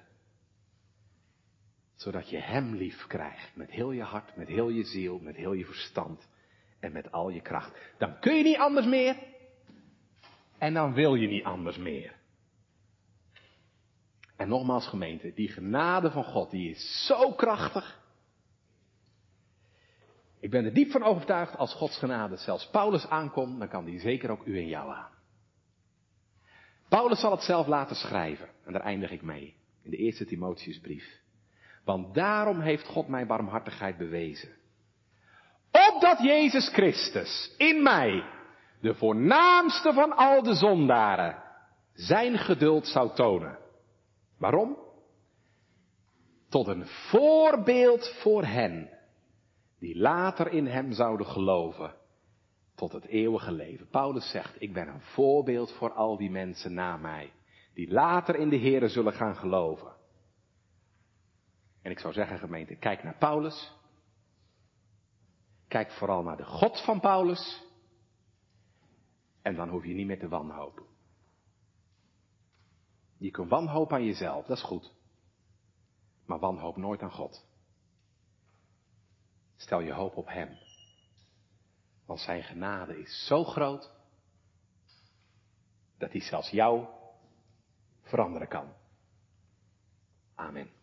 zodat 1.97 2.31
je 2.31 2.39
Hem 2.39 2.75
lief 2.75 3.07
krijgt. 3.07 3.57
Met 3.57 3.71
heel 3.71 3.91
je 3.91 4.03
hart, 4.03 4.37
met 4.37 4.49
heel 4.49 4.69
je 4.69 4.85
ziel, 4.85 5.19
met 5.19 5.37
heel 5.37 5.53
je 5.53 5.65
verstand 5.65 6.29
en 6.81 6.93
met 6.93 7.13
al 7.13 7.29
je 7.29 7.41
kracht. 7.41 7.79
Dan 7.99 8.19
kun 8.21 8.35
je 8.35 8.43
niet 8.43 8.59
anders 8.59 8.87
meer. 8.87 9.17
En 10.59 10.75
dan 10.75 10.93
wil 10.93 11.15
je 11.15 11.29
niet 11.29 11.45
anders 11.45 11.77
meer. 11.77 12.15
En 14.37 14.49
nogmaals 14.49 14.89
gemeente, 14.89 15.33
die 15.35 15.49
genade 15.49 16.11
van 16.11 16.25
God, 16.25 16.51
die 16.51 16.71
is 16.71 17.07
zo 17.07 17.33
krachtig. 17.33 18.05
Ik 20.41 20.51
ben 20.51 20.65
er 20.65 20.75
diep 20.75 20.91
van 20.91 21.03
overtuigd, 21.03 21.57
als 21.57 21.75
Gods 21.75 21.99
genade 21.99 22.37
zelfs 22.37 22.71
Paulus 22.71 23.07
aankomt, 23.07 23.59
dan 23.59 23.69
kan 23.69 23.85
die 23.85 24.01
zeker 24.01 24.31
ook 24.31 24.47
u 24.47 24.59
en 24.59 24.69
jou 24.69 24.93
aan. 24.95 25.11
Paulus 26.89 27.21
zal 27.21 27.31
het 27.31 27.43
zelf 27.43 27.67
laten 27.67 27.97
schrijven, 27.97 28.49
en 28.65 28.73
daar 28.73 28.83
eindig 28.83 29.11
ik 29.11 29.23
mee, 29.23 29.55
in 29.83 29.91
de 29.91 29.97
eerste 29.97 30.25
Timotheusbrief. 30.25 31.25
Want 31.87 32.15
daarom 32.15 32.61
heeft 32.61 32.87
God 32.87 33.09
mijn 33.09 33.27
barmhartigheid 33.27 33.97
bewezen. 33.97 34.49
Opdat 35.95 36.19
Jezus 36.19 36.69
Christus 36.69 37.55
in 37.57 37.83
mij, 37.83 38.25
de 38.81 38.95
voornaamste 38.95 39.93
van 39.93 40.17
al 40.17 40.43
de 40.43 40.55
zondaren, 40.55 41.43
zijn 41.93 42.39
geduld 42.39 42.87
zou 42.87 43.15
tonen. 43.15 43.59
Waarom? 44.39 44.85
tot 46.49 46.67
een 46.67 46.87
voorbeeld 46.87 48.09
voor 48.23 48.45
hen 48.45 48.91
die 49.79 49.99
later 49.99 50.53
in 50.53 50.67
hem 50.67 50.93
zouden 50.93 51.27
geloven 51.27 51.95
tot 52.75 52.93
het 52.93 53.07
eeuwige 53.07 53.53
leven. 53.53 53.89
Paulus 53.89 54.31
zegt, 54.31 54.57
ik 54.59 54.73
ben 54.73 54.89
een 54.89 55.01
voorbeeld 55.01 55.73
voor 55.73 55.93
al 55.93 56.17
die 56.17 56.31
mensen 56.31 56.75
na 56.75 56.97
mij, 56.97 57.33
die 57.75 57.93
later 57.93 58.37
in 58.37 58.49
de 58.49 58.59
Here 58.59 58.89
zullen 58.89 59.13
gaan 59.13 59.37
geloven. 59.37 59.96
En 61.87 61.93
ik 61.93 61.99
zou 61.99 62.13
zeggen, 62.13 62.39
gemeente, 62.39 62.75
kijk 62.75 63.03
naar 63.03 63.17
Paulus. 63.17 63.73
Kijk 65.69 65.91
vooral 65.91 66.23
naar 66.23 66.37
de 66.37 66.45
God 66.45 66.85
van 66.85 67.01
Paulus. 67.01 67.63
En 69.43 69.55
dan 69.55 69.69
hoef 69.69 69.85
je 69.85 69.95
niet 69.95 70.07
meer 70.07 70.19
te 70.19 70.29
wanhopen. 70.29 70.87
Je 73.17 73.31
kunt 73.31 73.49
wanhopen 73.49 73.97
aan 73.97 74.05
jezelf, 74.05 74.47
dat 74.47 74.57
is 74.57 74.63
goed. 74.63 74.95
Maar 76.25 76.39
wanhoop 76.39 76.77
nooit 76.77 77.03
aan 77.03 77.13
God. 77.13 77.47
Stel 79.57 79.81
je 79.81 79.93
hoop 79.93 80.17
op 80.17 80.27
Hem. 80.29 80.59
Want 82.07 82.21
Zijn 82.21 82.43
genade 82.43 83.01
is 83.01 83.27
zo 83.27 83.45
groot 83.45 83.91
dat 85.99 86.13
Hij 86.13 86.21
zelfs 86.21 86.51
jou 86.51 86.87
veranderen 88.03 88.49
kan. 88.49 88.73
Amen. 90.35 90.76